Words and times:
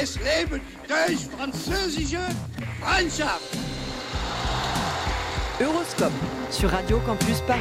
Es 0.00 0.16
lebe 0.16 0.58
die 0.58 0.88
deutsch-französische 0.88 2.18
Freundschaft! 2.80 3.42
Euroscope 5.60 6.12
sur 6.50 6.70
Radio 6.70 6.98
Campus 7.00 7.42
Paris. 7.42 7.60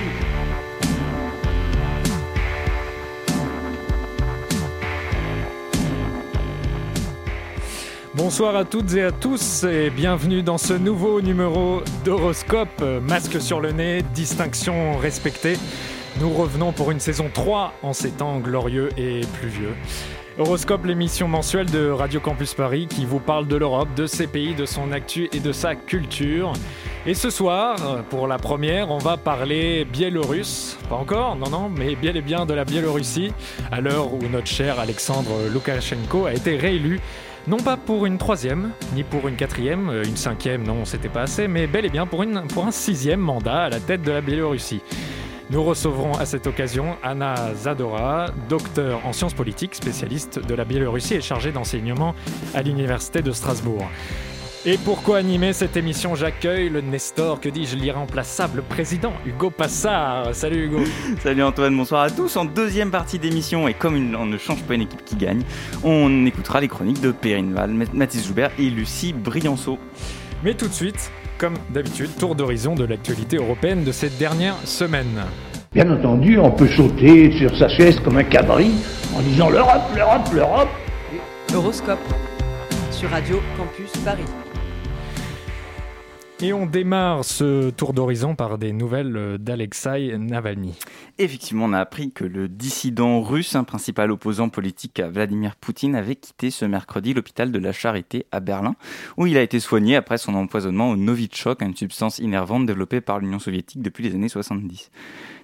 Bonsoir 8.14 8.56
à 8.56 8.64
toutes 8.64 8.94
et 8.94 9.04
à 9.04 9.12
tous 9.12 9.66
et 9.66 9.90
bienvenue 9.90 10.42
dans 10.42 10.58
ce 10.58 10.74
nouveau 10.74 11.22
numéro 11.22 11.82
d'Horoscope. 12.06 12.82
Masque 13.02 13.42
sur 13.42 13.60
le 13.60 13.74
nez, 13.74 14.04
distinction 14.14 14.98
respectée. 14.98 15.58
Nous 16.22 16.30
revenons 16.30 16.72
pour 16.72 16.92
une 16.92 17.00
saison 17.02 17.30
3 17.34 17.74
en 17.84 17.92
ces 17.92 18.12
temps 18.12 18.40
glorieux 18.40 18.90
et 18.98 19.22
pluvieux. 19.40 19.76
Horoscope, 20.42 20.86
l'émission 20.86 21.28
mensuelle 21.28 21.70
de 21.70 21.90
Radio 21.90 22.20
Campus 22.20 22.56
Paris 22.56 22.88
qui 22.90 23.06
vous 23.06 23.20
parle 23.20 23.48
de 23.48 23.56
l'Europe, 23.56 23.90
de 23.96 24.08
ses 24.08 24.26
pays, 24.26 24.56
de 24.56 24.66
son 24.66 24.92
actu 24.92 25.30
et 25.34 25.40
de 25.40 25.52
sa 25.52 25.76
culture. 25.76 26.54
Et 27.06 27.14
ce 27.14 27.30
soir, 27.30 28.04
pour 28.10 28.28
la 28.28 28.40
première, 28.40 28.90
on 28.90 28.98
va 28.98 29.18
parler 29.18 29.86
biélorusse. 29.86 30.80
Pas 30.90 30.96
encore, 30.96 31.36
non, 31.36 31.50
non, 31.50 31.70
mais 31.70 31.96
bien 31.96 32.16
et 32.16 32.22
bien 32.22 32.48
de 32.48 32.56
la 32.56 32.66
Biélorussie, 32.66 33.32
à 33.72 33.82
l'heure 33.82 34.14
où 34.14 34.20
notre 34.32 34.48
cher 34.48 34.80
Alexandre 34.80 35.32
Loukachenko 35.54 36.26
a 36.26 36.34
été 36.34 36.58
réélu 36.58 37.00
non 37.48 37.58
pas 37.58 37.78
pour 37.78 38.06
une 38.06 38.18
troisième, 38.18 38.72
ni 38.96 39.04
pour 39.04 39.28
une 39.28 39.36
quatrième, 39.36 39.90
euh, 39.90 40.04
une 40.04 40.18
cinquième, 40.18 40.64
non, 40.64 40.86
c'était 40.86 41.10
pas 41.10 41.24
assez, 41.24 41.48
mais 41.48 41.66
bel 41.66 41.86
et 41.86 41.90
bien 41.90 42.06
pour, 42.06 42.22
un 42.22 42.72
sixième 42.72 43.20
mandat 43.20 43.64
à 43.64 43.70
la 43.70 43.80
tête 43.80 44.04
de 44.04 44.12
la 44.12 44.22
Biélorussie. 44.22 44.82
Nous 45.52 45.64
recevrons 45.66 46.14
à 46.14 46.26
cette 46.26 46.48
occasion 46.48 46.96
Anna 47.04 47.54
Zadora, 47.56 48.28
docteur 48.48 49.06
en 49.06 49.12
sciences 49.12 49.34
politiques, 49.34 49.76
spécialiste 49.76 50.40
de 50.40 50.56
la 50.56 50.64
Biélorussie 50.64 51.16
et 51.16 51.22
chargée 51.22 51.52
d'enseignement 51.52 52.16
à 52.54 52.62
l'Université 52.62 53.22
de 53.22 53.34
Strasbourg. 53.34 53.86
Et 54.66 54.78
pour 54.78 55.04
co-animer 55.04 55.52
cette 55.52 55.76
émission, 55.76 56.16
j'accueille 56.16 56.70
le 56.70 56.80
Nestor, 56.80 57.42
que 57.42 57.50
dis-je, 57.50 57.76
l'irremplaçable 57.76 58.62
président 58.62 59.12
Hugo 59.26 59.50
Passard. 59.50 60.34
Salut 60.34 60.68
Hugo. 60.68 60.84
Salut 61.22 61.44
Antoine, 61.44 61.76
bonsoir 61.76 62.04
à 62.04 62.10
tous. 62.10 62.38
En 62.38 62.46
deuxième 62.46 62.90
partie 62.90 63.20
d'émission, 63.20 63.68
et 63.68 63.74
comme 63.74 64.16
on 64.16 64.26
ne 64.26 64.38
change 64.38 64.64
pas 64.64 64.76
une 64.76 64.84
équipe 64.84 65.04
qui 65.04 65.18
gagne, 65.18 65.42
on 65.84 66.26
écoutera 66.26 66.62
les 66.62 66.70
chroniques 66.70 67.02
de 67.02 67.12
Perrine 67.12 67.54
Val, 67.54 67.74
Mathis 67.92 68.26
Joubert 68.26 68.52
et 68.58 68.70
Lucie 68.70 69.12
Brianceau. 69.12 69.78
Mais 70.46 70.54
tout 70.54 70.70
de 70.70 70.74
suite, 70.74 71.12
comme 71.42 71.56
d'habitude, 71.72 72.16
tour 72.20 72.36
d'horizon 72.36 72.76
de 72.76 72.84
l'actualité 72.84 73.38
européenne 73.38 73.84
de 73.84 73.92
cette 73.92 74.16
dernière 74.20 74.56
semaine. 74.64 75.26
Bien 75.74 75.92
entendu, 75.92 76.38
on 76.38 76.52
peut 76.52 76.68
sauter 76.68 77.32
sur 77.32 77.58
sa 77.58 77.68
chaise 77.68 78.00
comme 78.00 78.18
un 78.18 78.24
cabri 78.24 78.72
en 79.18 79.22
disant 79.22 79.50
l'Europe, 79.50 79.82
l'Europe, 79.96 80.30
l'Europe. 80.32 80.70
Euroscope 81.52 82.00
sur 82.92 83.10
Radio 83.10 83.42
Campus 83.58 83.92
Paris. 84.06 84.41
Et 86.44 86.54
on 86.54 86.66
démarre 86.66 87.24
ce 87.24 87.70
tour 87.70 87.94
d'horizon 87.94 88.34
par 88.34 88.58
des 88.58 88.74
nouvelles 88.74 89.38
d'Alexei 89.40 90.18
Navalny. 90.18 90.74
Effectivement, 91.20 91.66
on 91.66 91.74
a 91.74 91.80
appris 91.80 92.12
que 92.12 92.24
le 92.24 92.48
dissident 92.48 93.22
russe, 93.22 93.56
un 93.56 93.64
principal 93.64 94.10
opposant 94.10 94.50
politique 94.50 95.00
à 95.00 95.08
Vladimir 95.08 95.56
Poutine, 95.56 95.96
avait 95.96 96.16
quitté 96.16 96.50
ce 96.50 96.66
mercredi 96.66 97.14
l'hôpital 97.14 97.52
de 97.52 97.60
la 97.60 97.72
Charité 97.72 98.26
à 98.32 98.40
Berlin, 98.40 98.76
où 99.18 99.28
il 99.28 99.38
a 99.38 99.44
été 99.44 99.60
soigné 99.60 99.96
après 99.96 100.18
son 100.18 100.34
empoisonnement 100.34 100.90
au 100.90 100.96
Novichok, 100.96 101.62
une 101.62 101.76
substance 101.76 102.18
innervante 102.18 102.66
développée 102.66 103.02
par 103.02 103.20
l'Union 103.20 103.38
soviétique 103.38 103.84
depuis 103.84 104.04
les 104.04 104.16
années 104.16 104.28
70. 104.28 104.90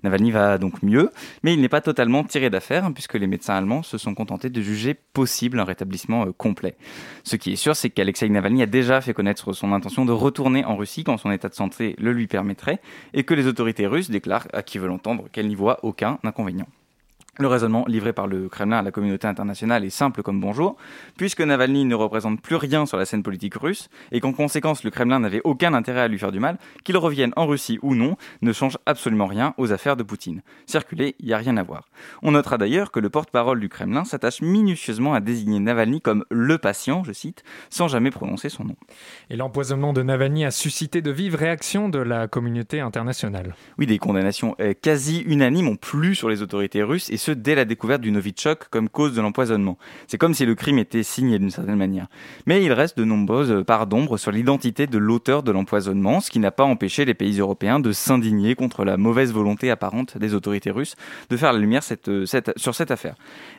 Navalny 0.03 0.31
va 0.31 0.57
donc 0.57 0.83
mieux, 0.83 1.11
mais 1.43 1.53
il 1.53 1.61
n'est 1.61 1.69
pas 1.69 1.81
totalement 1.81 2.23
tiré 2.23 2.49
d'affaire, 2.49 2.85
hein, 2.85 2.91
puisque 2.91 3.15
les 3.15 3.27
médecins 3.27 3.55
allemands 3.55 3.83
se 3.83 3.97
sont 3.97 4.13
contentés 4.13 4.49
de 4.49 4.61
juger 4.61 4.93
possible 4.93 5.59
un 5.59 5.63
rétablissement 5.63 6.25
euh, 6.25 6.31
complet. 6.31 6.75
Ce 7.23 7.35
qui 7.35 7.53
est 7.53 7.57
sûr, 7.57 7.75
c'est 7.75 7.89
qu'Alexei 7.89 8.29
Navalny 8.29 8.63
a 8.63 8.67
déjà 8.67 9.01
fait 9.01 9.13
connaître 9.13 9.53
son 9.53 9.73
intention 9.73 10.05
de 10.05 10.11
retourner 10.11 10.65
en 10.65 10.75
Russie 10.75 11.03
quand 11.03 11.17
son 11.17 11.31
état 11.31 11.49
de 11.49 11.55
santé 11.55 11.95
le 11.99 12.13
lui 12.13 12.27
permettrait, 12.27 12.79
et 13.13 13.23
que 13.23 13.33
les 13.33 13.47
autorités 13.47 13.87
russes 13.87 14.09
déclarent 14.09 14.47
à 14.53 14.63
qui 14.63 14.77
veut 14.77 14.87
l'entendre 14.87 15.25
qu'elles 15.31 15.47
n'y 15.47 15.55
voient 15.55 15.79
aucun 15.83 16.19
inconvénient. 16.23 16.67
Le 17.39 17.47
raisonnement 17.47 17.85
livré 17.87 18.13
par 18.13 18.25
le 18.25 18.49
Kremlin 18.49 18.79
à 18.79 18.81
la 18.81 18.91
communauté 18.91 19.27
internationale 19.27 19.85
est 19.85 19.91
simple 19.91 20.23
comme 20.23 20.41
bonjour, 20.41 20.75
puisque 21.17 21.41
Navalny 21.41 21.85
ne 21.85 21.93
représente 21.93 22.41
plus 22.41 22.55
rien 22.55 22.87
sur 22.87 22.97
la 22.97 23.05
scène 23.05 23.21
politique 23.21 23.53
russe, 23.53 23.89
et 24.11 24.19
qu'en 24.19 24.33
conséquence 24.33 24.83
le 24.83 24.89
Kremlin 24.89 25.19
n'avait 25.19 25.41
aucun 25.43 25.75
intérêt 25.75 26.01
à 26.01 26.07
lui 26.07 26.17
faire 26.17 26.31
du 26.31 26.39
mal, 26.39 26.57
qu'il 26.83 26.97
revienne 26.97 27.33
en 27.35 27.45
Russie 27.45 27.77
ou 27.83 27.93
non 27.93 28.17
ne 28.41 28.51
change 28.53 28.79
absolument 28.87 29.27
rien 29.27 29.53
aux 29.57 29.71
affaires 29.71 29.95
de 29.95 30.01
Poutine. 30.01 30.41
Circuler, 30.65 31.15
il 31.19 31.27
n'y 31.27 31.33
a 31.33 31.37
rien 31.37 31.57
à 31.57 31.63
voir. 31.63 31.89
On 32.23 32.31
notera 32.31 32.57
d'ailleurs 32.57 32.91
que 32.91 32.99
le 32.99 33.11
porte-parole 33.11 33.59
du 33.59 33.69
Kremlin 33.69 34.03
s'attache 34.03 34.41
minutieusement 34.41 35.13
à 35.13 35.19
désigner 35.19 35.59
Navalny 35.59 36.01
comme 36.01 36.25
le 36.31 36.57
patient, 36.57 37.03
je 37.03 37.11
cite, 37.11 37.43
sans 37.69 37.87
jamais 37.87 38.09
prononcer 38.09 38.49
son 38.49 38.63
nom. 38.63 38.75
Et 39.29 39.35
l'empoisonnement 39.35 39.93
de 39.93 40.01
Navalny 40.01 40.43
a 40.43 40.49
suscité 40.49 41.03
de 41.03 41.11
vives 41.11 41.35
réactions 41.35 41.87
de 41.87 41.99
la 41.99 42.27
communauté 42.27 42.79
internationale. 42.79 43.55
Oui, 43.77 43.85
des 43.85 43.99
condamnations 43.99 44.55
euh, 44.59 44.73
quasi 44.73 45.19
unanimes 45.19 45.67
ont 45.67 45.75
plu 45.75 46.15
sur 46.15 46.29
les 46.29 46.41
autorités 46.41 46.81
russes, 46.81 47.11
et 47.11 47.26
dès 47.29 47.55
la 47.55 47.65
découverte 47.65 48.01
du 48.01 48.11
Novichok 48.11 48.69
comme 48.69 48.89
cause 48.89 49.15
de 49.15 49.21
l'empoisonnement. 49.21 49.77
C'est 50.07 50.17
comme 50.17 50.33
si 50.33 50.45
le 50.45 50.55
crime 50.55 50.79
était 50.79 51.03
signé 51.03 51.39
d'une 51.39 51.51
certaine 51.51 51.75
manière. 51.75 52.07
Mais 52.45 52.63
il 52.63 52.73
reste 52.73 52.97
de 52.97 53.03
nombreuses 53.03 53.63
parts 53.65 53.87
d'ombre 53.87 54.17
sur 54.17 54.31
l'identité 54.31 54.87
de 54.87 54.97
l'auteur 54.97 55.43
de 55.43 55.51
l'empoisonnement, 55.51 56.19
ce 56.19 56.29
qui 56.29 56.39
n'a 56.39 56.51
pas 56.51 56.63
empêché 56.63 57.05
les 57.05 57.13
pays 57.13 57.39
européens 57.39 57.79
de 57.79 57.91
s'indigner 57.91 58.55
contre 58.55 58.85
la 58.85 58.97
mauvaise 58.97 59.31
volonté 59.31 59.71
apparente 59.71 60.17
des 60.17 60.33
autorités 60.33 60.71
russes 60.71 60.95
de 61.29 61.37
faire 61.37 61.53
la 61.53 61.59
lumière 61.59 61.83
sur 61.83 62.75
cette 62.75 62.91
affaire. 62.91 63.15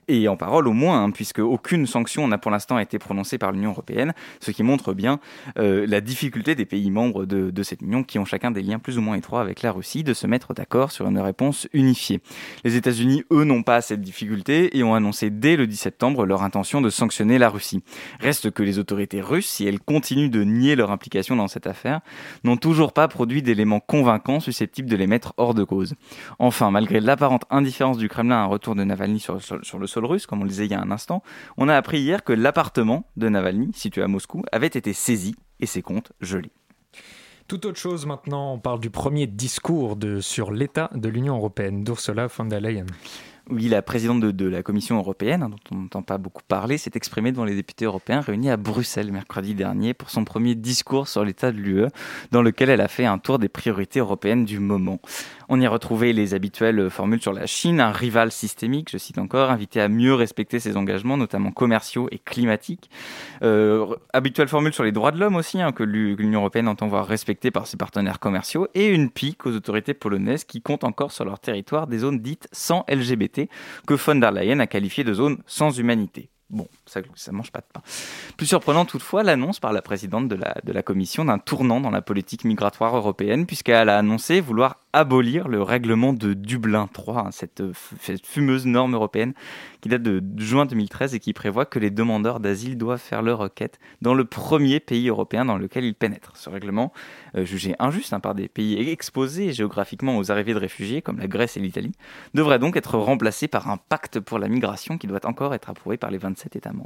Et 0.09 0.29
en 0.29 0.37
parole 0.37 0.69
au 0.69 0.73
moins, 0.73 1.05
hein, 1.05 1.11
puisque 1.11 1.41
aucune 1.41 1.87
sanction 1.87 2.27
n'a 2.29 2.39
pour 2.39 2.51
l'instant 2.51 2.79
été 2.79 2.99
prononcée 2.99 3.39
par 3.39 3.53
l'Union 3.53 3.71
européenne, 3.71 4.15
ce 4.41 4.51
qui 4.51 4.63
montre 4.63 4.95
bien 4.95 5.21
euh, 5.59 5.87
la 5.87 6.01
difficulté 6.01 6.55
des 6.55 6.65
pays 6.65 6.91
membres 6.91 7.27
de, 7.27 7.51
de 7.51 7.63
cette 7.63 7.83
union, 7.83 8.03
qui 8.03 8.19
ont 8.19 8.25
chacun 8.25 8.51
des 8.51 8.63
liens 8.63 8.79
plus 8.79 8.99
ou 8.99 9.03
moins 9.03 9.17
étroits 9.17 9.41
avec 9.41 9.63
la 9.63 9.73
Russie, 9.73 10.05
de 10.05 10.15
se 10.15 10.27
mettre 10.27 10.55
d'accord 10.55 10.93
sur 10.93 11.07
une 11.07 11.19
réponse 11.19 11.69
unifiée. 11.73 12.21
Les 12.65 12.77
États-Unis, 12.77 13.25
eux, 13.31 13.45
n'ont 13.45 13.58
pas 13.63 13.81
cette 13.81 14.01
difficulté 14.01 14.77
et 14.77 14.83
ont 14.83 14.95
annoncé 14.95 15.31
dès 15.31 15.57
le 15.57 15.67
10 15.67 15.77
septembre 15.77 16.27
leur 16.27 16.43
intention 16.43 16.81
de 16.81 16.91
sanctionner 16.91 17.39
la 17.39 17.49
Russie. 17.49 17.83
Reste 18.21 18.51
que 18.51 18.63
les 18.63 18.79
autorités 18.79 19.21
russes, 19.21 19.49
si 19.49 19.67
elles 19.67 19.81
continuent 19.81 20.31
de 20.31 20.45
nier 20.45 20.77
leur 20.77 20.91
implication 20.91 21.37
dans 21.37 21.49
cette 21.49 21.67
affaire, 21.67 22.01
n'ont 22.45 22.57
toujours 22.57 22.93
pas 22.93 23.09
produit 23.09 23.43
d'éléments 23.43 23.81
convaincants 23.81 24.41
susceptibles 24.41 24.89
de 24.89 24.97
les 24.97 25.07
mettre 25.07 25.35
hors 25.37 25.55
de 25.55 25.65
cause. 25.65 25.95
Enfin, 26.39 26.71
malgré 26.71 27.01
l'apparente 27.01 27.45
indifférence 27.51 27.99
du 27.99 28.09
Kremlin 28.09 28.37
à 28.37 28.41
un 28.41 28.47
retour 28.47 28.75
de 28.75 28.85
Navalny 28.85 29.21
sur, 29.21 29.39
le 29.79 29.87
sol 29.87 30.05
russe, 30.05 30.27
comme 30.27 30.41
on 30.41 30.45
le 30.45 30.51
disait 30.51 30.67
il 30.67 30.73
y 30.73 30.75
a 30.75 30.81
un 30.81 30.91
instant, 30.91 31.23
on 31.57 31.69
a 31.69 31.77
appris 31.77 32.01
hier 32.01 32.25
que 32.25 32.33
l'appartement 32.33 33.05
de 33.17 33.29
Navalny, 33.29 33.71
situé 33.75 34.03
à 34.03 34.09
Moscou, 34.09 34.43
avait 34.53 34.67
été 34.67 34.93
saisi 34.93 35.35
et 35.61 35.67
ses 35.67 35.83
comptes 35.83 36.13
gelés. 36.21 36.53
Tout 37.49 37.67
autre 37.67 37.79
chose 37.79 38.05
maintenant, 38.05 38.53
on 38.53 38.59
parle 38.59 38.79
du 38.79 38.91
premier 38.91 39.27
discours 39.27 39.97
sur 40.21 40.53
l'état 40.53 40.91
de 40.95 41.09
l'Union 41.09 41.37
européenne 41.37 41.83
d'Ursula 41.83 42.27
von 42.27 42.45
der 42.45 42.61
Leyen. 42.61 42.85
Oui, 43.51 43.69
la 43.69 43.81
présidente 43.81 44.21
de, 44.21 44.47
la 44.47 44.63
Commission 44.63 44.99
européenne, 44.99 45.43
hein, 45.43 45.49
dont 45.49 45.59
on 45.71 45.77
n'entend 45.77 46.03
pas 46.03 46.19
beaucoup 46.19 46.43
parler, 46.47 46.77
s'est 46.77 46.91
exprimée 46.95 47.33
devant 47.33 47.47
les 47.47 47.55
députés 47.55 47.87
européens 47.87 48.21
réunis 48.21 48.51
à 48.51 48.59
Bruxelles 48.59 49.11
mercredi 49.11 49.55
dernier 49.55 49.95
pour 49.95 50.11
son 50.11 50.25
premier 50.25 50.55
discours 50.55 51.09
sur 51.09 51.25
l'état 51.25 51.51
de 51.51 51.57
l'UE, 51.57 51.87
dans 52.31 52.43
lequel 52.43 52.69
elle 52.69 52.83
a 52.83 52.89
fait 52.89 53.07
un 53.07 53.17
tour 53.17 53.39
des 53.39 53.49
priorités 53.49 54.01
européennes 54.01 54.45
du 54.45 54.59
moment. 54.59 55.01
On 55.49 55.59
y 55.59 55.65
a 55.65 55.71
retrouvé 55.71 56.13
les 56.13 56.35
habituelles 56.35 56.91
formules 56.91 57.23
sur 57.23 57.33
la 57.33 57.47
Chine, 57.47 57.81
un 57.81 57.91
rival 57.91 58.31
systémique, 58.33 58.91
je 58.93 58.99
cite 58.99 59.17
encore, 59.17 59.51
invité 59.51 59.81
à 59.81 59.89
mieux 59.89 60.13
respecter 60.13 60.61
ses 60.61 60.77
engagements, 60.77 61.17
notamment 61.17 61.51
commerciaux 61.51 62.07
et 62.13 62.19
climatiques. 62.19 62.91
Euh, 63.43 63.87
habituelle 64.13 64.49
formule 64.49 64.75
sur 64.75 64.85
les 64.85 64.93
droits 64.93 65.11
de 65.11 65.19
l'homme 65.19 65.37
aussi, 65.37 65.63
hein, 65.63 65.73
que 65.73 65.85
l'Union 65.85 66.41
européenne 66.41 66.69
entend 66.69 66.87
voir 66.87 67.07
respectés 67.07 67.51
par 67.51 67.67
ses 67.67 67.79
partenaires 67.79 68.21
commerciaux, 68.21 68.69
et 68.75 68.89
une 68.89 69.09
pique 69.09 69.47
aux 69.47 69.55
autorités 69.55 69.95
polonaises 69.95 70.45
qui 70.45 70.61
comptent 70.61 70.85
encore 70.85 71.13
sur 71.13 71.25
leur 71.25 71.39
territoire 71.39 71.87
des 71.87 71.99
zones 72.01 72.19
dites 72.19 72.47
sans 72.53 72.85
LGBT, 72.91 73.38
que 73.87 73.95
von 73.95 74.17
der 74.17 74.33
Leyen 74.33 74.61
a 74.61 74.67
qualifiées 74.67 75.05
de 75.05 75.15
zones 75.15 75.39
sans 75.47 75.79
humanité. 75.79 76.29
Bon, 76.51 76.67
ça 76.89 77.01
ne 77.01 77.37
mange 77.37 77.53
pas 77.53 77.61
de 77.61 77.67
pain. 77.73 77.83
Plus 78.37 78.47
surprenant 78.47 78.85
toutefooi, 78.85 79.23
l'annonce 79.23 79.61
par 79.61 79.73
la 79.73 79.83
présidente 79.83 80.29
de 80.29 80.37
la, 80.37 80.83
Commission 80.83 81.25
d'un 81.25 81.39
tournant 81.39 81.81
dans 81.81 81.91
la 81.91 82.01
politique 82.01 82.45
migratoire 82.45 82.97
européenne, 82.97 83.47
puisqu'elle 83.47 83.89
a 83.89 83.99
annoncé 83.99 84.41
vouloir 84.41 84.79
abolir 84.93 85.49
le 85.49 85.63
règlement 85.63 86.13
de 86.13 86.33
Dublin 86.33 86.89
3, 86.93 87.19
hein, 87.19 87.31
cette, 87.31 87.63
cette, 88.01 88.27
fumeuse 88.27 88.65
norme 88.65 88.95
européenne 88.95 89.35
qui 89.81 89.89
date 89.89 90.03
de 90.03 90.23
juin 90.39 90.67
2013 90.67 91.15
et 91.15 91.21
qui 91.21 91.33
prévoit 91.33 91.67
que 91.67 91.79
les 91.79 91.91
demandeurs 91.91 92.41
d'asile 92.41 92.79
doivent 92.79 93.01
faire 93.01 93.23
leur 93.23 93.39
requête 93.39 93.79
dans 94.01 94.15
le 94.15 94.25
premier 94.25 94.81
pays 94.81 95.09
européen 95.09 95.45
dans 95.45 95.59
lequel 95.59 95.85
ils 95.85 95.95
pénètrent. 95.95 96.37
Ce 96.37 96.49
règlement, 96.49 96.93
euh, 97.37 97.45
jugé 97.45 97.75
injuste 97.79 98.13
hein, 98.13 98.21
par 98.21 98.35
des 98.35 98.49
pays 98.49 98.91
exposés 98.91 99.53
géographiquement 99.53 100.17
aux 100.17 100.33
arrivées 100.33 100.55
de 100.55 100.59
réfugiés 100.59 101.03
comme 101.03 101.19
la 101.19 101.27
Grèce 101.27 101.57
et 101.57 101.61
l'Italie, 101.61 101.93
devrait 102.35 102.59
donc 102.59 102.77
être 102.77 102.97
remplacé 102.97 103.47
par 103.47 103.69
un 103.69 103.77
pacte 103.77 104.21
pour 104.21 104.39
la 104.39 104.49
migration 104.49 104.99
qui 104.99 105.07
doit 105.07 105.25
encore 105.27 105.55
être 105.55 105.71
approuvé 105.71 105.97
par 105.97 106.11
les 106.11 106.19
27 106.19 106.57
États 106.57 106.73
membres. 106.73 106.78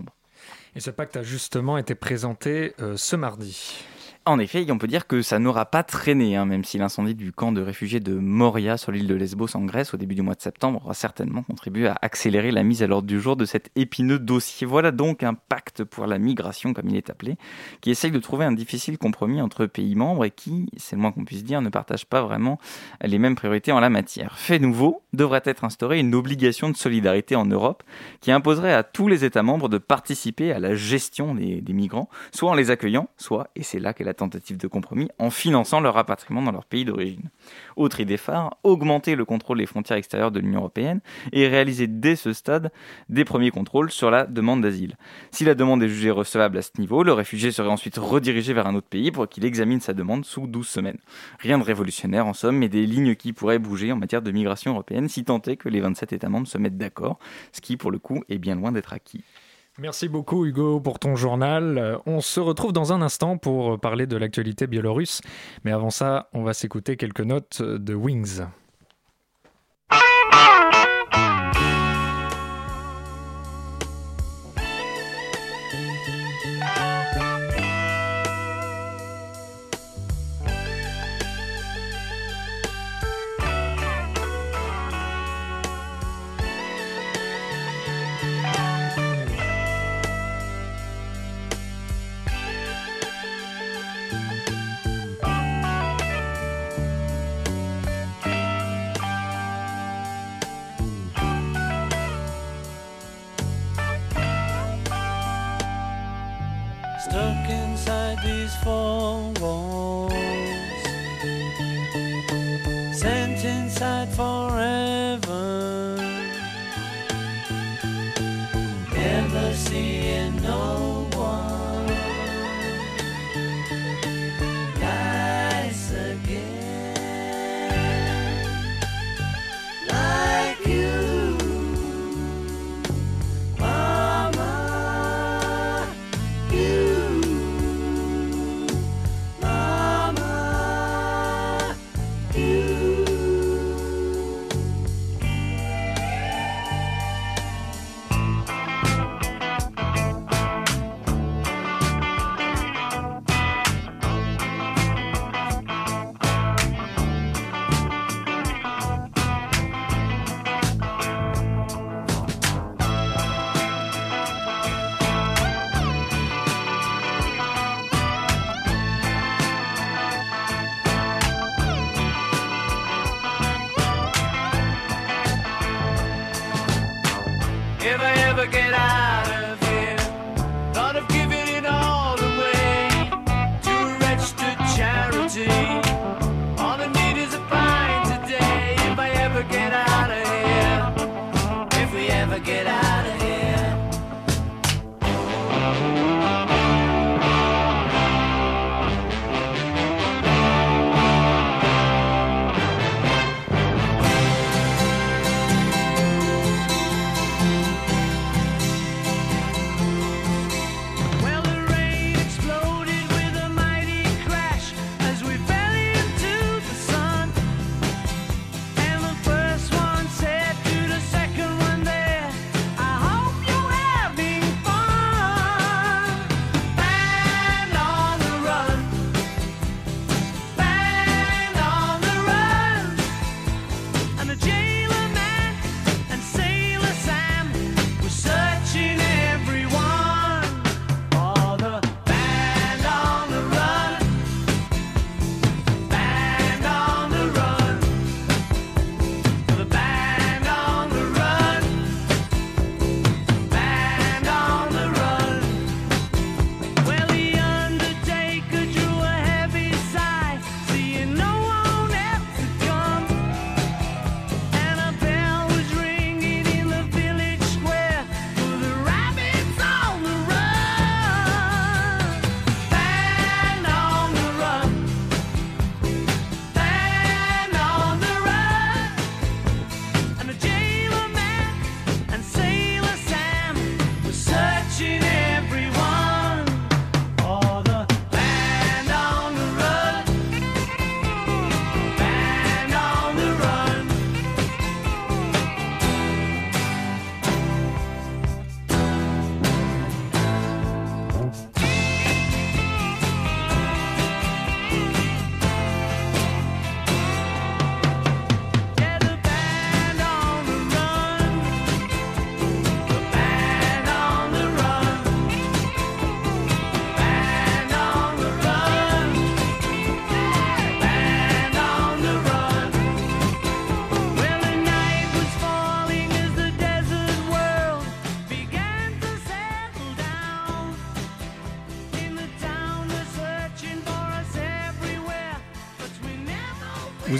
Et 0.74 0.80
ce 0.80 0.90
pacte 0.90 1.16
a 1.16 1.22
justement 1.22 1.76
été 1.78 1.94
présenté 1.94 2.74
euh, 2.80 2.96
ce 2.96 3.16
mardi. 3.16 3.84
En 4.24 4.38
effet, 4.38 4.64
on 4.70 4.78
peut 4.78 4.86
dire 4.86 5.08
que 5.08 5.20
ça 5.20 5.40
n'aura 5.40 5.66
pas 5.66 5.82
traîné, 5.82 6.36
hein, 6.36 6.46
même 6.46 6.62
si 6.62 6.78
l'incendie 6.78 7.16
du 7.16 7.32
camp 7.32 7.50
de 7.50 7.60
réfugiés 7.60 7.98
de 7.98 8.14
Moria 8.14 8.76
sur 8.76 8.92
l'île 8.92 9.08
de 9.08 9.16
Lesbos 9.16 9.56
en 9.56 9.64
Grèce 9.64 9.94
au 9.94 9.96
début 9.96 10.14
du 10.14 10.22
mois 10.22 10.36
de 10.36 10.40
septembre 10.40 10.80
aura 10.84 10.94
certainement 10.94 11.42
contribué 11.42 11.88
à 11.88 11.96
accélérer 12.02 12.52
la 12.52 12.62
mise 12.62 12.84
à 12.84 12.86
l'ordre 12.86 13.08
du 13.08 13.20
jour 13.20 13.34
de 13.34 13.44
cet 13.44 13.72
épineux 13.74 14.20
dossier. 14.20 14.64
Voilà 14.64 14.92
donc 14.92 15.24
un 15.24 15.34
pacte 15.34 15.82
pour 15.82 16.06
la 16.06 16.20
migration, 16.20 16.72
comme 16.72 16.88
il 16.88 16.94
est 16.94 17.10
appelé, 17.10 17.36
qui 17.80 17.90
essaye 17.90 18.12
de 18.12 18.18
trouver 18.20 18.44
un 18.44 18.52
difficile 18.52 18.96
compromis 18.96 19.40
entre 19.40 19.66
pays 19.66 19.96
membres 19.96 20.24
et 20.24 20.30
qui, 20.30 20.66
c'est 20.76 20.94
le 20.94 21.02
moins 21.02 21.10
qu'on 21.10 21.24
puisse 21.24 21.42
dire, 21.42 21.60
ne 21.60 21.68
partage 21.68 22.06
pas 22.06 22.22
vraiment 22.22 22.60
les 23.02 23.18
mêmes 23.18 23.34
priorités 23.34 23.72
en 23.72 23.80
la 23.80 23.90
matière. 23.90 24.38
Fait 24.38 24.60
nouveau, 24.60 25.02
devrait 25.12 25.42
être 25.44 25.64
instaurée 25.64 25.98
une 25.98 26.14
obligation 26.14 26.70
de 26.70 26.76
solidarité 26.76 27.34
en 27.34 27.44
Europe 27.44 27.82
qui 28.20 28.30
imposerait 28.30 28.72
à 28.72 28.84
tous 28.84 29.08
les 29.08 29.24
États 29.24 29.42
membres 29.42 29.68
de 29.68 29.78
participer 29.78 30.52
à 30.52 30.60
la 30.60 30.76
gestion 30.76 31.34
des, 31.34 31.62
migrants, 31.72 32.08
soit 32.30 32.50
en 32.50 32.54
les 32.54 32.70
accueillant, 32.70 33.08
soit, 33.16 33.48
et 33.56 33.64
c'est 33.64 33.80
là 33.80 33.92
qu'est 33.92 34.04
la 34.12 34.14
tentative 34.14 34.58
de 34.58 34.66
compromis, 34.66 35.08
en 35.18 35.30
finançant 35.30 35.80
leur 35.80 35.94
rapatriement 35.94 36.42
dans 36.42 36.52
leur 36.52 36.66
pays 36.66 36.84
d'origine. 36.84 37.30
Autre 37.76 38.00
idée 38.00 38.18
phare, 38.18 38.58
augmenter 38.62 39.14
le 39.14 39.24
contrôle 39.24 39.56
des 39.56 39.64
frontières 39.64 39.96
extérieures 39.96 40.30
de 40.30 40.38
l'Union 40.38 40.60
européenne 40.60 41.00
et 41.32 41.48
réaliser 41.48 41.86
dès 41.86 42.14
ce 42.14 42.34
stade 42.34 42.70
des 43.08 43.24
premiers 43.24 43.50
contrôles 43.50 43.90
sur 43.90 44.10
la 44.10 44.26
demande 44.26 44.60
d'asile. 44.60 44.96
Si 45.30 45.46
la 45.46 45.54
demande 45.54 45.82
est 45.82 45.88
jugée 45.88 46.10
recevable 46.10 46.58
à 46.58 46.62
ce 46.62 46.72
niveau, 46.78 47.02
le 47.02 47.14
réfugié 47.14 47.52
serait 47.52 47.70
ensuite 47.70 47.96
redirigé 47.96 48.52
vers 48.52 48.66
un 48.66 48.74
autre 48.74 48.88
pays 48.88 49.10
pour 49.10 49.26
qu'il 49.28 49.46
examine 49.46 49.80
sa 49.80 49.94
demande 49.94 50.26
sous 50.26 50.46
12 50.46 50.68
semaines. 50.68 50.98
Rien 51.38 51.58
de 51.58 51.64
révolutionnaire 51.64 52.26
en 52.26 52.34
somme, 52.34 52.58
mais 52.58 52.68
des 52.68 52.84
lignes 52.84 53.14
qui 53.14 53.32
pourraient 53.32 53.58
bouger 53.58 53.92
en 53.92 53.96
matière 53.96 54.20
de 54.20 54.30
migration 54.30 54.72
européenne 54.72 55.08
si 55.08 55.24
tant 55.24 55.40
est 55.40 55.56
que 55.56 55.70
les 55.70 55.80
27 55.80 56.12
États 56.12 56.28
membres 56.28 56.48
se 56.48 56.58
mettent 56.58 56.76
d'accord, 56.76 57.18
ce 57.52 57.62
qui 57.62 57.78
pour 57.78 57.90
le 57.90 57.98
coup 57.98 58.22
est 58.28 58.38
bien 58.38 58.56
loin 58.56 58.72
d'être 58.72 58.92
acquis. 58.92 59.24
Merci 59.78 60.08
beaucoup 60.08 60.44
Hugo 60.44 60.80
pour 60.80 60.98
ton 60.98 61.16
journal. 61.16 61.78
Euh, 61.78 61.98
On 62.04 62.20
se 62.20 62.40
retrouve 62.40 62.72
dans 62.72 62.92
un 62.92 63.00
instant 63.00 63.38
pour 63.38 63.80
parler 63.80 64.06
de 64.06 64.16
l'actualité 64.16 64.66
biélorusse. 64.66 65.22
Mais 65.64 65.72
avant 65.72 65.90
ça, 65.90 66.28
on 66.34 66.42
va 66.42 66.52
s'écouter 66.52 66.96
quelques 66.96 67.20
notes 67.20 67.62
de 67.62 67.94
Wings. 67.94 68.42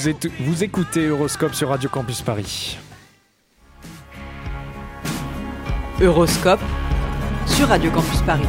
Vous, 0.03 0.09
êtes, 0.09 0.27
vous 0.41 0.65
écoutez 0.65 1.07
Euroscope 1.07 1.55
sur 1.55 1.69
Radio 1.69 1.89
Campus 1.89 2.23
Paris. 2.23 2.77
Euroscope 6.01 6.59
sur 7.47 7.69
Radio 7.69 7.89
Campus 7.93 8.21
Paris. 8.23 8.43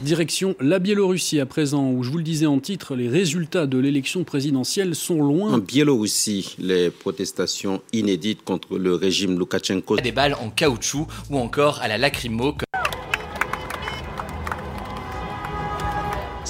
Direction 0.00 0.56
la 0.58 0.80
Biélorussie 0.80 1.38
à 1.38 1.46
présent, 1.46 1.92
où 1.92 2.02
je 2.02 2.10
vous 2.10 2.18
le 2.18 2.24
disais 2.24 2.46
en 2.46 2.58
titre, 2.58 2.96
les 2.96 3.08
résultats 3.08 3.68
de 3.68 3.78
l'élection 3.78 4.24
présidentielle 4.24 4.96
sont 4.96 5.20
En 5.20 5.26
loin. 5.28 5.58
Biélorussie, 5.58 6.56
les 6.58 6.90
protestations 6.90 7.82
inédites 7.92 8.42
contre 8.42 8.78
le 8.78 8.96
régime 8.96 9.38
Loukachenko 9.38 9.98
des 9.98 10.10
balles 10.10 10.34
en 10.42 10.50
caoutchouc 10.50 11.06
ou 11.30 11.38
encore 11.38 11.78
à 11.82 11.86
la 11.86 11.98
lacrymo. 11.98 12.56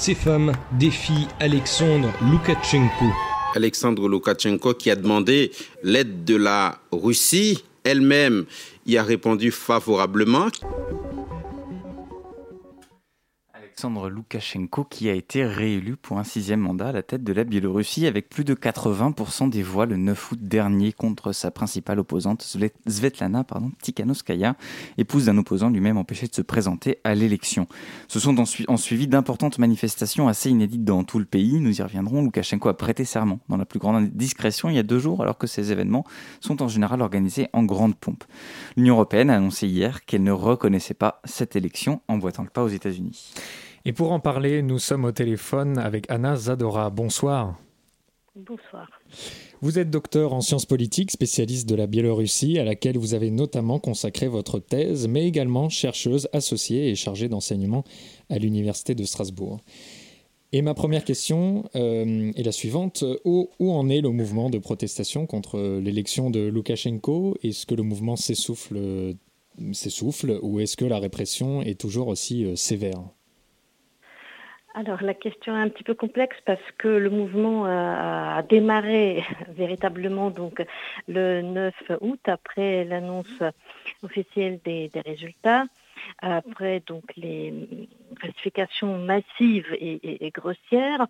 Ces 0.03 0.15
femmes 0.15 0.51
défient 0.77 1.29
Alexandre 1.39 2.11
Loukachenko. 2.29 3.05
Alexandre 3.55 4.09
Loukachenko 4.09 4.73
qui 4.73 4.91
a 4.91 4.97
demandé 4.97 5.51
l'aide 5.81 6.25
de 6.25 6.35
la 6.35 6.77
Russie, 6.91 7.63
elle-même 7.85 8.43
y 8.85 8.97
a 8.97 9.03
répondu 9.03 9.49
favorablement. 9.49 10.47
Alexandre 13.83 14.09
Loukachenko 14.09 14.85
qui 14.85 15.09
a 15.09 15.13
été 15.13 15.43
réélu 15.43 15.97
pour 15.97 16.17
un 16.17 16.23
sixième 16.23 16.61
mandat 16.61 16.87
à 16.87 16.91
la 16.93 17.03
tête 17.03 17.21
de 17.21 17.33
la 17.33 17.43
Biélorussie 17.43 18.07
avec 18.07 18.29
plus 18.29 18.45
de 18.45 18.53
80% 18.53 19.49
des 19.49 19.61
voix 19.61 19.85
le 19.85 19.97
9 19.97 20.31
août 20.31 20.39
dernier 20.41 20.93
contre 20.93 21.33
sa 21.33 21.51
principale 21.51 21.99
opposante 21.99 22.43
Svet- 22.43 22.71
Svetlana 22.87 23.43
pardon, 23.43 23.73
Tikhanovskaya, 23.81 24.55
épouse 24.97 25.25
d'un 25.25 25.37
opposant 25.37 25.69
lui-même 25.69 25.97
empêché 25.97 26.27
de 26.27 26.33
se 26.33 26.41
présenter 26.41 26.99
à 27.03 27.13
l'élection. 27.13 27.67
Ce 28.07 28.21
sont 28.21 28.37
en 28.39 28.77
suivi 28.77 29.09
d'importantes 29.09 29.59
manifestations 29.59 30.29
assez 30.29 30.49
inédites 30.49 30.85
dans 30.85 31.03
tout 31.03 31.19
le 31.19 31.25
pays. 31.25 31.59
Nous 31.59 31.77
y 31.77 31.83
reviendrons. 31.83 32.21
Loukachenko 32.21 32.69
a 32.69 32.77
prêté 32.77 33.03
serment 33.03 33.41
dans 33.49 33.57
la 33.57 33.65
plus 33.65 33.79
grande 33.79 34.11
discrétion 34.11 34.69
il 34.69 34.77
y 34.77 34.79
a 34.79 34.83
deux 34.83 34.99
jours 34.99 35.21
alors 35.21 35.37
que 35.37 35.45
ces 35.45 35.73
événements 35.73 36.05
sont 36.39 36.63
en 36.63 36.69
général 36.69 37.01
organisés 37.01 37.49
en 37.51 37.63
grande 37.63 37.95
pompe. 37.97 38.23
L'Union 38.77 38.93
européenne 38.93 39.29
a 39.29 39.35
annoncé 39.35 39.67
hier 39.67 40.05
qu'elle 40.05 40.23
ne 40.23 40.31
reconnaissait 40.31 40.93
pas 40.93 41.19
cette 41.25 41.57
élection 41.57 41.99
en 42.07 42.17
boitant 42.17 42.43
le 42.43 42.49
pas 42.49 42.63
aux 42.63 42.69
États-Unis. 42.69 43.33
Et 43.85 43.91
pour 43.91 44.13
en 44.13 44.21
parler, 44.21 44.61
nous 44.61 44.79
sommes 44.79 45.03
au 45.03 45.11
téléphone 45.11 45.77
avec 45.77 46.09
Anna 46.09 46.37
Zadora. 46.37 46.89
Bonsoir. 46.89 47.59
Bonsoir. 48.33 48.87
Vous 49.59 49.77
êtes 49.77 49.89
docteur 49.89 50.31
en 50.31 50.39
sciences 50.39 50.65
politiques, 50.65 51.11
spécialiste 51.11 51.67
de 51.67 51.75
la 51.75 51.85
Biélorussie, 51.85 52.59
à 52.59 52.63
laquelle 52.63 52.97
vous 52.97 53.13
avez 53.13 53.29
notamment 53.29 53.79
consacré 53.79 54.29
votre 54.29 54.59
thèse, 54.59 55.09
mais 55.09 55.27
également 55.27 55.67
chercheuse 55.67 56.29
associée 56.31 56.89
et 56.89 56.95
chargée 56.95 57.27
d'enseignement 57.27 57.83
à 58.29 58.37
l'Université 58.37 58.95
de 58.95 59.03
Strasbourg. 59.03 59.59
Et 60.53 60.61
ma 60.61 60.73
première 60.73 61.03
question 61.03 61.65
euh, 61.75 62.31
est 62.37 62.43
la 62.43 62.51
suivante. 62.53 63.03
Où, 63.25 63.49
où 63.59 63.73
en 63.73 63.89
est 63.89 63.99
le 63.99 64.11
mouvement 64.11 64.49
de 64.49 64.59
protestation 64.59 65.25
contre 65.25 65.59
l'élection 65.79 66.29
de 66.29 66.39
Loukachenko? 66.39 67.35
Est-ce 67.43 67.65
que 67.65 67.75
le 67.75 67.83
mouvement 67.83 68.15
s'essouffle, 68.15 68.77
euh, 68.77 69.13
s'essouffle 69.73 70.39
ou 70.41 70.61
est-ce 70.61 70.77
que 70.77 70.85
la 70.85 70.99
répression 70.99 71.61
est 71.61 71.77
toujours 71.77 72.07
aussi 72.07 72.45
euh, 72.45 72.55
sévère? 72.55 73.01
Alors 74.75 75.03
la 75.03 75.13
question 75.13 75.55
est 75.55 75.61
un 75.61 75.69
petit 75.69 75.83
peu 75.83 75.93
complexe 75.93 76.37
parce 76.45 76.71
que 76.79 76.87
le 76.87 77.11
mouvement 77.11 77.65
a, 77.65 78.41
démarré 78.49 79.23
véritablement 79.49 80.31
donc 80.31 80.65
le 81.07 81.41
9 81.43 81.75
août 82.01 82.19
après 82.25 82.83
l'annonce 82.83 83.43
officielle 84.01 84.59
des, 84.65 84.89
résultats, 85.05 85.65
après 86.23 86.81
donc 86.87 87.03
les 87.17 87.53
falsifications 88.19 88.97
massives 88.97 89.71
et, 89.73 89.93
et- 90.03 90.25
et 90.25 90.31
grossières. 90.31 91.05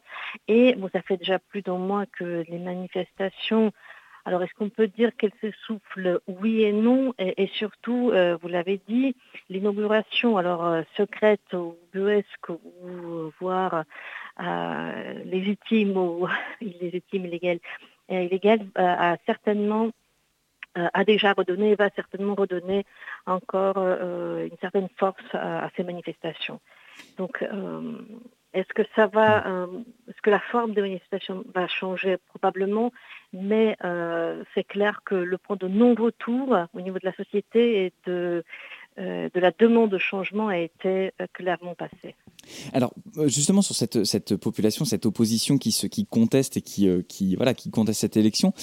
Et 0.49 0.75
bon, 0.75 0.89
ça 0.91 1.01
fait 1.01 1.17
déjà 1.17 1.39
plus 1.39 1.61
d'un 1.61 1.77
mois 1.77 2.05
que 2.05 2.43
les 2.49 2.59
manifestations 2.59 3.71
alors, 4.25 4.41
est-ce 4.41 4.53
qu'on 4.53 4.69
peut 4.69 4.87
dire 4.87 5.11
qu'elles 5.17 5.33
s'essoufflent 5.41 6.21
Oui 6.27 6.63
et 6.63 6.71
non. 6.71 7.13
Et, 7.17 7.47
surtout, 7.47 8.11
euh, 8.11 8.37
vous 8.41 8.47
l'avez 8.47 8.79
dit, 8.87 9.15
l'inauguration, 9.49 10.37
alors 10.37 10.65
euh, 10.65 10.83
secrète 10.95 11.53
ou 11.53 11.75
buesque, 11.91 12.49
euh, 12.49 13.29
voire 13.39 13.83
légitime 15.25 15.97
ou 15.97 16.27
illégitime, 16.61 17.25
illégale, 17.25 18.65
a 18.75 19.17
certainement 19.25 19.91
a 20.75 21.03
déjà 21.03 21.33
redonné 21.33 21.71
et 21.71 21.75
va 21.75 21.91
certainement 21.91 22.33
redonner 22.33 22.83
encore 23.27 23.77
une 23.77 24.57
certaine 24.59 24.89
force 24.97 25.23
à, 25.33 25.69
ces 25.75 25.83
manifestations. 25.83 26.59
Est-ce 28.53 28.71
que 28.73 28.83
ça 28.95 29.07
va, 29.07 29.47
euh, 29.47 29.67
est-ce 30.07 30.21
que 30.21 30.29
la 30.29 30.39
forme 30.39 30.73
des 30.73 30.81
manifestations 30.81 31.43
va 31.53 31.67
changer 31.67 32.17
probablement, 32.29 32.91
mais 33.33 33.75
euh, 33.83 34.43
c'est 34.53 34.63
clair 34.63 35.01
que 35.05 35.15
le 35.15 35.37
point 35.37 35.57
de 35.59 35.67
non-retour 35.67 36.55
au 36.73 36.81
niveau 36.81 36.99
de 36.99 37.05
la 37.05 37.15
société 37.15 37.85
et 37.85 37.93
de, 38.05 38.43
euh, 38.99 39.29
de 39.33 39.39
la 39.39 39.51
demande 39.51 39.89
de 39.89 39.97
changement 39.97 40.49
a 40.49 40.57
été 40.57 41.11
clairement 41.33 41.73
passé. 41.73 42.15
Alors 42.73 42.93
justement 43.25 43.61
sur 43.61 43.75
cette, 43.75 44.03
cette 44.03 44.35
population, 44.35 44.85
cette 44.85 45.05
opposition 45.05 45.57
qui, 45.57 45.71
se, 45.71 45.87
qui 45.87 46.05
conteste 46.05 46.57
et 46.57 46.61
qui, 46.61 46.89
qui, 47.07 47.35
voilà, 47.35 47.53
qui 47.53 47.71
conteste 47.71 48.01
cette 48.01 48.17
élection, 48.17 48.53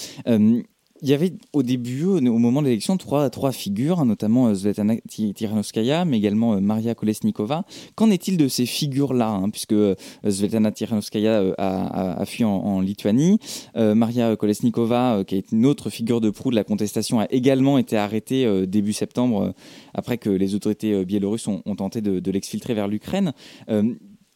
il 1.01 1.09
y 1.09 1.13
avait 1.13 1.33
au 1.53 1.63
début, 1.63 2.05
au 2.05 2.19
moment 2.37 2.61
de 2.61 2.67
l'élection, 2.67 2.95
trois, 2.97 3.29
figures, 3.51 3.99
hein, 3.99 4.05
notamment 4.05 4.47
euh, 4.47 4.55
Svetlana 4.55 4.95
Ti- 5.07 5.33
Tikhanovskaya, 5.33 6.05
mais 6.05 6.17
également 6.17 6.53
euh, 6.53 6.59
Maria 6.59 6.93
Kolesnikova. 6.93 7.65
Qu'en 7.95 8.11
est-il 8.11 8.37
de 8.37 8.47
ces 8.47 8.65
figures-là 8.65 9.29
hein, 9.29 9.49
Puisque 9.49 9.73
euh, 9.73 9.95
Svetlana 10.27 10.71
Tikhanovskaya 10.71 11.31
euh, 11.41 11.53
a, 11.57 12.23
fui 12.25 12.43
en, 12.43 12.81
Lituanie, 12.81 13.39
Maria 13.75 14.35
Kolesnikova, 14.35 15.23
qui 15.25 15.35
est 15.35 15.51
une 15.51 15.65
autre 15.65 15.89
figure 15.89 16.21
de 16.21 16.29
proue 16.29 16.49
de 16.51 16.55
la 16.55 16.63
contestation, 16.63 17.19
a 17.19 17.25
également 17.29 17.77
été 17.77 17.97
arrêtée 17.97 18.65
début 18.65 18.93
septembre, 18.93 19.53
après 19.93 20.17
que 20.17 20.29
les 20.29 20.55
autorités 20.55 21.05
biélorusses 21.05 21.47
ont, 21.47 21.61
tenté 21.75 22.01
de 22.01 22.31
l'exfiltrer 22.31 22.73
vers 22.73 22.87
l'Ukraine. 22.87 23.33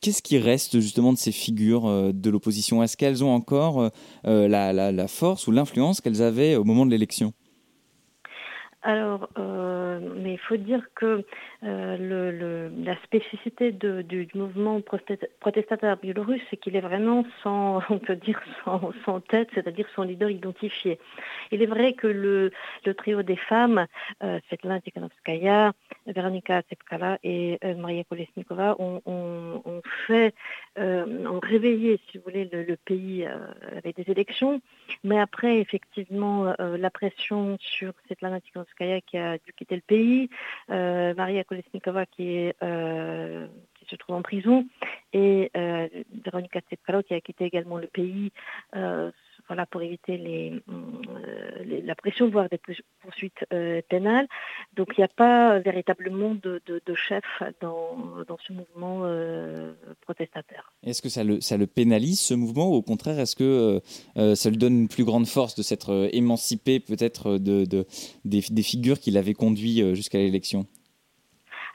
Qu'est-ce 0.01 0.21
qui 0.21 0.37
reste 0.37 0.79
justement 0.79 1.13
de 1.13 1.17
ces 1.17 1.31
figures 1.31 1.87
euh, 1.87 2.11
de 2.13 2.29
l'opposition? 2.29 2.83
Est-ce 2.83 2.97
qu'elles 2.97 3.23
ont 3.23 3.33
encore 3.33 3.81
euh, 3.81 3.89
euh, 4.27 4.47
la, 4.47 5.07
force 5.07 5.47
ou 5.47 5.51
l'influence 5.51 6.01
qu'elles 6.01 6.21
avaient 6.21 6.55
au 6.55 6.63
moment 6.63 6.85
de 6.85 6.91
l'élection? 6.91 7.33
Alors, 8.83 9.29
mais 9.35 10.33
il 10.33 10.39
faut 10.47 10.57
dire 10.57 10.83
que 10.95 11.25
le- 11.65 12.72
la 12.84 12.95
spécificité 13.03 13.72
du, 13.72 14.27
mouvement 14.36 14.79
protest- 14.81 15.29
protestataire 15.39 15.98
biélorusse, 15.98 16.41
c'est 16.50 16.57
qu'il 16.57 16.75
est 16.75 16.81
vraiment 16.81 17.25
sans, 17.41 17.79
on 17.89 18.00
peut 18.00 18.15
dire, 18.15 18.41
sans, 18.63 19.19
tête, 19.22 19.50
c'est-à-dire 19.53 19.88
sans 19.95 20.03
leader 20.03 20.29
identifié. 20.29 21.00
Il 21.51 21.62
est 21.62 21.67
vrai 21.67 21.93
que 21.93 22.07
le, 22.07 22.51
trio 22.98 23.24
des 23.24 23.36
femmes, 23.36 23.88
euh, 24.24 24.39
Svetlana 24.48 24.81
Tikhanovskaya, 24.81 25.74
Veronika 26.07 26.62
Tsepkala 26.62 27.19
et 27.24 27.57
euh, 27.63 27.75
Maria 27.75 28.03
Kolesnikova, 28.03 28.75
ont, 28.79 29.01
fait, 30.07 30.34
euh, 30.77 31.25
ont 31.25 31.39
réveillé, 31.39 32.00
si 32.10 32.17
vous 32.17 32.25
voulez, 32.25 32.50
le, 32.51 32.75
pays 32.75 33.25
euh, 33.25 33.38
avec 33.77 33.95
des 33.95 34.12
élections. 34.12 34.62
Mais 35.03 35.19
après, 35.19 35.60
effectivement, 35.60 36.53
euh, 36.60 36.77
la 36.77 36.89
pression 36.89 37.57
sur 37.60 37.93
Svetlana 38.05 38.41
Tikhanovskaya 38.41 39.01
qui 39.01 39.17
a 39.17 39.38
dû 39.38 39.53
quitter 39.53 39.75
le 39.75 39.81
pays, 39.81 40.29
euh, 40.69 41.13
Maria 41.15 41.43
Kolesnikova 41.55 42.05
qui, 42.05 42.51
euh, 42.63 43.47
qui 43.79 43.85
se 43.89 43.95
trouve 43.95 44.15
en 44.15 44.21
prison, 44.21 44.65
et 45.13 45.51
euh, 45.55 45.88
Veronika 46.25 46.59
qui 46.62 47.13
a 47.13 47.21
quitté 47.21 47.45
également 47.45 47.77
le 47.77 47.88
pays 47.88 48.31
euh, 48.75 49.12
voilà, 49.47 49.65
pour 49.65 49.81
éviter 49.81 50.19
euh, 50.19 51.81
la 51.83 51.95
pression, 51.95 52.29
voire 52.29 52.50
des 52.50 52.57
poursu- 52.57 52.81
poursuites 53.01 53.45
pénales. 53.89 54.27
Donc 54.75 54.89
il 54.97 55.01
n'y 55.01 55.05
a 55.05 55.09
pas 55.09 55.59
véritablement 55.59 56.35
de, 56.35 56.62
chef 56.95 57.24
dans, 57.62 58.15
ce 58.45 58.53
mouvement 58.53 59.03
protestataire. 60.01 60.74
Est-ce 60.83 61.01
que 61.01 61.09
ça 61.09 61.24
le, 61.24 61.67
pénalise 61.67 62.19
ce 62.19 62.33
mouvement 62.33 62.71
ou 62.71 62.75
au 62.75 62.81
contraire 62.81 63.19
est-ce 63.19 63.35
que 63.35 63.81
ça 64.35 64.50
lui 64.50 64.57
donne 64.57 64.81
une 64.81 64.88
plus 64.88 65.05
grande 65.05 65.27
force 65.27 65.55
de 65.55 65.63
s'être 65.63 66.09
émancipé 66.12 66.79
peut-être 66.79 67.38
de, 67.38 67.65
de- 67.65 67.85
des, 68.25 68.41
figures 68.63 69.00
qui 69.00 69.12
l'avaient 69.12 69.33
conduit 69.33 69.95
jusqu'à 69.95 70.17
l'élection? 70.17 70.65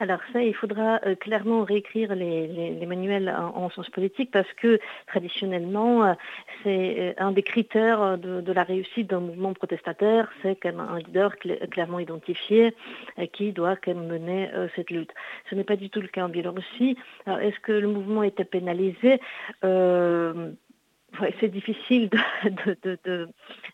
Alors 0.00 0.21
ça, 0.33 0.42
il 0.42 0.54
faudra 0.54 0.99
euh, 1.04 1.14
clairement 1.14 1.62
réécrire 1.62 2.14
les, 2.14 2.87
manuels 2.87 3.28
en, 3.28 3.64
en 3.64 3.69
sciences 3.69 3.90
politiques 3.90 4.30
parce 4.30 4.50
que 4.54 4.80
traditionnellement, 5.07 6.04
euh, 6.04 6.14
c'est 6.62 6.97
euh, 6.99 7.12
un 7.19 7.33
des 7.33 7.42
critères 7.42 8.16
de, 8.16 8.50
la 8.50 8.62
réussite 8.62 9.11
d'un 9.11 9.21
mouvement 9.21 9.52
protestataire, 9.52 10.33
c'est 10.40 10.57
quand 10.57 10.78
un 10.78 10.99
leader 10.99 11.35
cl- 11.35 11.69
clairement 11.69 11.99
identifié 12.00 12.75
qui 13.35 13.52
doit 13.52 13.76
même 13.87 14.07
mener 14.07 14.50
cette 14.75 14.90
lutte. 14.90 15.12
Ce 15.49 15.54
n'est 15.54 15.64
pas 15.64 15.76
du 15.76 15.90
tout 15.90 16.00
le 16.00 16.09
cas 16.09 16.25
en 16.25 16.28
Biélorussie. 16.28 16.97
Est-ce 17.26 17.61
que 17.61 17.73
le 17.73 17.88
mouvement 17.88 18.23
était 18.23 18.45
pénalisé? 18.45 19.21
C'est 21.40 21.48
difficile 21.48 22.10
euh, 22.44 23.26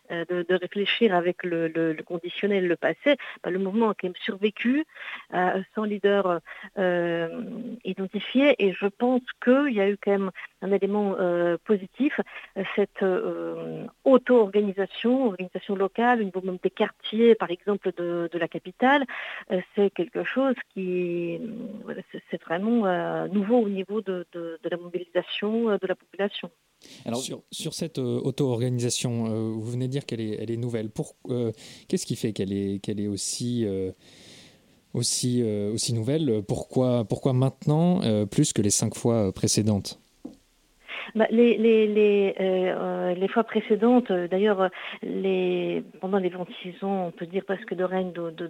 de- 0.09 0.53
réfléchir 0.55 1.13
avec 1.15 1.43
le, 1.43 1.95
conditionnel, 2.05 2.67
le 2.67 2.75
passé. 2.75 3.17
Bah, 3.43 3.51
le 3.51 3.59
mouvement 3.59 3.89
a 3.89 3.93
quand 3.93 4.07
même 4.07 4.15
survécu 4.21 4.85
euh, 5.33 5.61
sans 5.75 5.83
leader 5.83 6.41
euh, 6.77 7.43
identifié 7.83 8.55
et 8.59 8.73
je 8.73 8.87
pense 8.87 9.21
qu'il 9.43 9.73
y 9.73 9.81
a 9.81 9.89
eu 9.89 9.97
quand 9.97 10.11
même 10.11 10.31
un 10.61 10.71
élément 10.71 11.15
positif, 11.65 12.19
cette 12.75 13.05
auto-organisation, 14.03 15.27
organisation 15.27 15.75
locale 15.75 16.21
au 16.21 16.23
niveau 16.23 16.41
même 16.41 16.57
des 16.63 16.71
quartiers, 16.71 17.35
par 17.35 17.51
exemple, 17.51 17.91
de, 17.95 18.29
la 18.33 18.47
capitale, 18.47 19.05
c'est 19.75 19.91
quelque 19.91 20.23
chose 20.23 20.55
qui 20.73 21.39
voilà, 21.83 22.01
c'est- 22.11 22.41
vraiment 22.43 23.27
nouveau 23.27 23.57
au 23.59 23.69
niveau 23.69 24.01
de, 24.01 24.25
la 24.63 24.77
mobilisation 24.77 25.77
de 25.77 25.87
la 25.87 25.95
population. 25.95 26.49
Alors, 27.05 27.19
sur, 27.21 27.43
sur 27.51 27.73
cette 27.73 27.99
euh, 27.99 28.19
auto-organisation, 28.23 29.27
euh, 29.27 29.51
vous 29.51 29.71
venez 29.71 29.87
de 29.87 29.91
dire 29.91 30.05
qu'elle 30.05 30.21
est, 30.21 30.37
elle 30.39 30.51
est 30.51 30.57
nouvelle. 30.57 30.89
Euh, 31.29 31.51
Qu'est-ce 31.87 32.05
qui 32.05 32.15
fait 32.15 32.33
qu'elle 32.33 32.53
est, 32.53 32.79
qu'elle 32.79 32.99
est 32.99 33.07
aussi, 33.07 33.65
euh, 33.65 33.91
aussi, 34.93 35.41
euh, 35.41 35.73
aussi 35.73 35.93
nouvelle? 35.93 36.43
Pourquoi, 36.47 37.05
pourquoi 37.05 37.33
maintenant 37.33 38.01
euh, 38.03 38.25
plus 38.25 38.53
que 38.53 38.61
les 38.61 38.69
cinq 38.69 38.95
fois 38.95 39.31
précédentes? 39.31 39.99
Bah, 41.15 41.25
les, 41.29 41.57
les, 41.57 41.87
les, 41.87 42.35
euh, 42.39 43.13
les 43.13 43.27
fois 43.27 43.43
précédentes, 43.43 44.11
euh, 44.11 44.27
d'ailleurs, 44.27 44.69
les, 45.01 45.83
pendant 46.01 46.17
les 46.19 46.29
26 46.29 46.83
ans, 46.83 47.07
on 47.07 47.11
peut 47.11 47.25
dire 47.25 47.45
presque 47.45 47.73
de 47.73 47.83
règne 47.83 48.11
de, 48.11 48.29
de, 48.31 48.49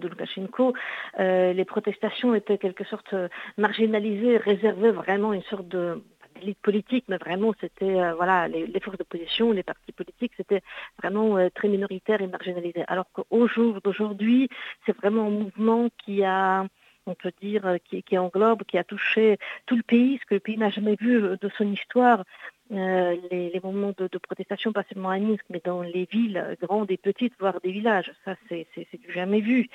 euh, 1.18 1.52
les 1.52 1.64
protestations 1.64 2.34
étaient 2.34 2.54
en 2.54 2.56
quelque 2.58 2.84
sorte 2.84 3.14
marginalisées, 3.56 4.36
réservées 4.36 4.90
vraiment 4.90 5.32
une 5.32 5.42
sorte 5.42 5.68
de 5.68 6.02
pas 6.38 6.44
d'élite 6.44 6.58
politique, 6.62 7.04
mais 7.08 7.16
vraiment 7.16 7.52
c'était 7.60 8.00
euh, 8.00 8.14
voilà 8.14 8.48
les, 8.48 8.66
les 8.66 8.80
forces 8.80 8.98
d'opposition, 8.98 9.52
les 9.52 9.62
partis 9.62 9.92
politiques, 9.92 10.32
c'était 10.36 10.62
vraiment 11.02 11.36
euh, 11.36 11.48
très 11.54 11.68
minoritaire 11.68 12.20
et 12.20 12.26
marginalisé. 12.26 12.84
Alors 12.88 13.06
qu'au 13.12 13.46
jour 13.48 13.80
d'aujourd'hui, 13.82 14.48
c'est 14.86 14.96
vraiment 14.96 15.26
un 15.26 15.30
mouvement 15.30 15.88
qui 16.04 16.24
a 16.24 16.66
on 17.06 17.14
peut 17.14 17.32
dire, 17.40 17.66
euh, 17.66 17.78
qui, 17.78 18.18
englobe, 18.18 18.64
qui 18.64 18.76
a 18.76 18.84
touché 18.84 19.38
tout 19.64 19.76
le 19.76 19.82
pays, 19.82 20.18
ce 20.20 20.26
que 20.26 20.34
le 20.34 20.40
pays 20.40 20.58
n'a 20.58 20.68
jamais 20.68 20.94
vu 21.00 21.22
de 21.22 21.50
son 21.56 21.72
histoire. 21.72 22.22
Euh, 22.70 23.16
les, 23.30 23.60
moments 23.62 23.94
de, 23.96 24.18
protestation, 24.18 24.72
pas 24.72 24.84
seulement 24.92 25.08
à 25.08 25.18
Minsk, 25.18 25.44
mais 25.48 25.62
dans 25.64 25.80
les 25.80 26.04
villes 26.04 26.56
grandes 26.60 26.90
et 26.90 26.98
petites, 26.98 27.32
voire 27.38 27.60
des 27.62 27.72
villages. 27.72 28.12
Ça, 28.24 28.34
c'est 28.48 28.66
du 28.92 29.12
jamais 29.12 29.40
vu. 29.40 29.70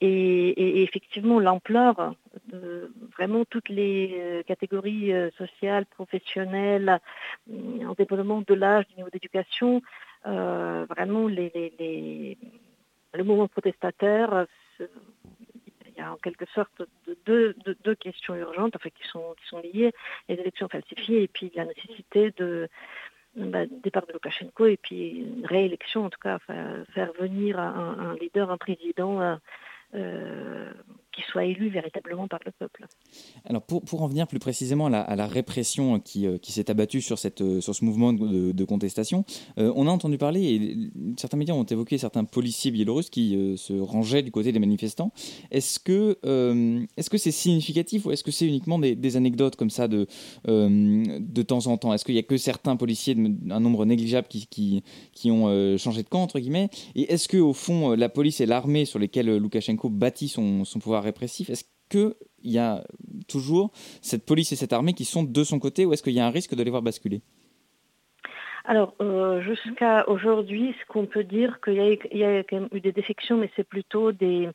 Et, 0.00 0.82
effectivement, 0.82 1.38
l'ampleur 1.38 2.14
de 2.46 2.92
vraiment 3.16 3.44
toutes 3.44 3.68
les 3.68 4.16
euh, 4.18 4.42
catégories 4.42 5.12
euh, 5.12 5.30
sociales, 5.36 5.84
professionnelles, 5.86 6.98
en 7.50 7.92
dépendamment 7.98 8.42
de 8.46 8.54
l'âge, 8.54 8.86
du 8.88 8.96
niveau 8.96 9.10
d'éducation, 9.10 9.82
vraiment 10.24 11.26
les, 11.28 12.38
le 13.14 13.24
mouvement 13.24 13.48
protestataire, 13.48 14.46
y 16.00 16.02
a 16.02 16.12
en 16.12 16.16
quelque 16.16 16.46
sorte 16.54 16.82
de- 17.06 17.16
deux, 17.26 17.54
de- 17.64 17.76
deux 17.84 17.94
questions 17.94 18.34
urgentes 18.34 18.74
enfin, 18.76 18.90
qui, 18.90 19.06
sont, 19.08 19.34
qui 19.40 19.46
sont 19.48 19.60
liées, 19.60 19.92
les 20.28 20.36
élections 20.36 20.68
falsifiées 20.68 21.22
et 21.22 21.28
puis 21.28 21.52
la 21.54 21.64
nécessité 21.64 22.32
de 22.36 22.68
bah, 23.36 23.64
départ 23.66 24.06
de 24.06 24.12
Loukachenko 24.12 24.66
et 24.66 24.76
puis 24.76 25.20
une 25.20 25.46
réélection, 25.46 26.04
en 26.06 26.10
tout 26.10 26.18
cas, 26.20 26.38
faire 26.94 27.12
venir 27.18 27.58
un, 27.60 27.96
un 27.98 28.14
leader, 28.16 28.50
un 28.50 28.58
président 28.58 29.20
euh, 29.20 29.36
euh, 29.94 30.72
soit 31.30 31.44
élu 31.44 31.68
véritablement 31.68 32.28
par 32.28 32.40
le 32.44 32.52
peuple. 32.52 32.86
Alors 33.44 33.62
pour, 33.62 33.82
pour 33.82 34.02
en 34.02 34.08
venir 34.08 34.26
plus 34.26 34.38
précisément 34.38 34.86
à 34.86 35.16
la, 35.16 35.26
répression 35.26 36.00
qui, 36.00 36.26
euh, 36.26 36.38
qui 36.38 36.52
s'est 36.52 36.70
abattue 36.70 37.00
sur, 37.00 37.18
cette, 37.18 37.40
euh, 37.40 37.60
sur 37.60 37.74
ce 37.74 37.84
mouvement 37.84 38.12
de, 38.12 38.64
contestation, 38.64 39.24
euh, 39.58 39.72
on 39.74 39.86
a 39.86 39.90
entendu 39.90 40.18
parler, 40.18 40.42
et 40.42 40.76
certains 41.16 41.36
médias 41.36 41.54
ont 41.54 41.64
évoqué 41.64 41.98
certains 41.98 42.24
policiers 42.24 42.70
biélorusses 42.70 43.10
qui 43.10 43.56
se 43.56 43.72
rangeaient 43.72 44.22
du 44.22 44.30
côté 44.30 44.52
des 44.52 44.58
manifestants. 44.58 45.12
Est-ce 45.50 45.80
que 45.80 46.18
est-ce 46.96 47.10
que 47.10 47.18
c'est 47.18 47.30
significatif 47.30 48.06
ou 48.06 48.12
est-ce 48.12 48.22
que 48.22 48.30
c'est 48.30 48.46
uniquement 48.46 48.78
des, 48.78 49.16
anecdotes 49.16 49.56
comme 49.56 49.70
ça 49.70 49.88
de, 49.88 50.06
de 50.46 51.42
temps 51.42 51.66
en 51.66 51.76
temps? 51.78 51.92
Est-ce 51.92 52.04
qu'il 52.04 52.14
n'y 52.14 52.20
a 52.20 52.24
que 52.24 52.36
certains 52.36 52.76
policiers, 52.76 53.16
un 53.50 53.60
nombre 53.60 53.86
négligeable, 53.86 54.28
qui, 54.28 54.46
qui, 54.46 54.82
qui 55.12 55.30
ont 55.30 55.76
changé 55.78 56.02
de 56.02 56.08
camp, 56.08 56.22
entre 56.22 56.38
guillemets? 56.38 56.68
Et 56.94 57.12
est-ce 57.12 57.28
que 57.28 57.38
au 57.38 57.54
fond, 57.54 57.92
la 57.94 58.08
police 58.08 58.40
et 58.40 58.46
l'armée 58.46 58.84
sur 58.84 58.98
lesquelles 58.98 59.36
Loukachenko 59.36 59.88
bâtit 59.88 60.28
son, 60.28 60.64
son 60.64 60.78
pouvoir 60.78 61.06
est-ce 61.50 61.64
qu'il 61.88 62.14
y 62.42 62.58
a 62.58 62.84
toujours 63.28 63.70
cette 64.00 64.24
police 64.24 64.52
et 64.52 64.56
cette 64.56 64.72
armée 64.72 64.92
qui 64.92 65.04
sont 65.04 65.22
de 65.22 65.44
son 65.44 65.58
côté 65.58 65.84
ou 65.86 65.92
est-ce 65.92 66.02
qu'il 66.02 66.14
y 66.14 66.20
a 66.20 66.26
un 66.26 66.30
risque 66.30 66.54
de 66.54 66.62
les 66.62 66.70
voir 66.70 66.82
basculer? 66.82 67.22
Alors, 68.64 68.94
euh, 69.00 69.40
jusqu'à 69.42 70.08
aujourd'hui, 70.08 70.74
ce 70.80 70.92
qu'on 70.92 71.06
peut 71.06 71.24
dire, 71.24 71.60
qu'il 71.64 71.74
y, 71.74 72.24
a 72.24 72.42
quand 72.44 72.60
même 72.60 72.68
eu 72.72 72.80
des 72.80 72.92
défections, 72.92 73.36
mais 73.36 73.50
c'est 73.56 73.66
plutôt 73.66 74.12
des, 74.12 74.48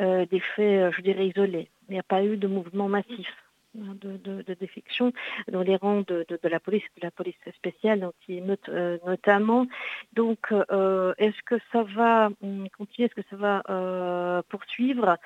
euh, 0.00 0.26
des 0.26 0.40
faits, 0.56 0.82
euh, 0.82 0.90
je 0.96 1.02
dirais, 1.02 1.28
isolés. 1.28 1.68
Il 1.88 1.92
n'y 1.92 2.00
a 2.00 2.04
pas 2.04 2.24
eu 2.24 2.36
de 2.36 2.48
mouvement 2.48 2.88
massif 2.88 3.28
de, 3.74 4.16
de, 4.16 4.42
de 4.42 4.54
défection 4.54 5.12
dans 5.50 5.62
les 5.62 5.76
rangs 5.76 6.02
de, 6.02 6.24
de, 6.28 6.48
la 6.48 6.60
police, 6.60 6.84
de 6.96 7.02
la 7.02 7.10
police 7.10 7.34
spéciale, 7.56 8.08
euh, 8.68 8.98
notamment. 9.06 9.66
Donc, 10.12 10.52
euh, 10.52 11.14
est-ce 11.18 11.42
que 11.42 11.56
ça 11.72 11.82
va 11.82 12.30
hum, 12.42 12.68
continuer, 12.76 13.06
est-ce 13.06 13.14
que 13.14 13.28
ça 13.28 13.36
va 13.36 13.62
euh, 13.68 14.42
poursuivre? 14.48 15.16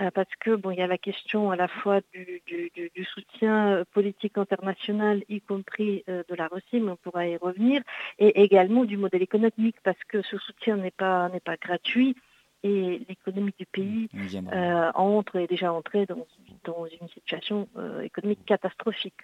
Euh, 0.00 0.10
Parce 0.12 0.34
que 0.40 0.54
bon, 0.54 0.70
il 0.70 0.78
y 0.78 0.82
a 0.82 0.86
la 0.86 0.98
question 0.98 1.50
à 1.50 1.56
la 1.56 1.68
fois 1.68 2.00
du, 2.12 2.42
du, 2.46 2.70
du, 2.74 2.90
du 2.94 3.04
soutien 3.04 3.68
euh, 3.68 3.84
politique 3.92 4.38
international, 4.38 5.22
y 5.28 5.40
compris 5.40 6.04
euh, 6.08 6.22
de 6.28 6.34
la 6.34 6.48
Russie, 6.48 6.80
mais 6.80 6.92
on 6.92 6.96
pourra 6.96 7.26
y 7.26 7.36
revenir, 7.36 7.82
et 8.18 8.42
également 8.42 8.84
du 8.84 8.96
modèle 8.96 9.22
économique, 9.22 9.76
parce 9.82 10.02
que 10.08 10.22
ce 10.22 10.38
soutien 10.38 10.76
n'est 10.76 10.90
pas 10.90 11.28
n'est 11.28 11.40
pas 11.40 11.56
gratuit 11.56 12.16
et 12.62 13.04
l'économie 13.08 13.54
du 13.58 13.66
pays 13.66 14.08
euh, 14.14 14.90
entre 14.94 15.36
est 15.36 15.46
déjà 15.46 15.72
entrée 15.72 16.06
dans, 16.06 16.26
dans 16.64 16.86
une 16.86 17.08
situation 17.08 17.68
euh, 17.76 18.00
économique 18.00 18.44
catastrophique. 18.44 19.22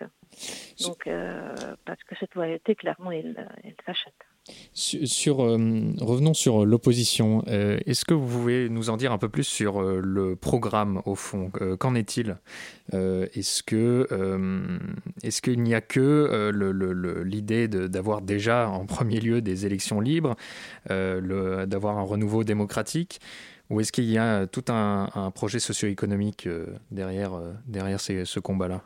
Donc, 0.82 1.06
euh, 1.06 1.54
parce 1.84 2.02
que 2.04 2.14
cette 2.16 2.34
loyauté, 2.34 2.74
clairement, 2.74 3.10
elle, 3.10 3.48
elle 3.64 3.76
s'achète. 3.84 4.14
Sur, 4.74 5.40
euh, 5.42 5.57
revenons 6.00 6.35
sur 6.35 6.66
l'opposition. 6.66 7.42
Euh, 7.48 7.78
Est-ce 7.87 8.04
que 8.04 8.12
vous 8.12 8.26
pouvez 8.26 8.68
nous 8.68 8.90
en 8.90 8.98
dire 8.98 9.11
un 9.12 9.18
peu 9.18 9.30
plus 9.30 9.44
sur 9.44 9.80
euh, 9.80 10.00
le 10.04 10.37
programme 10.37 11.00
au 11.07 11.14
fond? 11.14 11.50
Euh, 11.62 11.76
Qu'en 11.76 11.94
est-il? 11.94 12.37
Euh, 12.92 13.26
Est-ce 13.35 13.62
que 13.62 14.07
euh, 14.12 14.78
est-ce 15.22 15.40
qu'il 15.40 15.62
n'y 15.62 15.74
a 15.74 15.80
que 15.80 16.00
euh, 16.00 17.22
l'idée 17.24 17.68
d'avoir 17.68 18.20
déjà 18.20 18.68
en 18.68 18.85
premier 18.85 19.18
lieu 19.18 19.40
des 19.40 19.64
élections 19.64 20.00
libres, 20.00 20.37
euh, 20.90 21.64
d'avoir 21.64 21.96
un 21.96 22.02
renouveau 22.02 22.44
démocratique, 22.44 23.20
ou 23.70 23.80
est-ce 23.80 23.92
qu'il 23.92 24.04
y 24.04 24.18
a 24.18 24.46
tout 24.46 24.64
un, 24.68 25.30
projet 25.35 25.59
socio-économique 25.59 26.46
euh, 26.46 26.66
derrière 26.90 27.35
euh, 27.35 28.24
ce 28.24 28.40
combat-là? 28.40 28.83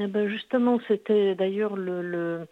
Eh 0.00 0.06
ben 0.06 0.28
justement, 0.28 0.78
c'était 0.86 1.34
d'ailleurs 1.34 1.74
le, 1.74 2.02
le, 2.02 2.46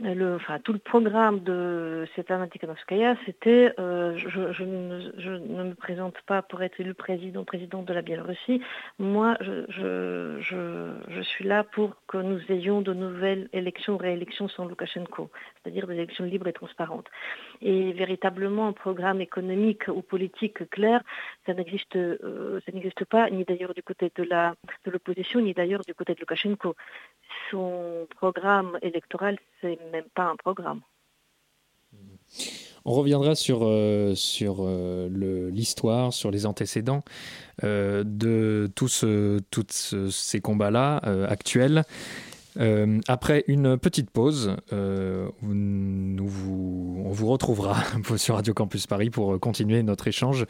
enfin, 0.00 0.58
tout 0.60 0.72
le 0.72 0.78
programme 0.78 1.40
de 1.40 2.06
Svetlana 2.14 2.48
Tikhanovskaya, 2.48 3.16
c'était 3.26 3.72
euh, 3.78 4.16
je, 4.16 4.62
ne, 4.64 5.64
me 5.64 5.74
présente 5.74 6.20
pas 6.26 6.42
pour 6.42 6.62
être 6.62 6.80
élu 6.80 6.94
président, 6.94 7.44
président 7.44 7.82
de 7.82 7.92
la 7.92 8.02
Biélorussie. 8.02 8.60
Moi, 8.98 9.36
je, 9.40 9.64
je 10.40 11.22
suis 11.22 11.44
là 11.44 11.64
pour 11.64 11.96
que 12.06 12.18
nous 12.18 12.40
ayons 12.48 12.82
de 12.82 12.92
nouvelles 12.92 13.48
élections, 13.52 13.96
réélections 13.96 14.48
sans 14.48 14.64
Loukachenko, 14.64 15.30
c'est-à-dire 15.62 15.86
des 15.86 15.94
élections 15.94 16.24
libres 16.24 16.48
et 16.48 16.52
transparentes. 16.52 17.06
Et 17.60 17.92
véritablement 17.92 18.68
un 18.68 18.72
programme 18.72 19.20
économique 19.20 19.88
ou 19.88 20.02
politique 20.02 20.68
clair, 20.70 21.02
ça 21.46 21.54
n'existe, 21.54 21.96
euh, 21.96 22.60
pas, 23.08 23.30
ni 23.30 23.44
d'ailleurs 23.44 23.74
du 23.74 23.82
côté 23.82 24.10
de 24.16 24.90
l'opposition, 24.90 25.40
ni 25.40 25.54
d'ailleurs 25.54 25.82
du 25.86 25.94
côté 25.94 26.14
de 26.14 26.20
Loukachenko. 26.20 26.74
Son 27.50 28.06
programme 28.16 28.78
électoral, 28.82 29.38
c'est 29.60 29.78
même 29.92 30.06
pas 30.14 30.24
un 30.24 30.36
programme. 30.36 30.80
On 32.84 32.92
reviendra 32.92 33.34
sur, 33.34 33.60
euh, 33.62 34.14
sur 34.14 34.56
euh, 34.60 35.08
l'histoire, 35.50 36.12
sur 36.12 36.30
les 36.30 36.46
antécédents 36.46 37.02
de 37.62 38.68
tous 38.74 38.88
ce- 38.88 40.08
ces 40.10 40.40
combats-là 40.40 40.96
actuels. 41.28 41.84
Euh, 42.58 43.00
après 43.08 43.44
une 43.46 43.78
petite 43.78 44.10
pause, 44.10 44.56
euh, 44.72 45.28
on 45.42 46.16
vous 47.10 47.26
retrouvera 47.26 47.82
sur 48.16 48.34
Radio 48.36 48.54
Campus 48.54 48.86
Paris 48.86 49.10
pour 49.10 49.38
continuer 49.40 49.82
notre 49.82 50.08
échange. 50.08 50.46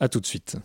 À 0.00 0.08
tout 0.08 0.20
de 0.20 0.26
suite. 0.26 0.56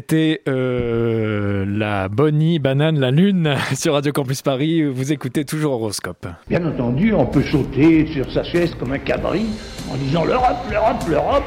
C'était 0.00 0.42
euh, 0.46 1.64
la 1.66 2.10
Bonnie 2.10 2.58
Banane, 2.58 3.00
la 3.00 3.10
Lune 3.10 3.54
sur 3.74 3.94
Radio 3.94 4.12
Campus 4.12 4.42
Paris. 4.42 4.82
Vous 4.84 5.10
écoutez 5.10 5.46
toujours 5.46 5.72
Horoscope. 5.72 6.26
Bien 6.50 6.66
entendu, 6.66 7.14
on 7.14 7.24
peut 7.24 7.42
sauter 7.42 8.06
sur 8.12 8.30
sa 8.30 8.44
chaise 8.44 8.74
comme 8.74 8.92
un 8.92 8.98
cabri 8.98 9.46
en 9.90 9.96
disant 9.96 10.26
l'Europe, 10.26 10.58
l'Europe, 10.70 11.02
l'Europe. 11.08 11.44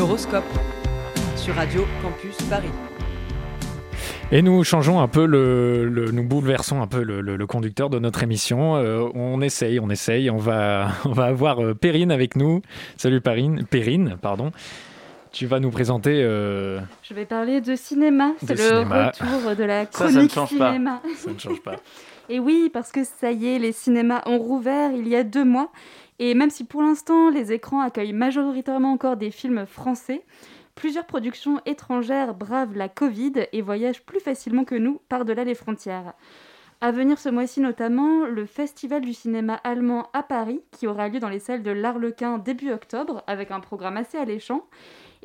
Horoscope 0.00 0.44
sur 1.34 1.56
Radio 1.56 1.84
Campus 2.02 2.36
Paris. 2.48 2.68
Et 4.30 4.42
nous 4.42 4.62
changeons 4.62 5.00
un 5.00 5.08
peu 5.08 5.26
le, 5.26 5.86
le- 5.88 6.12
nous 6.12 6.22
bouleversons 6.22 6.80
un 6.80 6.86
peu 6.86 7.02
le, 7.02 7.20
le- 7.20 7.34
le 7.36 7.46
conducteur 7.48 7.90
de 7.90 7.98
notre 7.98 8.22
émission. 8.22 8.76
Euh, 8.76 9.08
on 9.16 9.40
essaye, 9.40 9.80
on 9.80 9.90
essaye. 9.90 10.30
On 10.30 10.36
va, 10.36 10.90
on 11.04 11.10
va 11.10 11.24
avoir 11.24 11.60
euh, 11.64 11.74
Perrine 11.74 12.12
avec 12.12 12.36
nous. 12.36 12.62
Salut 12.96 13.20
Perrine, 13.20 13.64
Perrine, 13.68 14.16
pardon. 14.22 14.52
Tu 15.36 15.44
vas 15.44 15.60
nous 15.60 15.70
présenter. 15.70 16.22
euh, 16.24 16.80
Je 17.02 17.12
vais 17.12 17.26
parler 17.26 17.60
de 17.60 17.76
cinéma. 17.76 18.28
De 18.40 18.46
C'est 18.46 18.54
le 18.54 18.56
cinéma. 18.56 19.08
retour 19.10 19.54
de 19.54 19.64
la 19.64 19.84
Ça, 19.84 19.90
ça 19.92 20.04
ne 20.06 20.10
chronique 20.12 20.32
change 20.32 20.58
pas. 20.58 20.68
cinéma. 20.72 21.02
Ça 21.14 21.30
ne 21.30 21.38
change 21.38 21.60
pas. 21.60 21.76
Et 22.30 22.40
oui, 22.40 22.70
parce 22.72 22.90
que 22.90 23.04
ça 23.04 23.32
y 23.32 23.46
est, 23.54 23.58
les 23.58 23.72
cinémas 23.72 24.22
ont 24.24 24.38
rouvert 24.38 24.92
il 24.92 25.06
y 25.06 25.14
a 25.14 25.24
deux 25.24 25.44
mois. 25.44 25.70
Et 26.18 26.32
même 26.32 26.48
si 26.48 26.64
pour 26.64 26.80
l'instant, 26.82 27.28
les 27.28 27.52
écrans 27.52 27.80
accueillent 27.82 28.14
majoritairement 28.14 28.92
encore 28.92 29.18
des 29.18 29.30
films 29.30 29.66
français, 29.66 30.22
plusieurs 30.74 31.04
productions 31.04 31.60
étrangères 31.66 32.32
bravent 32.32 32.74
la 32.74 32.88
Covid 32.88 33.32
et 33.52 33.60
voyagent 33.60 34.02
plus 34.06 34.20
facilement 34.20 34.64
que 34.64 34.74
nous 34.74 35.02
par-delà 35.10 35.44
les 35.44 35.54
frontières. 35.54 36.14
À 36.80 36.92
venir 36.92 37.18
ce 37.18 37.28
mois-ci 37.28 37.60
notamment, 37.60 38.24
le 38.24 38.46
Festival 38.46 39.02
du 39.02 39.12
cinéma 39.12 39.60
allemand 39.64 40.08
à 40.14 40.22
Paris, 40.22 40.62
qui 40.72 40.86
aura 40.86 41.08
lieu 41.10 41.20
dans 41.20 41.28
les 41.28 41.40
salles 41.40 41.62
de 41.62 41.70
l'Arlequin 41.70 42.38
début 42.38 42.72
octobre, 42.72 43.22
avec 43.26 43.50
un 43.50 43.60
programme 43.60 43.98
assez 43.98 44.16
alléchant. 44.16 44.64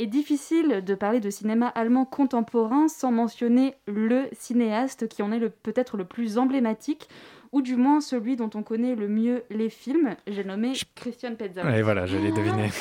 Et 0.02 0.08
difficile 0.08 0.84
de 0.84 0.96
parler 0.96 1.20
de 1.20 1.30
cinéma 1.30 1.68
allemand 1.68 2.06
contemporain 2.06 2.88
sans 2.88 3.12
mentionner 3.12 3.76
le 3.86 4.30
cinéaste 4.32 5.08
qui 5.08 5.22
en 5.22 5.32
est 5.32 5.48
peut-être 5.62 5.96
le 5.96 6.06
plus 6.06 6.40
emblématique, 6.40 7.08
ou 7.52 7.62
du 7.62 7.76
moins 7.76 8.02
celui 8.02 8.36
dont 8.36 8.50
on 8.56 8.64
connaît 8.64 8.96
le 8.96 9.08
mieux 9.08 9.44
les 9.52 9.70
films. 9.70 10.16
J'ai 10.26 10.44
nommé 10.44 10.74
Christian 10.96 11.36
Petzold. 11.36 11.76
Et 11.76 11.84
voilà, 11.84 12.08
je 12.08 12.18
l'ai 12.18 12.32
deviné. 12.32 12.72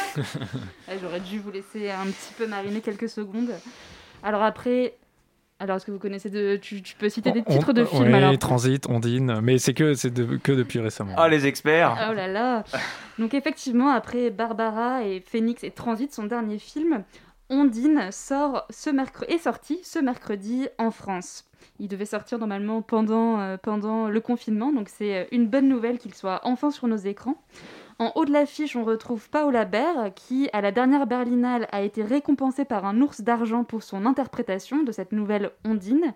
J'aurais 0.98 1.20
dû 1.20 1.40
vous 1.40 1.50
laisser 1.50 1.90
un 1.90 2.06
petit 2.06 2.32
peu 2.38 2.46
mariner 2.46 2.80
quelques 2.80 3.10
secondes. 3.10 3.52
Alors 4.22 4.42
après, 4.42 4.96
alors 5.60 5.76
est-ce 5.76 5.86
que 5.86 5.90
vous 5.92 5.98
connaissez 5.98 6.30
de... 6.30 6.56
Tu, 6.56 6.82
tu 6.82 6.96
peux 6.96 7.08
citer 7.08 7.30
des 7.32 7.42
On- 7.46 7.52
titres 7.52 7.72
de 7.72 7.82
on- 7.82 7.86
films 7.86 8.06
oui, 8.08 8.14
alors 8.14 8.36
Transit, 8.38 8.88
Ondine, 8.88 9.40
mais 9.42 9.58
c'est 9.58 9.74
que 9.74 9.94
c'est 9.94 10.10
de- 10.12 10.36
que 10.36 10.52
depuis 10.52 10.80
récemment. 10.80 11.14
Ah, 11.16 11.28
les 11.28 11.46
experts 11.46 12.08
Oh 12.10 12.12
là 12.14 12.26
là 12.26 12.64
Donc 13.18 13.34
effectivement, 13.34 13.90
après 13.90 14.30
Barbara 14.30 15.04
et 15.04 15.20
Phoenix 15.20 15.62
et 15.62 15.70
Transit, 15.70 16.12
son 16.12 16.24
dernier 16.24 16.58
film, 16.58 17.04
Ondine 17.50 18.08
sort 18.10 18.66
ce 18.70 18.90
mercredi, 18.90 19.32
est 19.34 19.38
sorti 19.38 19.80
ce 19.84 19.98
mercredi 19.98 20.66
en 20.78 20.90
France. 20.90 21.44
Il 21.78 21.88
devait 21.88 22.04
sortir 22.06 22.38
normalement 22.38 22.82
pendant, 22.82 23.40
euh, 23.40 23.56
pendant 23.56 24.08
le 24.08 24.20
confinement, 24.20 24.72
donc 24.72 24.88
c'est 24.88 25.16
euh, 25.16 25.24
une 25.32 25.46
bonne 25.48 25.68
nouvelle 25.68 25.98
qu'il 25.98 26.14
soit 26.14 26.40
enfin 26.44 26.70
sur 26.70 26.86
nos 26.88 26.96
écrans. 26.96 27.36
En 28.00 28.12
haut 28.14 28.24
de 28.24 28.32
l'affiche, 28.32 28.76
on 28.76 28.84
retrouve 28.84 29.28
Paola 29.28 29.66
Baer, 29.66 30.14
qui, 30.14 30.48
à 30.54 30.62
la 30.62 30.72
dernière 30.72 31.06
Berlinale, 31.06 31.68
a 31.70 31.82
été 31.82 32.02
récompensée 32.02 32.64
par 32.64 32.86
un 32.86 32.98
ours 33.02 33.20
d'argent 33.20 33.62
pour 33.62 33.82
son 33.82 34.06
interprétation 34.06 34.82
de 34.82 34.90
cette 34.90 35.12
nouvelle 35.12 35.50
Ondine. 35.66 36.14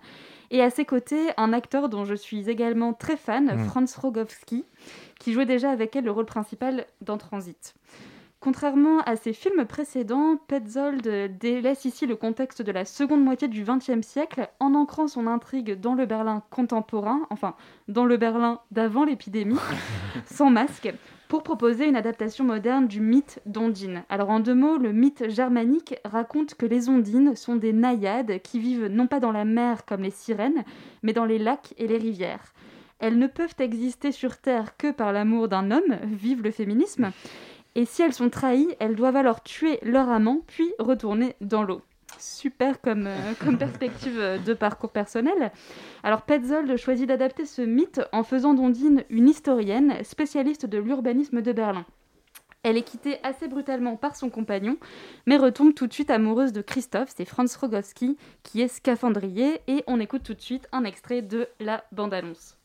Et 0.49 0.63
à 0.63 0.71
ses 0.71 0.83
côtés, 0.85 1.29
un 1.37 1.53
acteur 1.53 1.87
dont 1.87 2.03
je 2.03 2.15
suis 2.15 2.49
également 2.49 2.93
très 2.93 3.17
fan, 3.17 3.55
Mm. 3.55 3.65
Franz 3.65 3.99
Rogowski, 4.01 4.65
qui 5.19 5.31
jouait 5.31 5.45
déjà 5.45 5.69
avec 5.69 5.95
elle 5.95 6.05
le 6.05 6.11
rôle 6.11 6.25
principal 6.25 6.87
dans 7.01 7.19
Transit. 7.19 7.75
Contrairement 8.39 9.01
à 9.01 9.15
ses 9.15 9.33
films 9.33 9.65
précédents, 9.65 10.37
Petzold 10.47 11.37
délaisse 11.37 11.85
ici 11.85 12.07
le 12.07 12.15
contexte 12.15 12.63
de 12.63 12.71
la 12.71 12.85
seconde 12.85 13.23
moitié 13.23 13.47
du 13.47 13.63
XXe 13.63 14.05
siècle 14.05 14.49
en 14.59 14.73
ancrant 14.73 15.07
son 15.07 15.27
intrigue 15.27 15.79
dans 15.79 15.93
le 15.93 16.07
Berlin 16.07 16.41
contemporain, 16.49 17.21
enfin 17.29 17.55
dans 17.87 18.05
le 18.05 18.17
Berlin 18.17 18.59
d'avant 18.71 19.03
l'épidémie, 19.03 19.59
sans 20.25 20.49
masque, 20.49 20.91
pour 21.27 21.43
proposer 21.43 21.87
une 21.87 21.95
adaptation 21.95 22.43
moderne 22.43 22.87
du 22.87 23.01
mythe 23.01 23.41
d'Ondine. 23.45 24.03
Alors 24.09 24.29
en 24.29 24.39
deux 24.39 24.53
mots, 24.53 24.77
le 24.77 24.93
mythe 24.93 25.29
germanique 25.29 25.95
raconte 26.05 26.55
que 26.55 26.65
les 26.65 26.89
Ondines 26.89 27.35
sont 27.35 27.55
des 27.55 27.73
naïades 27.73 28.41
qui 28.41 28.59
vivent 28.59 28.87
non 28.87 29.07
pas 29.07 29.19
dans 29.19 29.31
la 29.31 29.45
mer 29.45 29.85
comme 29.85 30.03
les 30.03 30.11
sirènes, 30.11 30.63
mais 31.03 31.13
dans 31.13 31.25
les 31.25 31.39
lacs 31.39 31.73
et 31.77 31.87
les 31.87 31.97
rivières. 31.97 32.53
Elles 32.99 33.17
ne 33.17 33.27
peuvent 33.27 33.55
exister 33.59 34.11
sur 34.11 34.37
Terre 34.37 34.77
que 34.77 34.91
par 34.91 35.11
l'amour 35.11 35.47
d'un 35.47 35.71
homme, 35.71 35.97
vive 36.03 36.43
le 36.43 36.51
féminisme, 36.51 37.11
et 37.75 37.85
si 37.85 38.01
elles 38.01 38.13
sont 38.13 38.29
trahies, 38.29 38.73
elles 38.79 38.95
doivent 38.95 39.17
alors 39.17 39.43
tuer 39.43 39.79
leur 39.81 40.09
amant, 40.09 40.41
puis 40.47 40.71
retourner 40.79 41.35
dans 41.41 41.63
l'eau. 41.63 41.81
Super 42.19 42.81
comme, 42.81 43.07
euh, 43.07 43.55
perspective 43.59 44.19
euh, 44.19 44.37
de 44.37 44.53
parcours 44.53 44.91
personnel. 44.91 45.51
Alors 46.03 46.23
Petzold 46.23 46.75
choisit 46.77 47.07
d'adapter 47.07 47.45
ce 47.45 47.61
mythe 47.61 48.01
en 48.11 48.23
faisant 48.23 48.53
d'Ondine 48.53 49.03
une 49.09 49.29
historienne 49.29 49.95
spécialiste 50.03 50.65
de 50.65 50.77
l'urbanisme 50.77 51.41
de 51.41 51.51
Berlin. 51.51 51.85
Elle 52.63 52.77
est 52.77 52.83
quittée 52.83 53.17
assez 53.21 53.47
brutalement 53.47 53.95
par 53.95 54.15
son 54.15 54.31
compagnon, 54.31 54.77
mais 55.27 55.37
retombe 55.37 55.75
tout 55.75 55.85
de 55.85 55.93
suite 55.93 56.09
amoureuse 56.09 56.51
de 56.51 56.61
Christophe, 56.61 57.13
c'est 57.15 57.25
Franz 57.25 57.55
Rogowski, 57.59 58.17
qui 58.41 58.61
est 58.61 58.67
scaphandrier, 58.67 59.61
et 59.67 59.83
on 59.85 59.99
écoute 59.99 60.23
tout 60.23 60.33
de 60.33 60.41
suite 60.41 60.67
un 60.71 60.83
extrait 60.83 61.21
de 61.21 61.47
la 61.59 61.83
bande-annonce. 61.91 62.57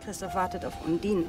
Christoph 0.00 0.34
wartet 0.34 0.64
auf 0.64 0.74
Undine. 0.88 1.24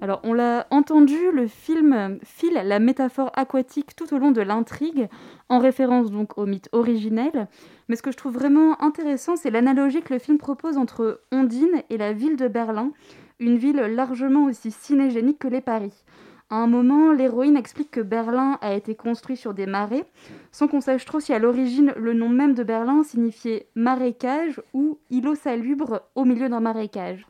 Alors, 0.00 0.20
on 0.22 0.32
l'a 0.32 0.66
entendu, 0.70 1.16
le 1.32 1.48
film 1.48 2.18
file 2.22 2.62
la 2.64 2.78
métaphore 2.78 3.32
aquatique 3.34 3.96
tout 3.96 4.14
au 4.14 4.18
long 4.18 4.30
de 4.30 4.40
l'intrigue, 4.40 5.08
en 5.48 5.58
référence 5.58 6.10
donc 6.10 6.38
au 6.38 6.46
mythe 6.46 6.68
originel. 6.72 7.48
Mais 7.88 7.96
ce 7.96 8.02
que 8.02 8.12
je 8.12 8.16
trouve 8.16 8.34
vraiment 8.34 8.80
intéressant, 8.80 9.36
c'est 9.36 9.50
l'analogie 9.50 10.02
que 10.02 10.14
le 10.14 10.20
film 10.20 10.38
propose 10.38 10.76
entre 10.76 11.22
Ondine 11.32 11.82
et 11.90 11.96
la 11.96 12.12
ville 12.12 12.36
de 12.36 12.46
Berlin, 12.46 12.92
une 13.40 13.56
ville 13.56 13.76
largement 13.76 14.44
aussi 14.44 14.70
cinégénique 14.70 15.40
que 15.40 15.48
les 15.48 15.60
Paris. 15.60 16.04
À 16.50 16.56
un 16.56 16.66
moment, 16.66 17.12
l'héroïne 17.12 17.58
explique 17.58 17.90
que 17.90 18.00
Berlin 18.00 18.58
a 18.62 18.72
été 18.72 18.94
construit 18.94 19.36
sur 19.36 19.52
des 19.52 19.66
marais, 19.66 20.06
sans 20.50 20.66
qu'on 20.66 20.80
sache 20.80 21.04
trop 21.04 21.20
si 21.20 21.34
à 21.34 21.38
l'origine 21.38 21.92
le 21.98 22.14
nom 22.14 22.30
même 22.30 22.54
de 22.54 22.62
Berlin 22.62 23.02
signifiait 23.02 23.66
marécage 23.74 24.62
ou 24.72 24.98
îlot 25.10 25.34
salubre 25.34 26.04
au 26.14 26.24
milieu 26.24 26.48
d'un 26.48 26.60
marécage. 26.60 27.26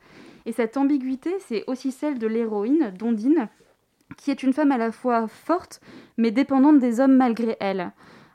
Et 0.47 0.53
cette 0.53 0.77
ambiguïté, 0.77 1.35
c'est 1.41 1.65
aussi 1.67 1.91
celle 1.91 2.21
de 2.21 2.29
l'héroïne, 2.29 2.93
Dondine, 2.97 3.49
qui 4.17 4.31
est 4.31 4.45
une 4.45 4.53
femme 4.53 4.71
à 4.71 4.79
la 4.79 4.93
fois 4.93 5.27
forte, 5.27 5.81
mais 6.17 6.31
dépendante 6.31 6.79
des 6.79 7.01
hommes 7.01 7.17
malgré 7.17 7.57
elle. 7.59 7.91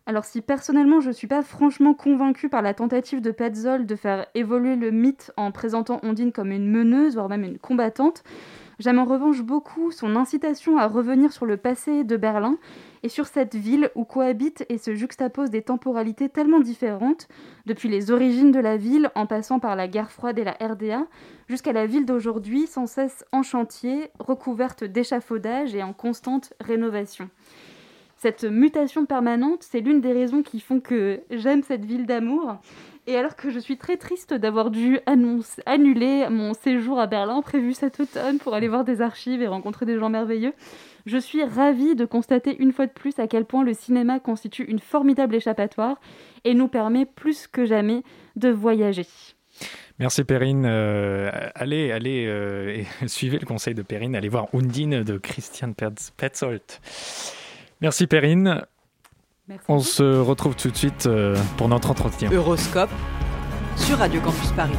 Alors 0.06 0.26
si 0.26 0.42
personnellement 0.42 1.00
je 1.00 1.08
ne 1.08 1.14
suis 1.14 1.28
pas 1.28 1.44
franchement 1.44 1.94
convaincue 1.94 2.50
par 2.50 2.62
la 2.62 2.74
tentative 2.74 3.22
de 3.22 3.32
Petzold 3.32 3.86
de 3.86 3.96
faire 3.96 4.26
évoluer 4.36 4.76
le 4.76 4.92
mythe 4.92 5.32
en 5.38 5.54
présentant 5.54 6.02
Ondine 6.04 6.34
comme 6.34 6.52
une 6.52 6.70
meneuse, 6.70 7.14
voire 7.14 7.30
même 7.30 7.46
une 7.46 7.58
combattante, 7.58 8.22
j'aime 8.80 9.00
en 9.00 9.06
revanche 9.06 9.42
beaucoup 9.42 9.92
son 9.92 10.16
incitation 10.16 10.78
à 10.78 10.88
revenir 10.88 11.32
sur 11.32 11.46
le 11.46 11.58
passé 11.58 12.04
de 12.04 12.18
Berlin 12.18 12.58
et 13.04 13.10
sur 13.10 13.28
cette 13.28 13.56
ville 13.56 13.92
où 13.96 14.06
cohabitent 14.06 14.66
et 14.70 14.78
se 14.78 14.96
juxtaposent 14.96 15.50
des 15.50 15.62
temporalités 15.62 16.30
tellement 16.30 16.60
différentes, 16.60 17.28
depuis 17.66 17.90
les 17.90 18.12
origines 18.12 18.52
de 18.52 18.60
la 18.60 18.78
ville 18.78 19.12
en 19.16 19.26
passant 19.26 19.60
par 19.60 19.76
la 19.76 19.88
guerre 19.88 20.12
froide 20.12 20.40
et 20.40 20.44
la 20.44 20.58
RDA, 20.60 21.06
jusqu'à 21.48 21.74
la 21.74 21.86
ville 21.86 22.06
d'aujourd'hui 22.06 22.68
sans 22.68 22.88
cesse 22.88 23.26
en 23.32 23.44
chantier, 23.44 24.10
recouverte 24.20 24.84
d'échafaudages 24.84 25.76
et 25.76 25.84
en 25.84 25.94
constante 25.94 26.54
rénovation. 26.60 27.30
Cette 28.24 28.46
mutation 28.46 29.06
permanente, 29.06 29.64
c'est 29.70 29.82
l'une 29.82 30.00
des 30.00 30.14
raisons 30.14 30.44
qui 30.44 30.62
font 30.62 30.80
que 30.80 31.20
j'aime 31.30 31.62
cette 31.62 31.84
ville 31.84 32.06
d'amour. 32.06 32.56
Et 33.06 33.18
alors 33.18 33.36
que 33.36 33.50
je 33.50 33.60
suis 33.60 33.76
très 33.78 33.98
triste 33.98 34.34
d'avoir 34.34 34.72
dû 34.72 34.98
annuler 35.66 36.26
mon 36.30 36.54
séjour 36.54 37.02
à 37.02 37.08
Berlin 37.08 37.42
prévu 37.42 37.74
cet 37.74 38.00
automne 38.00 38.38
pour 38.38 38.54
aller 38.54 38.70
voir 38.70 38.86
des 38.86 39.02
archives 39.02 39.42
et 39.42 39.48
rencontrer 39.48 39.86
des 39.86 40.00
gens 40.00 40.08
merveilleux, 40.08 40.54
je 41.06 41.18
suis 41.18 41.44
ravie 41.44 41.96
de 41.96 42.06
constater 42.06 42.56
une 42.62 42.72
fois 42.72 42.86
de 42.86 42.94
plus 42.94 43.20
à 43.20 43.28
quel 43.28 43.44
point 43.44 43.66
le 43.66 43.74
cinéma 43.74 44.22
constitue 44.22 44.64
une 44.64 44.80
formidable 44.80 45.36
échappatoire 45.36 46.00
et 46.46 46.54
nous 46.54 46.70
permet 46.70 47.06
plus 47.06 47.48
que 47.48 47.66
jamais 47.66 48.04
de 48.38 48.48
voyager. 48.48 49.06
Merci 50.00 50.24
Perrine. 50.24 50.64
Euh, 50.66 51.30
allez, 51.56 51.92
allez, 51.92 52.26
euh, 52.26 52.84
suivez 53.08 53.38
le 53.38 53.46
conseil 53.46 53.74
de 53.74 53.82
Perrine. 53.82 54.16
Allez 54.16 54.30
voir 54.30 54.48
Undine 54.54 55.04
de 55.04 55.18
Christian 55.18 55.74
Petz- 55.74 56.14
Petzold. 56.16 56.62
Merci 57.84 58.08
Perrine. 58.08 58.62
On 59.68 59.80
se 59.80 60.04
retrouve 60.04 60.56
tout 60.56 60.72
de 60.72 60.78
suite 60.78 61.06
euh, 61.06 61.36
pour 61.58 61.68
notre 61.68 61.92
entretien. 61.92 62.32
Euroscope 62.32 62.90
sur 63.76 63.98
Radio 63.98 64.22
Campus 64.22 64.54
Paris. 64.54 64.72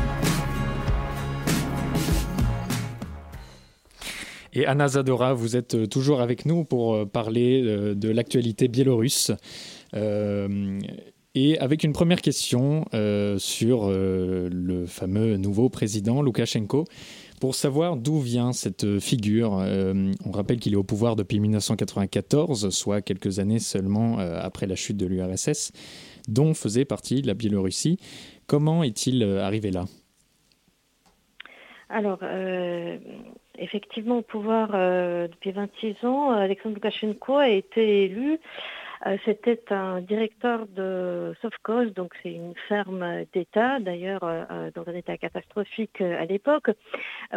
Et 4.54 4.64
Anna 4.64 4.88
Zadora, 4.88 5.34
vous 5.34 5.54
êtes 5.54 5.74
euh, 5.74 5.86
toujours 5.86 6.22
avec 6.22 6.46
nous 6.46 6.64
pour 6.64 6.94
euh, 6.94 7.04
parler 7.04 7.94
de 7.94 8.08
l'actualité 8.08 8.68
biélorusse. 8.68 9.32
Euh, 9.94 10.80
et 11.34 11.58
avec 11.58 11.82
une 11.82 11.92
première 11.92 12.22
question 12.22 12.84
euh, 12.94 13.38
sur 13.38 13.88
euh, 13.88 14.48
le 14.52 14.86
fameux 14.86 15.36
nouveau 15.36 15.68
président 15.68 16.22
Loukachenko. 16.22 16.84
Pour 17.44 17.54
savoir 17.54 17.98
d'où 17.98 18.20
vient 18.20 18.54
cette 18.54 19.00
figure, 19.00 19.58
euh, 19.58 20.12
on 20.24 20.30
rappelle 20.30 20.58
qu'il 20.58 20.72
est 20.72 20.76
au 20.76 20.82
pouvoir 20.82 21.14
depuis 21.14 21.40
1994, 21.40 22.70
soit 22.70 23.02
quelques 23.02 23.38
années 23.38 23.58
seulement 23.58 24.18
euh, 24.18 24.40
après 24.40 24.66
la 24.66 24.76
chute 24.76 24.96
de 24.96 25.04
l'URSS, 25.04 25.72
dont 26.26 26.54
faisait 26.54 26.86
partie 26.86 27.20
la 27.20 27.34
Biélorussie. 27.34 27.98
Comment 28.46 28.82
est-il 28.82 29.22
euh, 29.22 29.44
arrivé 29.44 29.70
là? 29.70 29.84
Alors, 31.90 32.20
euh, 32.22 32.96
effectivement, 33.58 34.20
au 34.20 34.22
pouvoir 34.22 34.70
euh, 34.72 35.28
depuis 35.28 35.52
26 35.52 36.02
ans, 36.06 36.30
Alexandre 36.30 36.76
Loukachenko 36.76 37.34
a 37.36 37.50
été 37.50 38.04
élu. 38.04 38.38
Euh, 39.06 39.18
C'était 39.24 39.60
un 39.70 40.00
directeur 40.00 40.66
de 40.66 41.34
Sovkhoz, 41.42 41.92
donc 41.92 42.14
c'est 42.22 42.32
une 42.32 42.54
ferme 42.68 43.24
d'État, 43.34 43.78
d'ailleurs 43.78 44.24
euh, 44.24 44.44
euh, 44.50 44.70
dans 44.74 44.88
un 44.88 44.94
état 44.94 45.18
catastrophique 45.18 46.00
à 46.00 46.24
l'époque. 46.24 46.70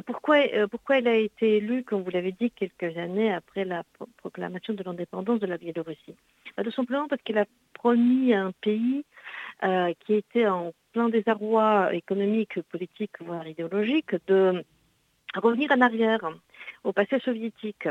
Pourquoi, 0.05 0.37
pourquoi 0.71 0.97
il 0.99 1.07
a 1.07 1.15
été 1.15 1.57
élu, 1.57 1.83
comme 1.83 2.03
vous 2.03 2.09
l'avez 2.09 2.31
dit, 2.31 2.51
quelques 2.51 2.97
années 2.97 3.33
après 3.33 3.65
la 3.65 3.83
pro- 3.93 4.07
proclamation 4.17 4.73
de 4.73 4.83
l'indépendance 4.83 5.39
de 5.39 5.47
la 5.47 5.57
Biélorussie? 5.57 6.15
Bah, 6.55 6.63
Tout 6.63 6.71
simplement 6.71 7.07
parce 7.07 7.21
qu'il 7.21 7.37
a 7.37 7.45
promis 7.73 8.33
à 8.33 8.45
un 8.45 8.51
pays 8.61 9.03
qui 10.01 10.13
était 10.13 10.47
en 10.47 10.71
plein 10.93 11.09
désarroi 11.09 11.93
économique, 11.93 12.61
politique, 12.69 13.11
voire 13.19 13.47
idéologique, 13.47 14.11
de 14.27 14.63
revenir 15.35 15.71
en 15.71 15.81
arrière 15.81 16.21
au 16.83 16.93
passé 16.93 17.19
soviétique, 17.19 17.87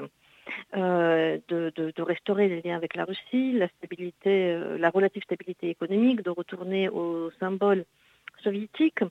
euh, 0.76 1.38
de, 1.48 2.02
restaurer 2.02 2.48
les 2.48 2.62
liens 2.62 2.76
avec 2.76 2.94
la 2.94 3.04
Russie, 3.04 3.52
la 3.52 3.68
stabilité, 3.68 4.52
euh, 4.52 4.78
la 4.78 4.90
relative 4.90 5.22
stabilité 5.22 5.70
économique, 5.70 6.22
de 6.22 6.30
retourner 6.30 6.88
au 6.88 7.30
symbole 7.40 7.84
soviétique, 8.42 9.02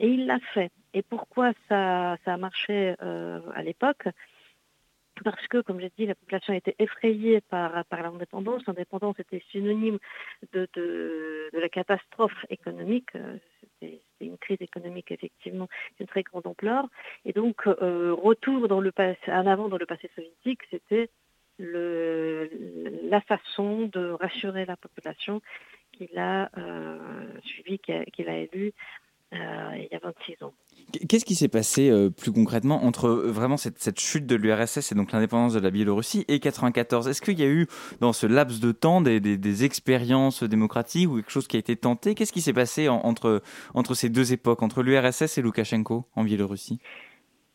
et 0.00 0.08
il 0.08 0.26
l'a 0.26 0.38
fait. 0.54 0.70
Et 0.94 1.02
pourquoi 1.02 1.52
ça, 1.68 2.16
ça 2.24 2.34
a 2.34 2.36
marché 2.36 2.94
euh, 3.02 3.40
à 3.54 3.62
l'époque? 3.62 4.08
Parce 5.24 5.46
que, 5.48 5.60
comme 5.60 5.80
j'ai 5.80 5.92
dit, 5.96 6.06
la 6.06 6.14
population 6.14 6.54
était 6.54 6.74
effrayée 6.78 7.40
par, 7.40 7.84
par 7.86 8.02
l'indépendance. 8.02 8.62
L'indépendance 8.66 9.18
était 9.18 9.42
synonyme 9.50 9.98
de, 10.52 10.68
de, 10.74 11.50
la 11.52 11.68
catastrophe 11.68 12.46
économique. 12.50 13.08
Euh, 13.14 13.36
C'était 13.80 14.00
une 14.20 14.38
crise 14.38 14.60
économique, 14.60 15.10
effectivement, 15.10 15.68
d'une 15.98 16.06
très 16.06 16.22
grande 16.22 16.46
ampleur. 16.46 16.86
Et 17.24 17.32
donc, 17.32 17.66
euh, 17.66 18.14
retour 18.14 18.68
dans 18.68 18.80
le 18.80 18.92
passé, 18.92 19.18
en 19.28 19.46
avant 19.46 19.68
dans 19.68 19.78
le 19.78 19.86
passé 19.86 20.10
soviétique, 20.14 20.60
c'était 20.70 21.10
la 21.58 23.20
façon 23.20 23.82
de 23.92 24.10
rassurer 24.12 24.64
la 24.64 24.76
population 24.76 25.42
qu'il 25.92 26.18
a 26.18 26.50
euh, 26.56 26.98
suivi, 27.44 27.78
qu'il 27.78 28.28
a, 28.28 28.32
a 28.32 28.36
élu 28.36 28.68
euh, 28.68 29.11
il 29.32 29.88
y 29.90 29.94
a 29.94 29.98
26 30.02 30.42
ans. 30.44 30.52
Qu'est-ce 31.08 31.24
qui 31.24 31.34
s'est 31.34 31.48
passé 31.48 31.88
euh, 31.90 32.10
plus 32.10 32.32
concrètement 32.32 32.84
entre 32.84 33.06
euh, 33.08 33.30
vraiment 33.30 33.56
cette, 33.56 33.78
cette 33.78 33.98
chute 33.98 34.26
de 34.26 34.34
l'URSS 34.36 34.92
et 34.92 34.94
donc 34.94 35.12
l'indépendance 35.12 35.54
de 35.54 35.60
la 35.60 35.70
Biélorussie 35.70 36.24
et 36.28 36.38
94 36.38 37.08
Est-ce 37.08 37.22
qu'il 37.22 37.38
y 37.38 37.42
a 37.42 37.46
eu 37.48 37.66
dans 38.00 38.12
ce 38.12 38.26
laps 38.26 38.60
de 38.60 38.72
temps 38.72 39.00
des, 39.00 39.20
des- 39.20 39.38
des 39.38 39.64
expériences 39.64 40.42
démocratiques 40.42 41.08
ou 41.08 41.16
quelque 41.16 41.30
chose 41.30 41.46
qui 41.48 41.56
a 41.56 41.60
été 41.60 41.76
tenté? 41.76 42.14
Qu'est-ce 42.14 42.32
qui 42.32 42.42
s'est 42.42 42.52
passé 42.52 42.88
en- 42.90 43.00
entre, 43.04 43.42
entre 43.74 43.94
ces 43.94 44.10
deux 44.10 44.32
époques, 44.34 44.62
entre 44.62 44.82
l'URSS 44.82 45.38
et 45.38 45.42
Loukachenko 45.42 46.04
en 46.14 46.24
Biélorussie? 46.24 46.78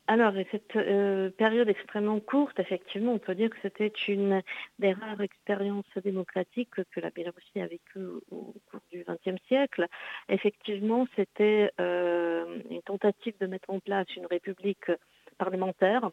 Alors, 0.10 0.38
et 0.38 0.48
cette 0.52 0.74
euh, 0.78 1.30
période 1.32 1.68
extrêmement 1.68 2.22
courte, 2.22 2.58
effectivement, 2.60 3.12
on 3.12 3.20
peut 3.20 3.36
dire 3.36 3.50
que 3.50 3.58
c'était 3.62 3.92
une 4.08 4.42
des 4.80 4.94
rares 4.94 5.20
expériences 5.20 5.86
démocratiques 6.02 6.82
que 6.92 7.00
la 7.02 7.10
Biélorussie 7.10 7.60
a 7.60 7.68
vécues 7.68 8.08
au 8.32 8.54
cours 8.72 8.80
du 8.90 9.04
XXe 9.04 9.42
siècle. 9.48 9.86
Effectivement, 10.30 11.08
c'était 11.18 11.72
euh, 11.82 12.62
une 12.70 12.82
tentative 12.84 13.38
de 13.42 13.48
mettre 13.48 13.70
en 13.70 13.82
place 13.82 14.08
une 14.16 14.28
république 14.28 14.90
parlementaire 15.38 16.10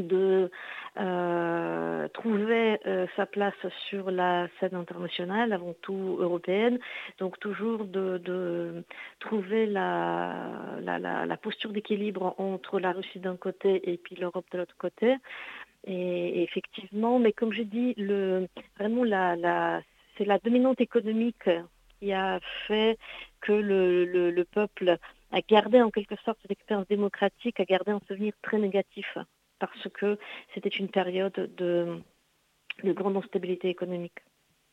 de 0.00 0.50
euh, 0.98 2.08
trouver 2.08 2.78
euh, 2.86 3.06
sa 3.16 3.26
place 3.26 3.54
sur 3.88 4.10
la 4.10 4.48
scène 4.60 4.74
internationale, 4.74 5.52
avant 5.52 5.74
tout 5.80 6.16
européenne, 6.20 6.78
donc 7.18 7.38
toujours 7.38 7.84
de, 7.84 8.84
trouver 9.20 9.66
la, 9.66 11.38
posture 11.42 11.72
d'équilibre 11.72 12.34
entre 12.38 12.78
la 12.78 12.92
Russie 12.92 13.18
d'un 13.18 13.36
côté 13.36 13.90
et 13.90 13.96
puis 13.96 14.16
l'Europe 14.16 14.46
de 14.52 14.58
l'autre 14.58 14.76
côté. 14.76 15.16
Et, 15.84 16.42
effectivement, 16.42 17.18
mais 17.18 17.32
comme 17.32 17.52
j'ai 17.52 17.64
dit, 17.64 17.94
vraiment 18.78 19.04
c'est 20.16 20.24
la 20.26 20.38
dominante 20.38 20.80
économique 20.80 21.48
qui 21.98 22.12
a 22.12 22.38
fait 22.66 22.98
que 23.40 23.52
le, 23.52 24.04
le, 24.04 24.30
le 24.30 24.44
peuple 24.44 24.98
a 25.32 25.40
gardé 25.40 25.80
en 25.80 25.90
quelque 25.90 26.16
sorte 26.24 26.38
cette 26.42 26.50
expérience 26.50 26.86
démocratique, 26.88 27.58
a 27.58 27.64
gardé 27.64 27.90
un 27.90 28.00
souvenir 28.06 28.34
très 28.42 28.58
négatif 28.58 29.16
parce 29.62 29.88
que 29.94 30.18
c'était 30.54 30.76
une 30.82 30.88
période 30.88 31.54
de, 31.56 32.00
de 32.82 32.92
grande 32.92 33.16
instabilité 33.16 33.68
économique. 33.68 34.18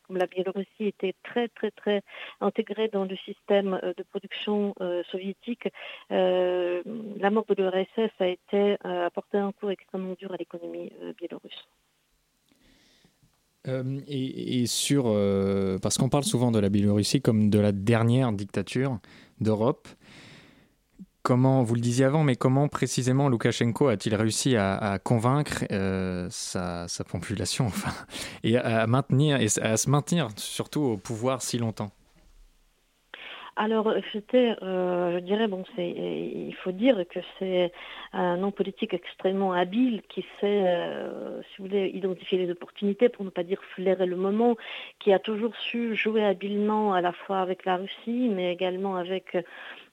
La 0.09 0.25
Biélorussie 0.25 0.85
était 0.85 1.13
très 1.23 1.47
très 1.49 1.69
très 1.69 2.01
intégrée 2.41 2.87
dans 2.87 3.05
le 3.05 3.15
système 3.17 3.79
euh, 3.83 3.93
de 3.95 4.01
production 4.01 4.73
euh, 4.81 5.03
soviétique, 5.11 5.69
euh, 6.11 6.81
la 7.19 7.29
mort 7.29 7.45
de 7.47 7.53
l'URSS 7.53 8.11
a 8.19 8.27
été 8.27 8.77
apporté 8.83 9.37
un 9.37 9.51
coup 9.51 9.69
extrêmement 9.69 10.15
dur 10.17 10.31
à 10.31 10.37
l'économie 10.37 10.91
biélorusse. 11.19 11.67
Et, 14.07 14.65
sur 14.65 15.03
parce 15.81 15.99
qu'on 15.99 16.09
parle 16.09 16.23
souvent 16.23 16.49
de 16.49 16.57
la 16.59 16.69
Biélorussie 16.69 17.21
comme 17.21 17.51
de 17.51 17.59
la 17.59 17.71
dernière 17.71 18.31
dictature 18.31 18.97
d'Europe. 19.41 19.87
Comment, 21.29 21.61
vous 21.61 21.75
le 21.75 21.81
disiez 21.81 22.05
avant, 22.05 22.23
mais 22.23 22.35
comment 22.35 22.67
précisément 22.67 23.29
Loukachenko 23.29 23.89
a-t-il 23.89 24.15
réussi 24.15 24.55
à, 24.55 24.97
convaincre 24.97 25.63
euh, 25.71 26.25
sa, 26.31 26.87
population, 27.07 27.67
et 28.43 28.57
à 28.57 28.87
maintenir, 28.87 29.39
et 29.39 29.45
à 29.61 29.77
se 29.77 29.91
maintenir 29.91 30.29
surtout 30.37 30.81
au 30.81 30.97
pouvoir 30.97 31.43
si 31.43 31.59
longtemps? 31.59 31.91
Alors, 33.55 33.93
c'était, 34.11 34.55
euh, 34.63 35.19
je 35.19 35.19
dirais, 35.19 35.47
bon, 35.47 35.65
il 35.77 36.55
faut 36.63 36.71
dire 36.71 37.03
que 37.07 37.19
c'est 37.37 37.73
un 38.13 38.41
homme 38.41 38.53
politique 38.53 38.95
extrêmement 38.95 39.53
habile 39.53 40.01
qui 40.09 40.25
sait, 40.39 40.63
euh, 40.65 41.41
si 41.41 41.57
vous 41.61 41.67
voulez, 41.67 41.91
identifier 41.93 42.39
les 42.39 42.49
opportunités, 42.49 43.09
pour 43.09 43.23
ne 43.23 43.29
pas 43.29 43.43
dire 43.43 43.61
flairer 43.75 44.07
le 44.07 44.15
moment, 44.15 44.55
qui 44.97 45.13
a 45.13 45.19
toujours 45.19 45.55
su 45.57 45.93
jouer 45.93 46.23
habilement 46.23 46.93
à 46.93 47.01
la 47.01 47.11
fois 47.11 47.39
avec 47.41 47.65
la 47.65 47.77
Russie, 47.77 48.31
mais 48.33 48.51
également 48.51 48.95
avec 48.95 49.37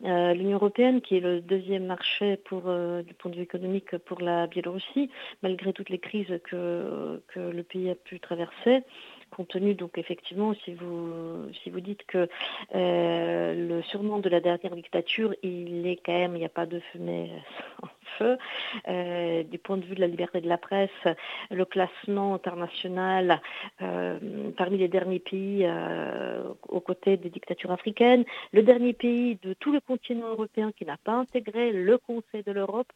euh, 0.04 0.34
l'Union 0.34 0.56
européenne, 0.56 1.00
qui 1.00 1.16
est 1.16 1.20
le 1.20 1.40
deuxième 1.40 1.86
marché 1.86 2.38
euh, 2.52 3.02
du 3.02 3.14
point 3.14 3.30
de 3.30 3.36
vue 3.36 3.42
économique 3.42 3.96
pour 3.98 4.20
la 4.20 4.46
Biélorussie, 4.46 5.10
malgré 5.42 5.72
toutes 5.72 5.90
les 5.90 5.98
crises 5.98 6.40
que 6.50 7.20
le 7.36 7.62
pays 7.62 7.90
a 7.90 7.94
pu 7.94 8.20
traverser 8.20 8.82
compte 9.30 9.48
tenu 9.48 9.74
donc 9.74 9.98
effectivement 9.98 10.54
si 10.64 10.74
vous 10.74 11.50
si 11.62 11.70
vous 11.70 11.80
dites 11.80 12.04
que 12.06 12.28
euh, 12.74 13.54
le 13.54 13.82
surnom 13.82 14.18
de 14.18 14.28
la 14.28 14.40
dernière 14.40 14.74
dictature 14.74 15.34
il 15.42 15.86
est 15.86 16.00
quand 16.04 16.12
même 16.12 16.34
il 16.36 16.40
n'y 16.40 16.44
a 16.44 16.50
pas 16.50 16.66
de 16.66 16.80
fumée 16.92 17.30
sans 17.80 17.88
feu. 18.18 18.38
Euh, 18.88 19.42
du 19.42 19.58
point 19.58 19.76
de 19.76 19.84
vue 19.84 19.94
de 19.94 20.00
la 20.00 20.06
liberté 20.06 20.40
de 20.40 20.48
la 20.48 20.56
presse 20.56 20.90
le 21.50 21.64
classement 21.64 22.34
international 22.34 23.40
euh, 23.82 24.18
parmi 24.56 24.78
les 24.78 24.88
derniers 24.88 25.18
pays 25.18 25.68
aux 26.68 26.80
côtés 26.80 27.16
des 27.16 27.30
dictatures 27.30 27.72
africaines 27.72 28.24
le 28.52 28.62
dernier 28.62 28.92
pays 28.92 29.38
de 29.42 29.52
tout 29.54 29.72
le 29.72 29.80
continent 29.80 30.28
européen 30.28 30.72
qui 30.72 30.84
n'a 30.86 30.96
pas 30.96 31.14
intégré 31.14 31.72
le 31.72 31.98
Conseil 31.98 32.42
de 32.42 32.52
l'Europe 32.52 32.90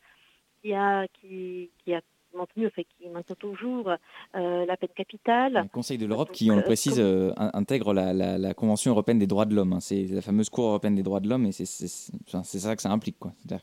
qui 0.62 0.74
a 0.74 1.06
qui, 1.08 1.70
qui 1.84 1.94
a 1.94 2.00
enfin, 2.38 2.82
qui 2.98 3.08
maintient 3.08 3.36
toujours 3.36 3.88
euh, 3.88 4.66
la 4.66 4.76
peine 4.76 4.90
capitale. 4.94 5.52
Le 5.54 5.68
Conseil 5.68 5.98
de 5.98 6.06
l'Europe, 6.06 6.30
qui, 6.32 6.50
on 6.50 6.56
le 6.56 6.62
précise, 6.62 6.98
euh, 6.98 7.32
intègre 7.36 7.92
la, 7.92 8.12
la, 8.12 8.38
la, 8.38 8.54
Convention 8.54 8.92
européenne 8.92 9.18
des 9.18 9.26
droits 9.26 9.46
de 9.46 9.54
l'homme. 9.54 9.72
Hein. 9.72 9.80
C'est 9.80 10.06
la 10.06 10.22
fameuse 10.22 10.50
Cour 10.50 10.66
européenne 10.66 10.94
des 10.94 11.02
droits 11.02 11.20
de 11.20 11.28
l'homme, 11.28 11.46
et 11.46 11.52
c'est 11.52 11.66
ça 11.66 12.76
que 12.76 12.82
ça 12.82 12.90
implique. 12.90 13.18
Quoi. 13.18 13.32
Que, 13.48 13.54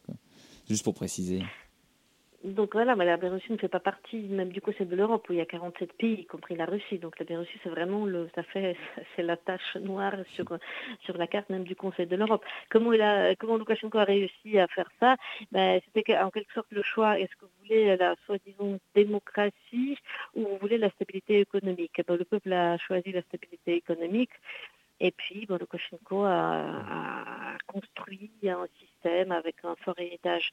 juste 0.67 0.83
pour 0.83 0.93
préciser. 0.93 1.41
Donc 2.43 2.73
voilà, 2.73 2.95
mais 2.95 3.05
la 3.05 3.17
Biélorussie 3.17 3.51
ne 3.51 3.57
fait 3.57 3.67
pas 3.67 3.79
partie 3.79 4.17
même 4.17 4.51
du 4.51 4.61
Conseil 4.61 4.85
de 4.85 4.95
l'Europe 4.95 5.27
où 5.27 5.33
il 5.33 5.39
y 5.39 5.41
a 5.41 5.45
47 5.45 5.93
pays, 5.93 6.13
y 6.21 6.25
compris 6.25 6.55
la 6.55 6.65
Russie. 6.65 6.99
Donc 6.99 7.17
la 7.17 7.25
Biélorussie, 7.25 7.57
c'est 7.63 7.69
vraiment 7.69 8.05
le, 8.05 8.29
ça 8.35 8.43
fait, 8.43 8.77
c'est 9.15 9.23
la 9.23 9.37
tâche 9.37 9.75
noire 9.77 10.13
sur 10.35 11.17
la 11.17 11.27
carte 11.27 11.49
même 11.49 11.63
du 11.63 11.75
Conseil 11.75 12.05
de 12.05 12.15
l'Europe. 12.15 12.45
Comment 12.69 12.93
il 12.93 13.01
a, 13.01 13.35
comment 13.35 13.57
Loukachenko 13.57 13.97
a 13.97 14.03
réussi 14.03 14.59
à 14.59 14.67
faire 14.67 14.89
ça? 14.99 15.15
Ben, 15.51 15.81
C'était 15.85 16.15
en 16.17 16.29
quelque 16.29 16.53
sorte 16.53 16.67
le 16.69 16.83
choix. 16.83 17.19
Est-ce 17.19 17.35
que 17.37 17.45
vous 17.45 17.63
voulez 17.63 17.97
la 17.97 18.15
soi-disant 18.27 18.77
démocratie 18.93 19.97
ou 20.35 20.43
vous 20.43 20.57
voulez 20.61 20.77
la 20.77 20.91
stabilité 20.91 21.39
économique? 21.39 21.99
Ben, 22.07 22.17
Le 22.17 22.25
peuple 22.25 22.53
a 22.53 22.77
choisi 22.77 23.11
la 23.11 23.23
stabilité 23.23 23.75
économique. 23.75 24.31
Et 24.99 25.11
puis, 25.11 25.47
bon, 25.47 25.57
Loukachenko 25.59 26.23
a, 26.23 27.53
a 27.53 27.57
construit 27.65 28.31
un 28.43 28.67
système 28.79 29.31
avec 29.31 29.55
un 29.63 29.75
fort 29.75 29.99
héritage 29.99 30.51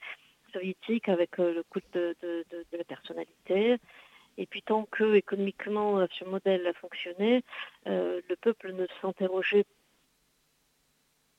soviétique 0.55 1.09
avec 1.09 1.39
euh, 1.39 1.53
le 1.53 1.63
culte 1.71 1.95
de, 1.95 2.45
la 2.73 2.85
personnalité. 2.85 3.77
Et 4.37 4.47
puis 4.47 4.63
tant 4.63 4.87
que 4.91 5.15
économiquement 5.15 5.99
euh, 5.99 6.07
ce 6.19 6.25
modèle 6.25 6.67
a 6.67 6.73
fonctionné, 6.73 7.45
euh, 7.87 8.21
le 8.29 8.37
peuple 8.37 8.73
ne 8.73 8.87
s'interrogeait 9.03 9.67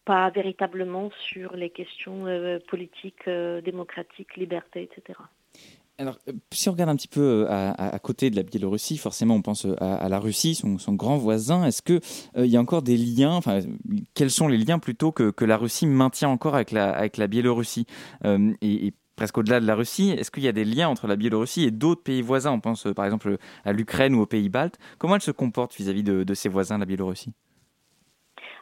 pas 0.06 0.30
véritablement 0.30 1.10
sur 1.30 1.56
les 1.56 1.72
questions 1.72 2.26
politiques, 2.68 3.28
démocratiques, 3.28 4.36
liberté, 4.36 4.84
etc. 4.84 5.18
Alors, 5.98 6.18
si 6.52 6.68
on 6.68 6.74
regarde 6.74 6.90
un 6.90 6.96
petit 6.98 7.08
peu 7.08 7.48
à, 7.50 7.72
à, 7.72 8.00
côté 8.00 8.30
de 8.30 8.36
la 8.36 8.44
Biélorussie, 8.44 8.98
forcément, 8.98 9.36
on 9.36 9.42
pense 9.42 9.66
à, 9.80 10.10
la 10.10 10.20
Russie, 10.20 10.54
son, 10.54 10.94
grand 10.94 11.18
voisin. 11.18 11.66
Est-ce 11.66 11.82
qu'il 11.82 12.02
euh, 12.38 12.46
y 12.46 12.58
a 12.58 12.60
encore 12.60 12.82
des 12.82 12.98
liens, 12.98 13.32
enfin, 13.32 13.62
quels 14.14 14.30
sont 14.30 14.50
les 14.50 14.58
liens 14.58 14.78
plutôt 14.78 15.14
que, 15.14 15.32
que 15.32 15.46
la 15.46 15.56
Russie 15.56 15.88
maintient 15.88 16.28
encore 16.28 16.56
avec 16.56 16.72
la, 16.72 16.90
avec 16.92 17.16
la 17.16 17.28
Biélorussie? 17.28 17.86
Presque 19.16 19.38
au-delà 19.38 19.60
de 19.60 19.68
la 19.68 19.76
Russie, 19.76 20.12
est-ce 20.12 20.32
qu'il 20.32 20.44
y 20.44 20.48
a 20.48 20.52
des 20.52 20.66
liens 20.66 20.90
entre 20.90 21.08
la 21.08 21.16
Biélorussie 21.16 21.64
et 21.64 21.72
d'autres 21.72 22.04
pays 22.04 22.22
voisins? 22.22 22.52
On 22.52 22.60
pense 22.60 22.88
par 22.96 23.06
exemple 23.06 23.38
à 23.64 23.74
l'Ukraine 23.74 24.16
ou 24.16 24.22
aux 24.22 24.26
pays 24.26 24.50
baltes. 24.50 24.78
Comment 24.98 25.16
elle 25.16 25.22
se 25.22 25.32
comporte 25.32 25.76
vis-à-vis 25.76 26.04
-vis 26.04 26.26
de, 26.26 26.34
ses 26.34 26.50
voisins, 26.50 26.78
la 26.78 26.86
Biélorussie? 26.86 27.34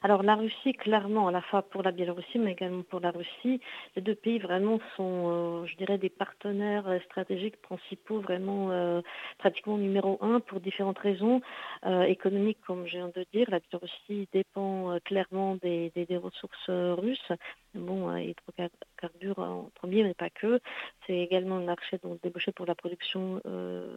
Alors 0.06 0.22
la 0.22 0.36
Russie, 0.36 0.74
clairement, 0.74 1.30
à 1.30 1.32
la 1.32 1.42
fois 1.42 1.62
pour 1.62 1.82
la 1.82 1.92
Biélorussie, 1.92 2.38
mais 2.38 2.52
également 2.52 2.84
pour 2.84 3.00
la 3.00 3.12
Russie, 3.12 3.62
les 3.96 4.02
deux 4.02 4.16
pays 4.16 4.38
vraiment 4.38 4.80
sont, 4.98 5.30
euh, 5.30 5.66
je 5.66 5.78
dirais, 5.78 5.98
des 5.98 6.10
partenaires 6.10 6.86
stratégiques 7.06 7.62
principaux, 7.62 8.20
vraiment 8.20 8.70
euh, 8.72 9.02
pratiquement 9.38 9.78
numéro 9.78 10.18
un 10.22 10.42
pour 10.42 10.60
différentes 10.60 11.00
raisons 11.00 11.40
euh, 11.86 12.04
économiques, 12.04 12.60
comme 12.68 12.86
je 12.86 12.98
viens 12.98 13.12
de 13.16 13.26
dire. 13.34 13.48
La 13.50 13.60
Biélorussie 13.60 14.28
dépend 14.34 14.92
euh, 14.92 15.00
clairement 15.06 15.56
des, 15.56 15.90
des, 15.96 16.18
ressources 16.18 16.70
russes. 16.70 17.32
Bon, 17.74 18.10
euh, 18.10 18.20
hydrocarbures 18.20 19.70
mais 19.88 20.14
pas 20.14 20.30
que. 20.30 20.60
C'est 21.06 21.18
également 21.18 21.58
un 21.58 21.64
marché 21.64 22.00
donc 22.04 22.22
débouché 22.22 22.52
pour 22.52 22.66
la 22.66 22.76
production 22.76 23.42
euh, 23.46 23.96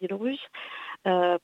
biélorusse. 0.00 0.40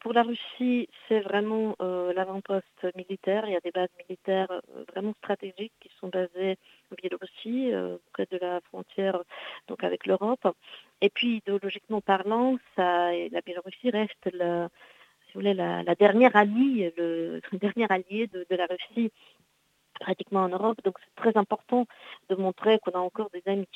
pour 0.00 0.12
la 0.12 0.22
Russie, 0.22 0.88
c'est 1.08 1.20
vraiment 1.20 1.76
l'avant-poste 1.80 2.96
militaire. 2.96 3.44
Il 3.46 3.52
y 3.52 3.56
a 3.56 3.60
des 3.60 3.70
bases 3.70 3.88
militaires 4.08 4.50
euh, 4.50 4.84
vraiment 4.92 5.14
stratégiques 5.18 5.72
qui 5.80 5.90
sont 6.00 6.08
basées 6.08 6.56
en 6.90 6.94
Biélorussie, 6.96 7.72
euh, 7.72 7.98
près 8.12 8.26
de 8.30 8.38
la 8.40 8.60
frontière 8.60 9.22
donc 9.68 9.84
avec 9.84 10.06
l'Europe. 10.06 10.46
Et 11.00 11.10
puis, 11.10 11.36
idéologiquement 11.36 12.00
parlant, 12.00 12.58
ça, 12.76 13.12
la 13.12 13.40
Biélorussie 13.40 13.90
reste 13.90 14.28
la, 14.32 14.68
si 15.26 15.34
vous 15.34 15.40
voulez, 15.40 15.54
la, 15.54 15.94
dernière 15.94 16.36
alliée, 16.36 16.92
le, 16.96 17.40
le 17.52 17.58
dernier 17.58 17.86
allié 17.88 18.26
de 18.26 18.56
la 18.56 18.66
Russie 18.66 19.10
pratiquement 20.00 20.40
en 20.40 20.48
Europe. 20.48 20.78
Donc, 20.84 20.96
c'est 21.04 21.22
très 21.22 21.36
important 21.38 21.86
de 22.28 22.34
montrer 22.34 22.78
qu'on 22.80 22.92
a 22.92 22.98
encore 22.98 23.30
des 23.30 23.42
amis. 23.46 23.68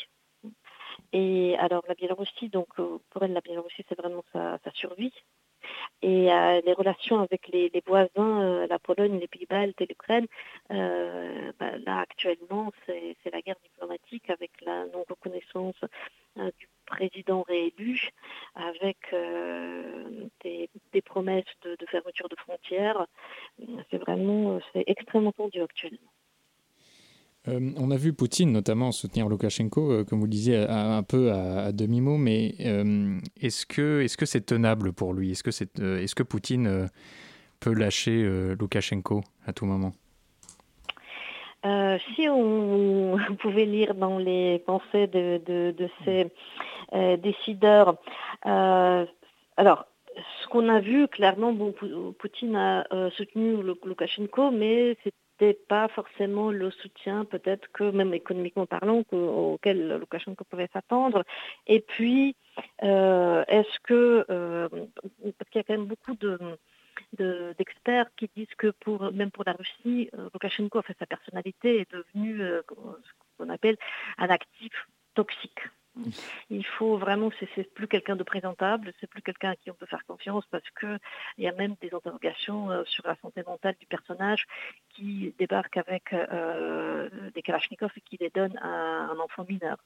Et 1.12 1.56
alors, 1.58 1.82
la 1.88 1.94
Biélorussie, 1.94 2.48
donc, 2.48 2.68
euh, 2.78 2.98
pour 3.10 3.22
elle, 3.22 3.32
la 3.32 3.40
Biélorussie, 3.40 3.84
c'est 3.88 3.98
vraiment 3.98 4.24
sa, 4.32 4.58
survie 4.74 5.12
et 6.02 6.30
euh, 6.30 6.60
les 6.66 6.72
relations 6.74 7.20
avec 7.20 7.48
les, 7.48 7.70
voisins, 7.86 8.42
euh, 8.42 8.66
la 8.66 8.78
Pologne, 8.78 9.18
les 9.18 9.28
Pays-Baltes 9.28 9.80
et 9.80 9.86
l'Ukraine, 9.86 10.26
bah, 10.68 11.78
là 11.86 12.00
actuellement 12.00 12.70
c'est 12.84 13.16
la 13.32 13.40
guerre 13.40 13.56
diplomatique 13.62 14.28
avec 14.28 14.50
la 14.62 14.86
non-reconnaissance 14.86 15.76
du 16.36 16.68
président 16.84 17.42
réélu, 17.42 18.10
avec 18.54 18.98
des, 20.42 21.02
promesses 21.02 21.44
de, 21.62 21.76
de, 21.76 21.86
fermeture 21.86 22.28
de 22.28 22.36
frontières. 22.36 23.06
C'est 23.90 23.98
vraiment, 23.98 24.60
extrêmement 24.74 25.32
tendu 25.32 25.62
actuellement. 25.62 26.13
Euh, 27.48 27.72
on 27.76 27.90
a 27.90 27.96
vu 27.96 28.12
Poutine 28.14 28.52
notamment 28.52 28.90
soutenir 28.92 29.28
Loukachenko, 29.28 29.92
euh, 29.92 30.04
comme 30.04 30.18
vous 30.18 30.24
le 30.24 30.30
disiez, 30.30 30.56
un 30.68 31.02
peu 31.02 31.30
à, 31.32 31.72
demi-mot, 31.72 32.16
mais 32.16 32.54
euh, 32.60 33.18
est-ce 33.40 33.66
que 33.66 34.00
est-ce 34.00 34.16
que 34.16 34.24
c'est 34.26 34.40
tenable 34.46 34.92
pour 34.92 35.12
lui? 35.12 35.32
Est-ce 35.32 35.42
que, 35.42 35.50
c'est, 35.50 35.78
euh, 35.80 35.98
est-ce 36.00 36.14
que 36.14 36.22
Poutine 36.22 36.88
peut 37.60 37.74
lâcher 37.74 38.22
Loukachenko 38.58 39.22
à 39.46 39.52
tout 39.52 39.66
moment? 39.66 39.92
Si 41.64 42.28
on, 42.28 43.16
pouvez 43.38 43.64
lire 43.66 43.94
dans 43.94 44.18
les 44.18 44.58
pensées 44.66 45.06
de, 45.06 45.74
ces 46.04 46.30
décideurs, 47.18 47.96
alors 48.42 49.86
ce 50.42 50.48
qu'on 50.48 50.68
a 50.68 50.80
vu 50.80 51.08
clairement, 51.08 51.54
Poutine 52.18 52.56
a 52.56 52.86
soutenu 53.16 53.62
Lou- 53.62 53.78
Loukachenko, 53.84 54.50
mais 54.50 54.96
pas 55.52 55.88
forcément 55.88 56.50
le 56.50 56.70
soutien 56.70 57.24
peut-être 57.26 57.70
que 57.72 57.84
même 57.90 58.14
économiquement 58.14 58.64
parlant 58.66 59.02
que- 59.02 59.16
auquel 59.16 59.98
Loukachenko 59.98 60.44
pouvait 60.44 60.70
s'attendre. 60.72 61.24
Et 61.66 61.80
puis 61.80 62.36
euh, 62.82 63.44
est-ce 63.48 63.78
que 63.80 64.24
euh, 64.30 64.68
parce 65.38 65.50
qu'il 65.50 65.58
y 65.58 65.60
a 65.60 65.64
quand 65.64 65.76
même 65.76 65.86
beaucoup 65.86 66.14
de 66.14 66.38
de- 67.18 67.54
d'experts 67.58 68.08
qui 68.16 68.30
disent 68.36 68.54
que 68.56 68.68
pour 68.68 69.12
même 69.12 69.30
pour 69.30 69.44
la 69.44 69.52
Russie, 69.52 70.08
euh, 70.14 70.28
Loukachenko, 70.32 70.78
en 70.78 70.82
fait, 70.82 70.96
sa 70.98 71.06
personnalité 71.06 71.80
est 71.80 71.90
devenue 71.90 72.38
ce 72.38 73.12
qu'on 73.36 73.48
appelle 73.50 73.76
un 74.18 74.28
actif 74.28 74.72
toxique. 75.14 75.60
Il 76.50 76.66
faut 76.66 76.96
vraiment, 76.96 77.30
c'est 77.54 77.72
plus 77.72 77.86
quelqu'un 77.86 78.16
de 78.16 78.24
présentable, 78.24 78.92
c'est 78.98 79.06
plus 79.06 79.22
quelqu'un 79.22 79.50
à 79.50 79.56
qui 79.56 79.70
on 79.70 79.74
peut 79.74 79.86
faire 79.86 80.04
confiance 80.06 80.44
parce 80.50 80.68
que 80.70 80.98
il 81.38 81.44
y 81.44 81.48
a 81.48 81.52
même 81.52 81.76
des 81.80 81.94
interrogations 81.94 82.84
sur 82.84 83.06
la 83.06 83.14
santé 83.22 83.44
mentale 83.46 83.76
du 83.78 83.86
personnage 83.86 84.44
qui 85.04 85.34
débarque 85.38 85.76
avec 85.76 86.12
euh, 86.14 87.10
des 87.34 87.42
kalachnikovs 87.42 87.92
et 87.96 88.00
qui 88.00 88.16
les 88.18 88.30
donne 88.30 88.56
à 88.58 88.68
un 89.10 89.18
enfant 89.18 89.44
mineur. 89.46 89.76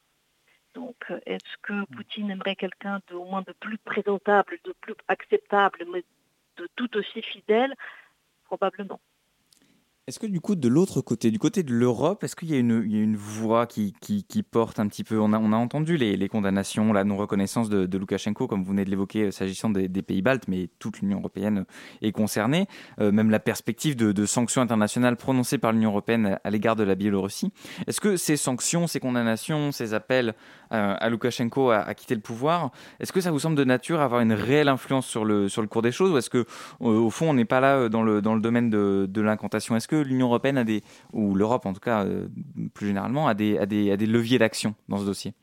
Donc, 0.75 0.97
euh, 1.11 1.19
est-ce 1.27 1.57
que 1.62 1.85
Poutine 1.87 2.31
aimerait 2.31 2.55
quelqu'un 2.55 3.01
de 3.09 3.14
au 3.16 3.25
moins 3.25 3.43
de 3.43 3.53
plus 3.53 3.79
présentable, 3.79 4.59
de 4.64 4.73
plus 4.81 4.95
acceptable, 5.09 5.85
mais 5.93 6.05
de 6.57 6.69
tout 6.77 6.97
aussi 6.97 7.23
fidèle? 7.23 7.75
Probablement. 8.45 9.01
Est-ce 10.09 10.19
que 10.19 10.27
du 10.27 10.41
coup, 10.41 10.55
de 10.55 10.69
l'autre 10.69 11.03
côté, 11.03 11.31
du 11.31 11.39
côté 11.39 11.63
de 11.63 11.71
l'Europe, 11.71 12.25
est-ce 12.25 12.35
qu'il 12.35 12.51
y 12.51 12.55
a 12.55 12.59
une, 12.59 13.15
voix 13.15 13.67
qui, 13.67 13.93
porte 14.51 14.81
un 14.81 14.89
petit 14.89 15.05
peu 15.05 15.21
on 15.21 15.35
a, 15.35 15.39
entendu 15.39 15.99
les, 15.99 16.29
condamnations, 16.31 16.95
la 16.95 17.05
non-reconnaissance 17.05 17.69
de, 17.69 17.85
de 17.85 17.99
Loukachenko, 17.99 18.47
comme 18.47 18.63
vous 18.65 18.71
venez 18.71 18.87
de 18.87 18.91
l'évoquer, 18.91 19.25
euh, 19.25 19.31
s'agissant 19.31 19.69
des, 19.69 19.87
pays 20.01 20.23
baltes, 20.23 20.49
mais 20.49 20.71
toute 20.79 21.01
l'Union 21.01 21.19
européenne 21.19 21.67
est 22.01 22.13
concernée. 22.13 22.69
Euh, 23.01 23.13
même 23.13 23.29
la 23.29 23.39
perspective 23.39 23.97
de, 23.97 24.25
sanctions 24.25 24.63
internationales 24.63 25.17
prononcées 25.17 25.59
par 25.59 25.73
l'Union 25.73 25.91
européenne 25.91 26.39
à 26.43 26.49
l'égard 26.49 26.75
de 26.75 26.85
la 26.85 26.95
Biélorussie. 26.95 27.53
Est-ce 27.87 28.01
que 28.01 28.17
ces 28.17 28.39
sanctions, 28.39 28.87
ces 28.87 29.01
condamnations, 29.01 29.73
ces 29.73 29.93
appels 29.93 30.35
euh, 30.73 30.95
à 30.99 31.09
Loukachenko 31.11 31.71
à, 31.71 31.81
à 31.81 31.95
quitter 31.95 32.15
le 32.15 32.21
pouvoir, 32.21 32.71
est-ce 33.01 33.13
que 33.13 33.21
ça 33.21 33.31
vous 33.31 33.39
semble 33.39 33.57
de 33.57 33.65
nature 33.65 34.01
à 34.01 34.05
avoir 34.05 34.21
une 34.21 34.33
réelle 34.33 34.69
influence 34.69 35.07
sur 35.07 35.25
le, 35.25 35.49
cours 35.67 35.83
des 35.83 35.93
choses, 35.93 36.13
ou 36.13 36.19
est-ce 36.19 36.31
que, 36.31 36.39
euh, 36.39 36.45
au 36.81 37.11
fond, 37.11 37.31
on 37.31 37.35
n'est 37.35 37.47
pas 37.47 37.61
là 37.61 37.77
euh, 37.77 37.89
dans 37.89 38.03
le, 38.03 38.21
domaine 38.21 38.71
de, 38.71 39.07
de 39.09 39.21
l'incantation? 39.21 39.77
Que 39.89 39.97
l'Union 40.03 40.27
européenne 40.27 40.59
a 40.59 40.65
des, 40.65 40.83
ou 41.13 41.35
l'Europe 41.35 41.67
en 41.67 41.73
tout 41.73 41.81
cas 41.81 42.05
euh, 42.05 42.29
plus 42.75 42.89
généralement, 42.89 43.29
a 43.29 43.35
des, 43.35 43.59
a 43.59 43.67
des, 43.67 43.91
a 43.91 43.97
des 43.97 44.07
leviers 44.07 44.39
d'action 44.39 44.75
dans 44.89 44.99
ce 44.99 45.05
dossier? 45.05 45.35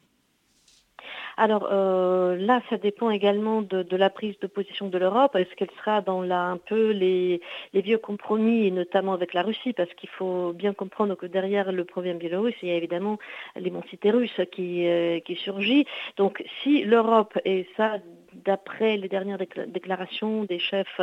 Alors 1.38 1.68
euh, 1.72 2.38
là, 2.38 2.62
ça 2.70 2.78
dépend 2.78 3.10
également 3.10 3.62
de, 3.62 3.86
la 3.95 4.10
prise 4.10 4.39
de 4.39 4.47
position 4.47 4.88
de 4.88 4.97
l'Europe. 4.97 5.36
Est-ce 5.36 5.53
qu'elle 5.56 5.72
sera 5.80 6.01
dans 6.01 6.22
la, 6.22 6.41
un 6.41 6.58
peu 6.58 6.91
les, 6.91 7.41
vieux 7.74 7.97
compromis, 7.97 8.72
notamment 8.72 9.14
avec 9.14 9.34
la 9.34 9.43
Russie, 9.43 9.74
parce 9.74 9.93
qu'il 9.95 10.10
faut 10.10 10.53
bien 10.53 10.74
comprendre 10.74 11.16
que 11.16 11.26
derrière 11.26 11.72
le 11.72 11.84
problème 11.84 12.18
biélorusse, 12.18 12.56
il 12.62 12.70
y 12.70 12.72
a 12.72 12.76
évidemment 12.76 13.18
l'immensité 13.56 14.12
russe 14.12 14.39
qui, 14.51 14.88
euh, 14.88 15.20
qui 15.20 15.36
surgit. 15.36 15.86
Donc 16.18 16.43
si 16.62 16.84
l'Europe, 16.84 17.38
et 17.43 17.68
ça 17.76 17.97
d'après 18.43 18.97
les 18.97 19.08
dernières 19.08 19.38
décla- 19.38 19.66
déclarations 19.66 20.43
des 20.43 20.60
chefs 20.60 20.99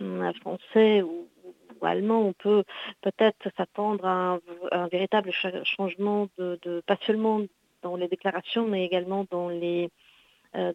hum, 0.00 0.32
français 0.40 1.02
ou 1.02 1.28
allemand, 1.90 2.20
on 2.20 2.32
peut 2.32 2.64
peut-être 3.00 3.48
s'attendre 3.56 4.04
à 4.06 4.38
un, 4.72 4.88
véritable 4.88 5.32
cha- 5.32 5.64
changement 5.64 6.28
de, 6.38 6.82
pas 6.86 6.96
seulement 7.06 7.42
dans 7.82 7.96
les 7.96 8.08
déclarations, 8.08 8.66
mais 8.66 8.84
également 8.84 9.26
dans 9.30 9.48
les 9.48 9.90
euh, 10.54 10.72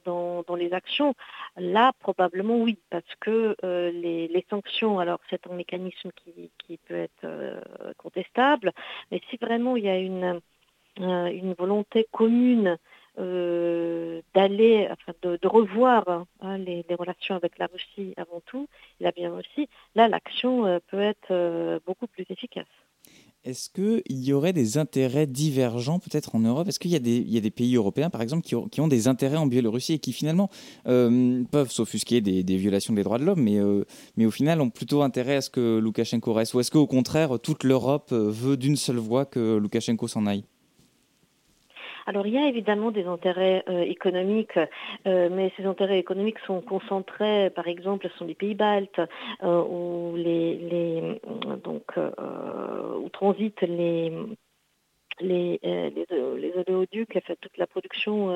actions. 0.72 1.14
Là, 1.56 1.92
probablement 2.00 2.58
oui, 2.58 2.80
parce 2.90 3.16
que 3.20 3.56
euh, 3.64 3.92
les, 3.92 4.46
sanctions, 4.50 5.00
alors 5.00 5.20
c'est 5.30 5.48
un 5.48 5.54
mécanisme 5.54 6.12
qui, 6.16 6.78
peut 6.88 6.96
être 6.96 7.26
euh, 7.26 7.60
contestable, 7.98 8.72
mais 9.12 9.22
si 9.30 9.38
vraiment 9.38 9.76
il 9.76 9.86
y 9.86 9.90
a 9.90 9.98
une 9.98 11.54
volonté 11.58 12.08
commune 12.12 12.78
euh, 13.20 14.22
d'aller, 14.34 14.88
enfin 14.92 15.14
de, 15.24 15.48
revoir 15.48 16.26
hein, 16.42 16.58
les, 16.58 16.86
relations 16.98 17.36
avec 17.36 17.58
la 17.58 17.68
Russie 17.68 18.14
avant 18.18 18.42
tout, 18.46 18.68
la 19.00 19.12
Biélorussie, 19.12 19.68
là 19.96 20.08
l'action 20.08 20.66
euh, 20.66 20.80
peut 20.88 21.02
être 21.02 21.32
euh, 21.32 21.80
beaucoup 21.86 22.08
plus 22.08 22.26
efficace. 22.30 22.68
Est-ce 23.44 23.70
qu'il 23.70 24.02
y 24.24 24.34
aurait 24.34 24.52
des 24.52 24.78
intérêts 24.78 25.26
divergents 25.26 26.00
peut-être 26.00 26.36
en 26.36 26.40
Europe? 26.40 26.68
Est-ce 26.68 26.80
qu'il 26.80 26.92
y, 26.92 26.96
a 26.96 27.00
des- 27.00 27.18
il 27.18 27.32
y 27.32 27.38
a 27.38 27.42
des 27.42 27.52
pays 27.52 27.76
européens, 27.76 28.10
par 28.10 28.22
exemple, 28.22 28.46
qui 28.46 28.56
ont, 28.56 28.68
qui 28.68 28.82
ont 28.82 28.90
des 28.90 29.08
intérêts 29.08 29.38
en 29.38 29.46
Biélorussie 29.48 29.94
et 29.94 30.00
qui 30.00 30.12
finalement 30.12 30.50
peuvent 30.84 31.72
s'offusquer 31.72 32.20
des, 32.20 32.44
des 32.44 32.58
violations 32.58 32.94
des 32.94 33.04
droits 33.04 33.20
de 33.20 33.24
l'homme, 33.24 33.42
mais, 33.42 33.58
mais 34.18 34.26
au 34.26 34.32
final 34.32 34.60
ont 34.60 34.70
plutôt 34.70 35.02
intérêt 35.02 35.38
à 35.38 35.42
ce 35.42 35.50
que 35.50 35.78
Loukachenko 35.78 36.34
reste? 36.34 36.56
Ou 36.56 36.60
est-ce 36.60 36.72
qu'au 36.72 36.88
contraire, 36.88 37.40
toute 37.42 37.64
l'Europe 37.64 38.12
veut 38.12 38.58
d'une 38.58 38.76
seule 38.76 38.98
voix 38.98 39.26
que 39.26 39.56
Loukachenko 39.58 40.10
s'en 40.10 40.26
aille? 40.26 40.44
Alors 42.08 42.26
il 42.26 42.34
y 42.34 42.38
a 42.38 42.48
évidemment 42.48 42.92
des 42.92 43.06
intérêts 43.06 43.66
euh, 43.68 43.82
économiques, 43.82 44.58
euh, 45.06 45.30
mais 45.30 45.52
ces 45.58 45.66
intérêts 45.66 46.00
économiques 46.00 46.40
sont 46.48 46.62
concentrés, 46.62 47.50
par 47.50 47.68
exemple, 47.68 48.10
sur 48.16 48.24
les 48.24 48.34
pays 48.34 48.56
baltes, 48.56 49.02
euh, 49.44 49.62
où 49.64 50.16
les, 50.16 51.20
transitent 53.12 53.62
les 53.62 55.60
oléoducs, 56.10 57.20
toute 57.42 57.58
la 57.58 57.68
production. 57.68 58.34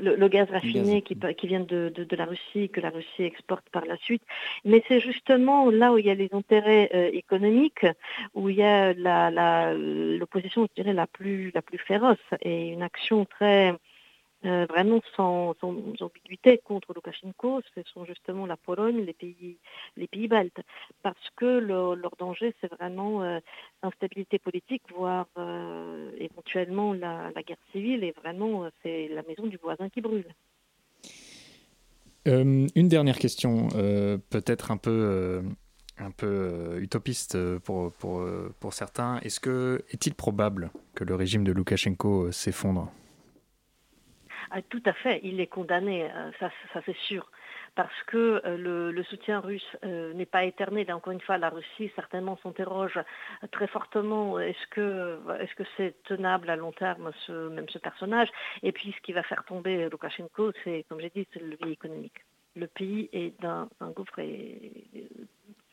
Le, 0.00 0.16
le 0.16 0.28
gaz 0.28 0.48
raffiné 0.50 1.00
gaz. 1.00 1.02
qui, 1.04 1.36
qui 1.36 1.46
vient 1.46 1.60
de, 1.60 1.90
de- 1.94 2.04
de 2.04 2.16
la 2.16 2.24
Russie, 2.26 2.68
que 2.68 2.80
la 2.80 2.90
Russie 2.90 3.22
exporte 3.22 3.64
par 3.70 3.84
la 3.86 3.96
suite. 3.96 4.22
Mais 4.64 4.82
c'est 4.88 5.00
justement 5.00 5.70
là 5.70 5.92
où 5.92 5.98
il 5.98 6.06
y 6.06 6.10
a 6.10 6.14
les 6.14 6.28
intérêts 6.32 6.90
euh, 6.94 7.10
économiques, 7.12 7.86
où 8.34 8.48
il 8.50 8.56
y 8.56 8.62
a 8.62 8.92
la- 8.94 9.30
la- 9.30 9.72
l'opposition, 9.74 10.66
je 10.68 10.82
dirais, 10.82 10.92
la 10.94 11.06
plus, 11.06 11.50
la 11.54 11.62
plus 11.62 11.78
féroce 11.78 12.18
et 12.42 12.68
une 12.68 12.82
action 12.82 13.24
très 13.24 13.74
euh, 14.44 14.66
vraiment 14.66 15.00
sans, 15.16 15.54
ambiguïté 15.62 16.58
contre 16.58 16.92
Loukachenko, 16.92 17.62
ce 17.74 17.82
sont 17.92 18.04
justement 18.04 18.46
la 18.46 18.56
Pologne, 18.56 19.04
les 19.04 19.14
pays, 19.14 20.28
baltes, 20.28 20.60
parce 21.02 21.30
que 21.36 21.44
le- 21.44 21.94
leur 21.94 22.14
danger, 22.18 22.54
c'est 22.60 22.70
vraiment 22.70 23.22
euh, 23.22 23.38
l'instabilité 23.82 24.38
politique, 24.38 24.82
voire 24.94 25.26
euh, 25.38 26.10
éventuellement 26.18 26.92
la, 26.92 27.30
guerre 27.46 27.56
civile, 27.72 28.04
et 28.04 28.12
vraiment, 28.12 28.64
euh, 28.64 28.70
c'est 28.82 29.08
la 29.08 29.22
maison 29.22 29.46
du 29.46 29.56
voisin 29.56 29.88
qui 29.88 30.00
brûle. 30.00 30.26
Euh, 32.26 32.66
une 32.74 32.88
dernière 32.88 33.18
question, 33.18 33.68
euh, 33.74 34.18
peut-être 34.30 34.70
un 34.70 34.78
peu, 34.78 34.90
euh, 34.90 35.42
euh, 36.22 36.80
utopiste 36.80 37.34
euh, 37.34 37.58
pour, 37.58 37.92
euh, 38.20 38.52
certains. 38.72 39.18
Est-il 39.20 40.14
probable 40.14 40.70
que 40.94 41.04
le 41.04 41.14
régime 41.14 41.44
de 41.44 41.52
Loukachenko 41.52 42.26
euh, 42.26 42.32
s'effondre? 42.32 42.90
Ah, 44.56 44.62
tout 44.62 44.82
à 44.86 44.92
fait, 44.92 45.18
il 45.24 45.40
est 45.40 45.48
condamné, 45.48 46.04
euh, 46.04 46.30
ça, 46.38 46.48
ça 46.72 46.80
c'est 46.86 46.96
sûr, 47.08 47.28
parce 47.74 48.02
que 48.06 48.40
euh, 48.44 48.56
le, 48.56 48.92
le 48.92 49.02
soutien 49.02 49.40
russe 49.40 49.66
euh, 49.84 50.12
n'est 50.12 50.26
pas 50.26 50.44
éternel. 50.44 50.86
Et 50.88 50.92
encore 50.92 51.12
une 51.12 51.20
fois, 51.20 51.38
la 51.38 51.50
Russie 51.50 51.90
certainement 51.96 52.38
s'interroge 52.40 53.00
très 53.50 53.66
fortement 53.66 54.38
est-ce 54.38 54.66
que 54.70 55.18
est-ce 55.40 55.52
que 55.56 55.64
c'est 55.76 56.00
tenable 56.04 56.48
à 56.50 56.54
long 56.54 56.70
terme 56.70 57.10
ce, 57.26 57.48
même 57.48 57.68
ce 57.68 57.80
personnage? 57.80 58.28
Et 58.62 58.70
puis 58.70 58.94
ce 58.96 59.00
qui 59.02 59.12
va 59.12 59.24
faire 59.24 59.42
tomber 59.44 59.88
Loukachenko, 59.90 60.52
c'est 60.62 60.84
comme 60.88 61.00
j'ai 61.00 61.10
dit, 61.10 61.26
c'est 61.32 61.40
le 61.40 61.48
levier 61.48 61.72
économique. 61.72 62.24
Le 62.54 62.68
pays 62.68 63.08
est 63.12 63.34
d'un 63.42 63.68
un 63.80 63.90
gouffre 63.90 64.20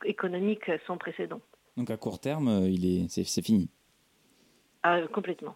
économique 0.04 0.72
sans 0.88 0.98
précédent. 0.98 1.42
Donc 1.78 1.92
à 1.92 1.98
court 1.98 2.20
terme, 2.20 2.66
il 2.66 2.84
est, 2.84 3.10
c'est, 3.10 3.26
c'est 3.26 3.46
fini? 3.46 3.70
Ah, 4.82 5.02
complètement. 5.14 5.56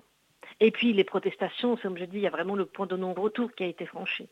Et 0.60 0.72
puis 0.72 0.94
les 0.94 1.04
protestations, 1.04 1.78
comme 1.78 1.98
je 1.98 2.06
dis, 2.06 2.18
il 2.18 2.22
y 2.22 2.28
a 2.28 2.32
vraiment 2.32 2.56
le 2.56 2.66
point 2.66 2.88
de 2.88 2.96
non-retour 2.96 3.52
qui 3.56 3.64
a 3.64 3.68
été 3.68 3.86
franchi. 3.86 4.28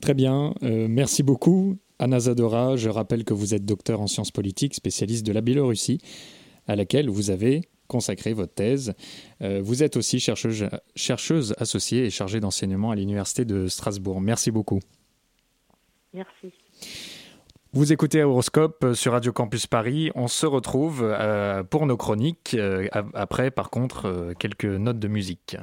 Très 0.00 0.14
bien, 0.14 0.54
euh, 0.62 0.86
merci 0.88 1.22
beaucoup. 1.22 1.78
Anna 1.98 2.20
Zadora, 2.20 2.76
je 2.76 2.90
rappelle 2.90 3.24
que 3.24 3.32
vous 3.32 3.54
êtes 3.54 3.64
docteur 3.64 4.00
en 4.00 4.06
sciences 4.06 4.30
politiques, 4.30 4.74
spécialiste 4.74 5.24
de 5.24 5.32
la 5.32 5.40
Biélorussie, 5.40 5.98
à 6.66 6.76
laquelle 6.76 7.08
vous 7.08 7.30
avez 7.30 7.62
consacré 7.86 8.32
votre 8.32 8.52
thèse. 8.52 8.94
Euh, 9.40 9.62
vous 9.62 9.82
êtes 9.82 9.96
aussi 9.96 10.20
chercheuse, 10.20 10.68
chercheuse 10.94 11.54
associée 11.58 12.04
et 12.04 12.10
chargée 12.10 12.40
d'enseignement 12.40 12.90
à 12.90 12.96
l'Université 12.96 13.44
de 13.44 13.68
Strasbourg. 13.68 14.20
Merci 14.20 14.50
beaucoup. 14.50 14.80
Merci. 16.12 16.52
Vous 17.76 17.92
écoutez 17.92 18.22
Horoscope 18.22 18.84
euh, 18.84 18.94
sur 18.94 19.12
Radio 19.12 19.34
Campus 19.34 19.66
Paris. 19.66 20.10
On 20.14 20.28
se 20.28 20.46
retrouve 20.46 21.02
euh, 21.02 21.62
pour 21.62 21.84
nos 21.84 21.98
chroniques. 21.98 22.56
euh, 22.58 22.88
après, 23.12 23.50
par 23.50 23.68
contre, 23.68 24.32
quelques 24.38 24.64
notes 24.64 24.98
de 24.98 25.08
musique. 25.08 25.58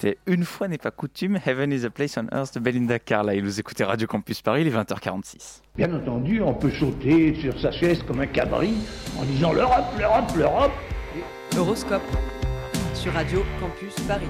C'était 0.00 0.16
une 0.26 0.44
fois 0.46 0.66
n'est 0.66 0.78
pas 0.78 0.90
coutume, 0.90 1.38
Heaven 1.44 1.70
is 1.74 1.84
a 1.84 1.90
place 1.90 2.16
on 2.16 2.26
earth 2.34 2.54
de 2.54 2.60
Belinda 2.60 2.98
Carlisle. 2.98 3.44
Vous 3.44 3.60
écoutez 3.60 3.84
Radio 3.84 4.06
Campus 4.06 4.40
Paris, 4.40 4.62
il 4.62 4.68
est 4.68 4.70
20h46. 4.70 5.60
Bien 5.76 5.92
entendu, 5.94 6.40
on 6.40 6.54
peut 6.54 6.70
sauter 6.70 7.34
sur 7.34 7.60
sa 7.60 7.70
chaise 7.70 8.02
comme 8.04 8.20
un 8.20 8.26
cabri 8.26 8.72
en 9.18 9.24
disant 9.24 9.52
l'Europe, 9.52 9.84
l'Europe, 9.98 10.30
l'Europe. 10.38 10.72
Horoscope 11.58 12.00
sur 12.94 13.12
Radio 13.12 13.44
Campus 13.60 13.94
Paris. 14.08 14.28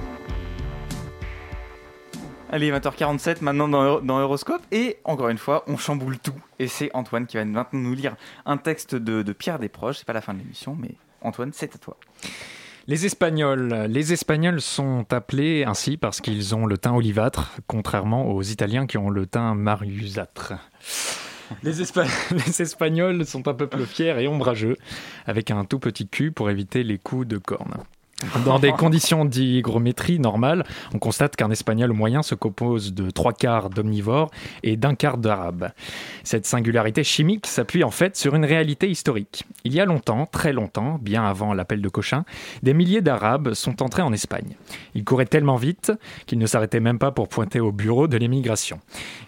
Allez, 2.51 2.69
20h47 2.73 3.37
maintenant 3.41 3.69
dans, 3.69 3.81
Euro- 3.85 4.01
dans 4.01 4.19
Euroscope. 4.19 4.63
Et 4.73 4.97
encore 5.05 5.29
une 5.29 5.37
fois, 5.37 5.63
on 5.67 5.77
chamboule 5.77 6.19
tout. 6.19 6.35
Et 6.59 6.67
c'est 6.67 6.91
Antoine 6.93 7.27
qui 7.27 7.37
va 7.37 7.45
maintenant 7.45 7.79
nous 7.79 7.93
lire 7.95 8.17
un 8.45 8.57
texte 8.57 8.93
de, 8.95 9.21
de 9.21 9.31
Pierre 9.31 9.57
Desproges. 9.57 9.99
C'est 9.99 10.05
pas 10.05 10.11
la 10.11 10.19
fin 10.19 10.33
de 10.33 10.39
l'émission, 10.39 10.75
mais 10.77 10.95
Antoine, 11.21 11.51
c'est 11.53 11.73
à 11.73 11.77
toi. 11.77 11.95
Les 12.87 13.05
Espagnols. 13.05 13.85
Les 13.89 14.11
Espagnols 14.11 14.59
sont 14.59 15.05
appelés 15.13 15.63
ainsi 15.65 15.97
parce 15.97 16.19
qu'ils 16.19 16.55
ont 16.55 16.65
le 16.65 16.77
teint 16.79 16.95
olivâtre, 16.95 17.51
contrairement 17.67 18.31
aux 18.31 18.41
Italiens 18.41 18.87
qui 18.87 18.97
ont 18.97 19.09
le 19.09 19.27
teint 19.27 19.53
marusâtre. 19.53 20.53
Les, 21.63 21.73
les 22.31 22.61
Espagnols 22.61 23.25
sont 23.25 23.47
un 23.47 23.53
peuple 23.53 23.85
fier 23.85 24.17
et 24.17 24.27
ombrageux, 24.27 24.77
avec 25.27 25.51
un 25.51 25.63
tout 25.63 25.79
petit 25.79 26.07
cul 26.07 26.31
pour 26.31 26.49
éviter 26.49 26.83
les 26.83 26.97
coups 26.97 27.27
de 27.27 27.37
corne. 27.37 27.75
Dans 28.45 28.59
des 28.59 28.71
conditions 28.71 29.25
d'hygrométrie 29.25 30.19
normales, 30.19 30.63
on 30.93 30.99
constate 30.99 31.35
qu'un 31.35 31.49
espagnol 31.49 31.91
moyen 31.91 32.21
se 32.21 32.35
compose 32.35 32.93
de 32.93 33.09
trois 33.09 33.33
quarts 33.33 33.69
d'omnivores 33.69 34.29
et 34.63 34.77
d'un 34.77 34.95
quart 34.95 35.17
d'arabe. 35.17 35.71
Cette 36.23 36.45
singularité 36.45 37.03
chimique 37.03 37.47
s'appuie 37.47 37.83
en 37.83 37.91
fait 37.91 38.15
sur 38.15 38.35
une 38.35 38.45
réalité 38.45 38.89
historique. 38.89 39.45
Il 39.63 39.73
y 39.73 39.79
a 39.79 39.85
longtemps, 39.85 40.25
très 40.25 40.53
longtemps, 40.53 40.99
bien 41.01 41.25
avant 41.25 41.53
l'appel 41.53 41.81
de 41.81 41.89
Cochin, 41.89 42.25
des 42.61 42.73
milliers 42.73 43.01
d'Arabes 43.01 43.53
sont 43.53 43.81
entrés 43.81 44.01
en 44.01 44.13
Espagne. 44.13 44.55
Ils 44.93 45.03
couraient 45.03 45.25
tellement 45.25 45.55
vite 45.55 45.91
qu'ils 46.27 46.39
ne 46.39 46.45
s'arrêtaient 46.45 46.79
même 46.79 46.99
pas 46.99 47.11
pour 47.11 47.27
pointer 47.27 47.59
au 47.59 47.71
bureau 47.71 48.07
de 48.07 48.17
l'émigration. 48.17 48.79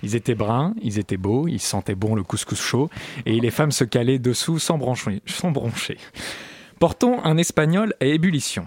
Ils 0.04 0.16
étaient 0.16 0.36
bruns, 0.36 0.74
ils 0.82 1.00
étaient 1.00 1.18
beaux, 1.18 1.48
ils 1.48 1.62
sentaient 1.62 1.96
bon 1.96 2.16
le 2.16 2.24
couscous 2.24 2.62
chaud, 2.62 2.90
et 3.26 3.40
les 3.40 3.52
femmes 3.52 3.72
se 3.72 3.84
calaient 3.84 4.20
dessous 4.20 4.60
sans. 4.60 4.74
Sans 5.26 5.52
broncher. 5.52 5.98
Portons 6.80 7.24
un 7.24 7.38
espagnol 7.38 7.94
à 8.02 8.06
ébullition. 8.06 8.66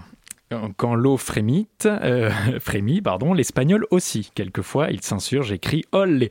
Quand 0.77 0.95
l'eau 0.95 1.17
frémit, 1.17 1.67
euh, 1.87 2.31
frémit, 2.61 3.03
pardon, 3.03 3.35
l'espagnol 3.35 3.85
aussi. 3.91 4.31
Quelquefois, 4.35 4.91
il 4.91 5.03
s'insurge 5.03 5.51
et 5.53 5.59
crie 5.59 5.85
olé 5.93 6.29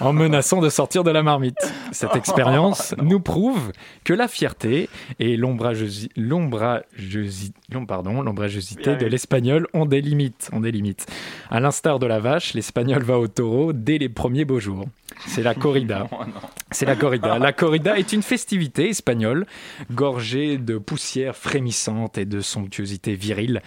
en 0.00 0.12
menaçant 0.12 0.60
de 0.60 0.68
sortir 0.68 1.04
de 1.04 1.10
la 1.10 1.22
marmite. 1.22 1.56
Cette 1.92 2.16
expérience 2.16 2.94
nous 3.00 3.20
prouve 3.20 3.72
que 4.04 4.12
la 4.12 4.28
fierté 4.28 4.90
et 5.20 5.36
l'ombrageosi- 5.36 6.10
l'ombrageosi- 6.16 7.52
l'om- 7.70 7.86
pardon, 7.86 8.20
l'ombragosité 8.20 8.96
de 8.96 9.06
l'espagnol 9.06 9.66
ont 9.72 9.86
des 9.86 10.00
limites. 10.00 10.50
Ont 10.52 10.60
des 10.60 10.72
limites. 10.72 11.06
À 11.48 11.60
l'instar 11.60 11.98
de 11.98 12.06
la 12.06 12.18
vache, 12.18 12.52
l'espagnol 12.54 13.02
va 13.04 13.18
au 13.18 13.28
taureau 13.28 13.72
dès 13.72 13.98
les 13.98 14.08
premiers 14.08 14.44
beaux 14.44 14.60
jours. 14.60 14.84
C'est 15.26 15.42
la 15.42 15.54
corrida. 15.54 16.06
C'est 16.72 16.84
la 16.86 16.96
corrida. 16.96 17.38
La 17.38 17.52
corrida 17.52 17.98
est 17.98 18.12
une 18.12 18.22
festivité 18.22 18.88
espagnole 18.90 19.46
gorgée 19.92 20.58
de 20.58 20.78
poussière 20.78 21.36
frémissante 21.36 22.18
et 22.18 22.24
de 22.24 22.40
somptuosité 22.40 23.14
virile, 23.14 23.62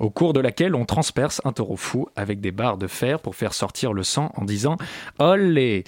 au 0.00 0.10
cours 0.10 0.32
de 0.32 0.40
laquelle 0.40 0.74
on 0.74 0.84
transperce 0.84 1.40
un 1.44 1.52
taureau 1.52 1.76
fou 1.76 2.08
avec 2.14 2.40
des 2.40 2.52
barres 2.52 2.78
de 2.78 2.86
fer 2.86 3.18
pour 3.20 3.34
faire 3.34 3.54
sortir 3.54 3.92
le 3.92 4.02
sang 4.02 4.32
en 4.36 4.44
disant 4.44 4.76
Olé 5.18 5.84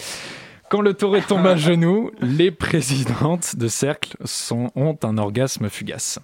quand 0.70 0.80
le 0.80 0.94
taureau 0.94 1.20
tombe 1.20 1.46
à 1.46 1.56
genoux, 1.56 2.10
les 2.20 2.50
présidentes 2.50 3.54
de 3.56 3.68
cercle 3.68 4.16
sont- 4.24 4.70
ont 4.74 4.98
un 5.04 5.18
orgasme 5.18 5.68
fugace. 5.68 6.18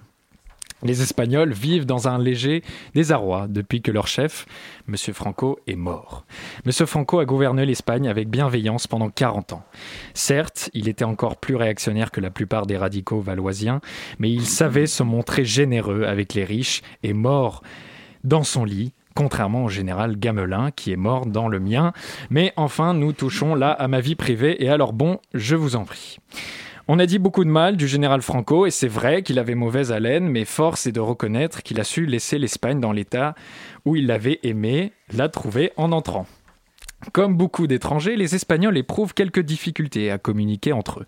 Les 0.82 1.02
Espagnols 1.02 1.52
vivent 1.52 1.84
dans 1.84 2.08
un 2.08 2.18
léger 2.18 2.62
désarroi 2.94 3.46
depuis 3.48 3.82
que 3.82 3.90
leur 3.90 4.06
chef, 4.06 4.46
M. 4.88 4.96
Franco, 5.12 5.58
est 5.66 5.76
mort. 5.76 6.24
M. 6.64 6.72
Franco 6.86 7.18
a 7.18 7.24
gouverné 7.24 7.66
l'Espagne 7.66 8.08
avec 8.08 8.28
bienveillance 8.28 8.86
pendant 8.86 9.10
40 9.10 9.52
ans. 9.52 9.64
Certes, 10.14 10.70
il 10.72 10.88
était 10.88 11.04
encore 11.04 11.36
plus 11.36 11.56
réactionnaire 11.56 12.10
que 12.10 12.20
la 12.20 12.30
plupart 12.30 12.66
des 12.66 12.78
radicaux 12.78 13.20
valoisiens, 13.20 13.80
mais 14.18 14.30
il 14.30 14.46
savait 14.46 14.86
se 14.86 15.02
montrer 15.02 15.44
généreux 15.44 16.04
avec 16.04 16.34
les 16.34 16.44
riches 16.44 16.82
et 17.02 17.12
mort 17.12 17.62
dans 18.24 18.42
son 18.42 18.64
lit, 18.64 18.92
contrairement 19.14 19.64
au 19.64 19.68
général 19.68 20.16
Gamelin 20.18 20.70
qui 20.70 20.92
est 20.92 20.96
mort 20.96 21.26
dans 21.26 21.48
le 21.48 21.60
mien. 21.60 21.92
Mais 22.30 22.52
enfin, 22.56 22.94
nous 22.94 23.12
touchons 23.12 23.54
là 23.54 23.70
à 23.70 23.86
ma 23.88 24.00
vie 24.00 24.14
privée 24.14 24.64
et 24.64 24.70
alors 24.70 24.92
bon, 24.92 25.18
je 25.34 25.56
vous 25.56 25.76
en 25.76 25.84
prie. 25.84 26.18
On 26.93 26.99
a 26.99 27.07
dit 27.07 27.20
beaucoup 27.20 27.45
de 27.45 27.51
mal 27.51 27.76
du 27.76 27.86
général 27.86 28.20
Franco 28.20 28.66
et 28.66 28.72
c'est 28.72 28.88
vrai 28.88 29.22
qu'il 29.22 29.38
avait 29.38 29.55
mauvaise 29.55 29.93
haleine, 29.93 30.26
mais 30.26 30.45
force 30.45 30.88
est 30.88 30.93
de 30.93 30.99
reconnaître 30.99 31.62
qu'il 31.62 31.78
a 31.78 31.84
su 31.84 32.05
laisser 32.05 32.36
l'Espagne 32.36 32.80
dans 32.80 32.91
l'état 32.91 33.36
où 33.84 33.95
il 33.95 34.09
l'avait 34.09 34.41
aimé, 34.43 34.93
la 35.12 35.28
trouver 35.28 35.70
en 35.76 35.93
entrant. 35.93 36.26
Comme 37.12 37.34
beaucoup 37.34 37.66
d'étrangers, 37.66 38.14
les 38.14 38.34
Espagnols 38.34 38.76
éprouvent 38.76 39.14
quelques 39.14 39.40
difficultés 39.40 40.11
à 40.11 40.18
communiquer 40.18 40.72
entre 40.72 41.01
eux, 41.01 41.07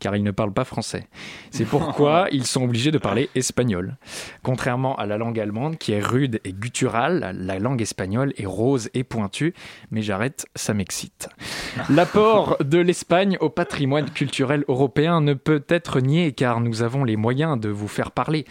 car 0.00 0.16
ils 0.16 0.22
ne 0.22 0.30
parlent 0.30 0.54
pas 0.54 0.64
français. 0.64 1.06
C'est 1.50 1.66
pourquoi 1.66 2.28
ils 2.32 2.46
sont 2.46 2.64
obligés 2.64 2.90
de 2.90 2.98
parler 2.98 3.28
espagnol. 3.34 3.96
Contrairement 4.42 4.96
à 4.96 5.04
la 5.04 5.18
langue 5.18 5.38
allemande, 5.38 5.76
qui 5.76 5.92
est 5.92 6.00
rude 6.00 6.40
et 6.44 6.52
gutturale, 6.52 7.36
la 7.38 7.58
langue 7.58 7.82
espagnole 7.82 8.32
est 8.38 8.46
rose 8.46 8.88
et 8.94 9.04
pointue, 9.04 9.54
mais 9.90 10.00
j'arrête, 10.00 10.46
ça 10.54 10.72
m'excite. 10.72 11.28
L'apport 11.90 12.56
de 12.64 12.78
l'Espagne 12.78 13.36
au 13.40 13.50
patrimoine 13.50 14.10
culturel 14.10 14.64
européen 14.68 15.20
ne 15.20 15.34
peut 15.34 15.64
être 15.68 16.00
nié, 16.00 16.32
car 16.32 16.60
nous 16.60 16.82
avons 16.82 17.04
les 17.04 17.16
moyens 17.16 17.60
de 17.60 17.68
vous 17.68 17.88
faire 17.88 18.12
parler. 18.12 18.46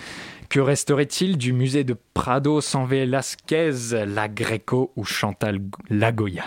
Que 0.49 0.59
resterait-il 0.59 1.39
du 1.39 1.53
musée 1.53 1.83
de 1.83 1.95
Prado 2.13 2.61
sans 2.61 2.85
Velasquez, 2.85 3.71
la 4.05 4.27
Greco 4.29 4.91
ou 4.95 5.03
Chantal 5.03 5.59
Lagoya? 5.89 6.43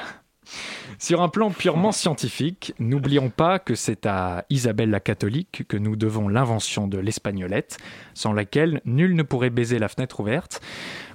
Sur 0.98 1.22
un 1.22 1.28
plan 1.28 1.50
purement 1.50 1.92
scientifique, 1.92 2.74
n'oublions 2.78 3.30
pas 3.30 3.58
que 3.58 3.74
c'est 3.74 4.06
à 4.06 4.44
Isabelle 4.50 4.90
la 4.90 5.00
catholique 5.00 5.64
que 5.68 5.76
nous 5.76 5.96
devons 5.96 6.28
l'invention 6.28 6.86
de 6.86 6.98
l'espagnolette, 6.98 7.78
sans 8.14 8.32
laquelle 8.32 8.80
nul 8.84 9.14
ne 9.14 9.22
pourrait 9.22 9.50
baiser 9.50 9.78
la 9.78 9.88
fenêtre 9.88 10.20
ouverte. 10.20 10.60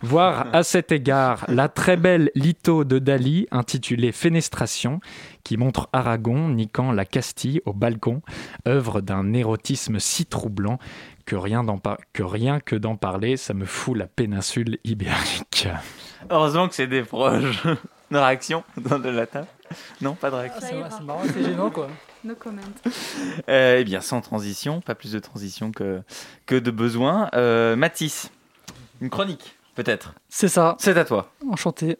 Voir 0.01 0.47
à 0.53 0.63
cet 0.63 0.91
égard 0.91 1.45
la 1.47 1.69
très 1.69 1.97
belle 1.97 2.31
litho 2.35 2.83
de 2.83 2.99
Dali 2.99 3.47
intitulée 3.51 4.11
Fenestration, 4.11 4.99
qui 5.43 5.57
montre 5.57 5.89
Aragon 5.93 6.49
niquant 6.49 6.91
la 6.91 7.05
Castille 7.05 7.61
au 7.65 7.73
balcon, 7.73 8.21
œuvre 8.67 9.01
d'un 9.01 9.33
érotisme 9.33 9.99
si 9.99 10.25
troublant 10.25 10.77
que 11.25 11.35
rien, 11.35 11.65
que 12.13 12.23
rien 12.23 12.59
que 12.59 12.75
d'en 12.75 12.95
parler, 12.95 13.37
ça 13.37 13.53
me 13.53 13.65
fout 13.65 13.97
la 13.97 14.07
péninsule 14.07 14.79
ibérique. 14.83 15.67
Heureusement 16.29 16.67
que 16.67 16.75
c'est 16.75 16.87
des 16.87 17.03
proches. 17.03 17.65
Une 18.11 18.17
réaction 18.17 18.63
dans 18.77 18.99
de 18.99 19.09
la 19.09 19.25
table 19.25 19.47
Non, 20.01 20.15
pas 20.15 20.29
de 20.29 20.35
réaction. 20.35 20.83
C'est 20.89 21.03
marrant, 21.03 21.21
c'est 21.33 21.43
gênant 21.43 21.69
quoi. 21.69 21.87
No 22.23 22.35
comment. 22.37 22.61
Euh, 23.49 23.77
eh 23.79 23.83
bien, 23.83 24.01
sans 24.01 24.21
transition, 24.21 24.79
pas 24.81 24.93
plus 24.95 25.11
de 25.13 25.19
transition 25.19 25.71
que, 25.71 26.01
que 26.45 26.55
de 26.55 26.69
besoin. 26.69 27.29
Euh, 27.33 27.75
Mathis, 27.75 28.29
une 29.01 29.09
chronique, 29.09 29.55
peut-être. 29.75 30.13
C'est 30.29 30.47
ça. 30.49 30.75
C'est 30.77 30.95
à 30.97 31.05
toi. 31.05 31.31
Enchanté. 31.49 31.97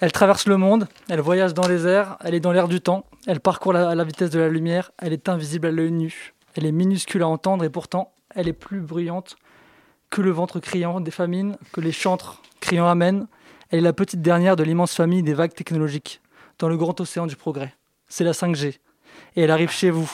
Elle 0.00 0.12
traverse 0.12 0.46
le 0.46 0.56
monde, 0.58 0.88
elle 1.08 1.20
voyage 1.20 1.54
dans 1.54 1.66
les 1.66 1.86
airs, 1.86 2.16
elle 2.22 2.34
est 2.34 2.40
dans 2.40 2.52
l'air 2.52 2.68
du 2.68 2.80
temps, 2.82 3.04
elle 3.26 3.40
parcourt 3.40 3.72
la- 3.72 3.88
à 3.90 3.94
la 3.94 4.04
vitesse 4.04 4.28
de 4.30 4.38
la 4.38 4.48
lumière, 4.48 4.90
elle 4.98 5.14
est 5.14 5.28
invisible 5.30 5.66
à 5.68 5.70
l'œil 5.70 5.90
nu, 5.90 6.34
elle 6.54 6.66
est 6.66 6.72
minuscule 6.72 7.22
à 7.22 7.28
entendre 7.28 7.64
et 7.64 7.70
pourtant 7.70 8.12
elle 8.34 8.46
est 8.46 8.52
plus 8.52 8.80
bruyante 8.80 9.36
que 10.10 10.20
le 10.20 10.30
ventre 10.30 10.60
criant 10.60 11.00
des 11.00 11.10
famines, 11.10 11.56
que 11.72 11.80
les 11.80 11.92
chantres 11.92 12.42
criant 12.60 12.86
Amen. 12.86 13.26
Elle 13.70 13.80
est 13.80 13.82
la 13.82 13.92
petite 13.92 14.22
dernière 14.22 14.54
de 14.54 14.62
l'immense 14.62 14.94
famille 14.94 15.24
des 15.24 15.34
vagues 15.34 15.54
technologiques, 15.54 16.20
dans 16.58 16.68
le 16.68 16.76
grand 16.76 17.00
océan 17.00 17.26
du 17.26 17.34
progrès. 17.34 17.74
C'est 18.08 18.22
la 18.22 18.32
5G. 18.32 18.78
Et 19.34 19.42
elle 19.42 19.50
arrive 19.50 19.70
chez 19.70 19.90
vous. 19.90 20.10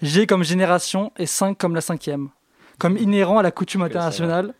G 0.00 0.26
comme 0.26 0.44
génération 0.44 1.12
et 1.18 1.26
5 1.26 1.58
comme 1.58 1.74
la 1.74 1.82
cinquième. 1.82 2.30
Comme 2.78 2.96
inhérent 2.96 3.38
à 3.38 3.42
la 3.42 3.50
coutume 3.50 3.82
internationale 3.82 4.54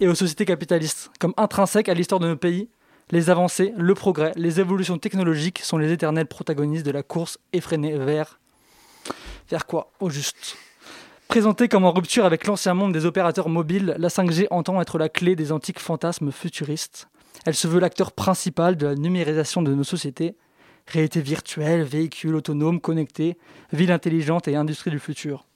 et 0.00 0.08
aux 0.08 0.16
sociétés 0.16 0.44
capitalistes. 0.44 1.12
Comme 1.20 1.34
intrinsèque 1.36 1.88
à 1.88 1.94
l'histoire 1.94 2.18
de 2.18 2.26
nos 2.26 2.36
pays, 2.36 2.68
les 3.12 3.30
avancées, 3.30 3.72
le 3.76 3.94
progrès, 3.94 4.32
les 4.34 4.58
évolutions 4.58 4.98
technologiques 4.98 5.60
sont 5.60 5.78
les 5.78 5.92
éternels 5.92 6.26
protagonistes 6.26 6.86
de 6.86 6.90
la 6.90 7.04
course 7.04 7.38
effrénée 7.52 7.96
vers... 7.96 8.40
Vers 9.48 9.66
quoi? 9.66 9.92
Au 10.00 10.10
juste. 10.10 10.56
Présentée 11.28 11.68
comme 11.68 11.84
en 11.84 11.92
rupture 11.92 12.24
avec 12.24 12.46
l'ancien 12.48 12.74
monde 12.74 12.92
des 12.92 13.06
opérateurs 13.06 13.48
mobiles, 13.48 13.94
la 13.98 14.08
5G 14.08 14.48
entend 14.50 14.80
être 14.80 14.98
la 14.98 15.08
clé 15.08 15.36
des 15.36 15.52
antiques 15.52 15.78
fantasmes 15.78 16.32
futuristes. 16.32 17.09
Elle 17.46 17.54
se 17.54 17.68
veut 17.68 17.80
l'acteur 17.80 18.12
principal 18.12 18.76
de 18.76 18.86
la 18.86 18.94
numérisation 18.94 19.62
de 19.62 19.74
nos 19.74 19.84
sociétés. 19.84 20.36
Réalité 20.86 21.20
virtuelle, 21.20 21.82
véhicules 21.82 22.34
autonomes, 22.34 22.80
connectés, 22.80 23.36
ville 23.72 23.92
intelligente 23.92 24.48
et 24.48 24.56
industrie 24.56 24.90
du 24.90 24.98
futur. 24.98 25.46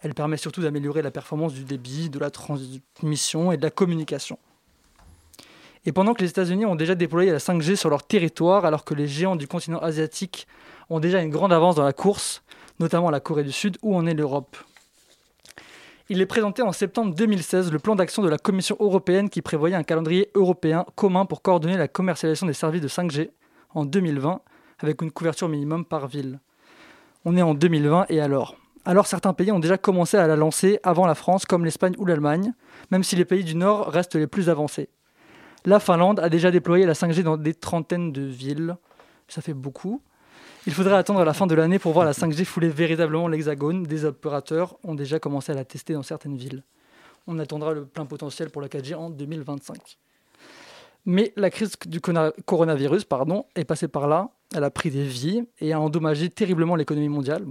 Elle 0.00 0.14
permet 0.14 0.36
surtout 0.36 0.62
d'améliorer 0.62 1.02
la 1.02 1.10
performance 1.10 1.54
du 1.54 1.64
débit, 1.64 2.10
de 2.10 2.18
la 2.18 2.30
transmission 2.30 3.52
et 3.52 3.56
de 3.56 3.62
la 3.62 3.70
communication. 3.70 4.38
Et 5.84 5.92
pendant 5.92 6.14
que 6.14 6.22
les 6.22 6.30
États-Unis 6.30 6.64
ont 6.64 6.76
déjà 6.76 6.94
déployé 6.94 7.32
la 7.32 7.38
5G 7.38 7.76
sur 7.76 7.90
leur 7.90 8.04
territoire, 8.04 8.64
alors 8.64 8.84
que 8.84 8.94
les 8.94 9.08
géants 9.08 9.36
du 9.36 9.48
continent 9.48 9.78
asiatique 9.78 10.46
ont 10.90 11.00
déjà 11.00 11.20
une 11.20 11.30
grande 11.30 11.52
avance 11.52 11.74
dans 11.76 11.84
la 11.84 11.92
course, 11.92 12.42
notamment 12.78 13.10
la 13.10 13.20
Corée 13.20 13.44
du 13.44 13.52
Sud, 13.52 13.78
où 13.82 13.96
en 13.96 14.06
est 14.06 14.14
l'Europe? 14.14 14.56
Il 16.14 16.20
est 16.20 16.26
présenté 16.26 16.60
en 16.60 16.72
septembre 16.72 17.14
2016 17.14 17.72
le 17.72 17.78
plan 17.78 17.96
d'action 17.96 18.22
de 18.22 18.28
la 18.28 18.36
Commission 18.36 18.76
européenne 18.80 19.30
qui 19.30 19.40
prévoyait 19.40 19.76
un 19.76 19.82
calendrier 19.82 20.28
européen 20.34 20.84
commun 20.94 21.24
pour 21.24 21.40
coordonner 21.40 21.78
la 21.78 21.88
commercialisation 21.88 22.46
des 22.46 22.52
services 22.52 22.82
de 22.82 22.88
5G 22.88 23.30
en 23.70 23.86
2020 23.86 24.42
avec 24.80 25.00
une 25.00 25.10
couverture 25.10 25.48
minimum 25.48 25.86
par 25.86 26.08
ville. 26.08 26.40
On 27.24 27.34
est 27.34 27.40
en 27.40 27.54
2020 27.54 28.04
et 28.10 28.20
alors? 28.20 28.58
Alors 28.84 29.06
certains 29.06 29.32
pays 29.32 29.50
ont 29.52 29.58
déjà 29.58 29.78
commencé 29.78 30.18
à 30.18 30.26
la 30.26 30.36
lancer 30.36 30.78
avant 30.82 31.06
la 31.06 31.14
France 31.14 31.46
comme 31.46 31.64
l'Espagne 31.64 31.94
ou 31.96 32.04
l'Allemagne, 32.04 32.52
même 32.90 33.04
si 33.04 33.16
les 33.16 33.24
pays 33.24 33.42
du 33.42 33.54
Nord 33.54 33.88
restent 33.88 34.16
les 34.16 34.26
plus 34.26 34.50
avancés. 34.50 34.90
La 35.64 35.80
Finlande 35.80 36.20
a 36.20 36.28
déjà 36.28 36.50
déployé 36.50 36.84
la 36.84 36.92
5G 36.92 37.22
dans 37.22 37.38
des 37.38 37.54
trentaines 37.54 38.12
de 38.12 38.20
villes. 38.20 38.76
Ça 39.28 39.40
fait 39.40 39.54
beaucoup. 39.54 40.02
Il 40.66 40.72
faudrait 40.72 40.94
attendre 40.94 41.24
la 41.24 41.34
fin 41.34 41.46
de 41.46 41.54
l'année 41.54 41.78
pour 41.78 41.92
voir 41.92 42.04
la 42.04 42.12
5G 42.12 42.44
fouler 42.44 42.68
véritablement 42.68 43.26
l'hexagone. 43.26 43.82
Des 43.82 44.04
opérateurs 44.04 44.76
ont 44.84 44.94
déjà 44.94 45.18
commencé 45.18 45.50
à 45.50 45.54
la 45.56 45.64
tester 45.64 45.92
dans 45.92 46.02
certaines 46.04 46.36
villes. 46.36 46.62
On 47.26 47.38
attendra 47.38 47.72
le 47.72 47.84
plein 47.84 48.06
potentiel 48.06 48.50
pour 48.50 48.62
la 48.62 48.68
4G 48.68 48.94
en 48.94 49.10
2025. 49.10 49.98
Mais 51.04 51.32
la 51.34 51.50
crise 51.50 51.72
du 51.86 52.00
coronavirus 52.00 53.04
pardon, 53.04 53.44
est 53.56 53.64
passée 53.64 53.88
par 53.88 54.06
là. 54.06 54.30
Elle 54.54 54.62
a 54.62 54.70
pris 54.70 54.90
des 54.90 55.02
vies 55.04 55.42
et 55.60 55.72
a 55.72 55.80
endommagé 55.80 56.28
terriblement 56.30 56.76
l'économie 56.76 57.08
mondiale. 57.08 57.44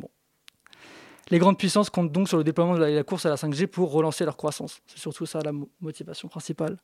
Les 1.32 1.40
grandes 1.40 1.58
puissances 1.58 1.90
comptent 1.90 2.12
donc 2.12 2.30
sur 2.30 2.38
le 2.38 2.44
déploiement 2.46 2.76
de 2.76 2.84
la, 2.84 3.04
course 3.04 3.26
à 3.26 3.30
la 3.30 3.36
5G 3.36 3.68
pour 3.68 3.92
relancer 3.92 4.24
leur 4.24 4.38
croissance. 4.38 4.80
C'est 4.88 5.00
surtout 5.00 5.26
ça 5.26 5.40
la 5.44 5.52
mo- 5.52 5.70
motivation 5.82 6.30
principale. 6.30 6.78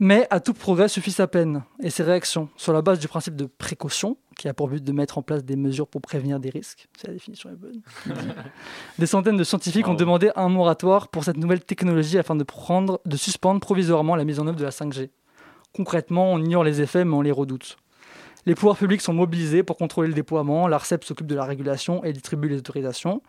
Mais 0.00 0.26
à 0.30 0.40
tout 0.40 0.54
progrès 0.54 0.88
suffit 0.88 1.12
sa 1.12 1.28
peine 1.28 1.62
et 1.80 1.88
ses 1.88 2.02
réactions, 2.02 2.48
sur 2.56 2.72
la 2.72 2.82
base 2.82 2.98
du 2.98 3.06
principe 3.06 3.36
de 3.36 3.46
précaution, 3.46 4.16
qui 4.36 4.48
a 4.48 4.54
pour 4.54 4.68
but 4.68 4.82
de 4.82 4.92
mettre 4.92 5.18
en 5.18 5.22
place 5.22 5.44
des 5.44 5.54
mesures 5.54 5.86
pour 5.86 6.00
prévenir 6.00 6.40
des 6.40 6.50
risques. 6.50 6.88
C'est 6.96 7.06
la 7.06 7.12
définition 7.14 7.50
est 7.50 7.56
bonne. 7.56 7.80
des 8.98 9.06
centaines 9.06 9.36
de 9.36 9.44
scientifiques 9.44 9.86
ont 9.86 9.94
demandé 9.94 10.32
un 10.34 10.48
moratoire 10.48 11.08
pour 11.08 11.22
cette 11.22 11.36
nouvelle 11.36 11.64
technologie 11.64 12.18
afin 12.18 12.34
de, 12.34 12.42
prendre, 12.42 13.00
de 13.06 13.16
suspendre 13.16 13.60
provisoirement 13.60 14.16
la 14.16 14.24
mise 14.24 14.40
en 14.40 14.48
œuvre 14.48 14.58
de 14.58 14.64
la 14.64 14.70
5G. 14.70 15.10
Concrètement, 15.72 16.32
on 16.32 16.38
ignore 16.38 16.64
les 16.64 16.80
effets, 16.80 17.04
mais 17.04 17.14
on 17.14 17.22
les 17.22 17.32
redoute. 17.32 17.76
Les 18.46 18.56
pouvoirs 18.56 18.76
publics 18.76 19.00
sont 19.00 19.14
mobilisés 19.14 19.62
pour 19.62 19.76
contrôler 19.76 20.08
le 20.08 20.14
déploiement, 20.14 20.66
l'ARCEP 20.66 21.04
s'occupe 21.04 21.26
de 21.28 21.34
la 21.36 21.44
régulation 21.44 22.02
et 22.04 22.12
distribue 22.12 22.48
les 22.48 22.58
autorisations, 22.58 23.22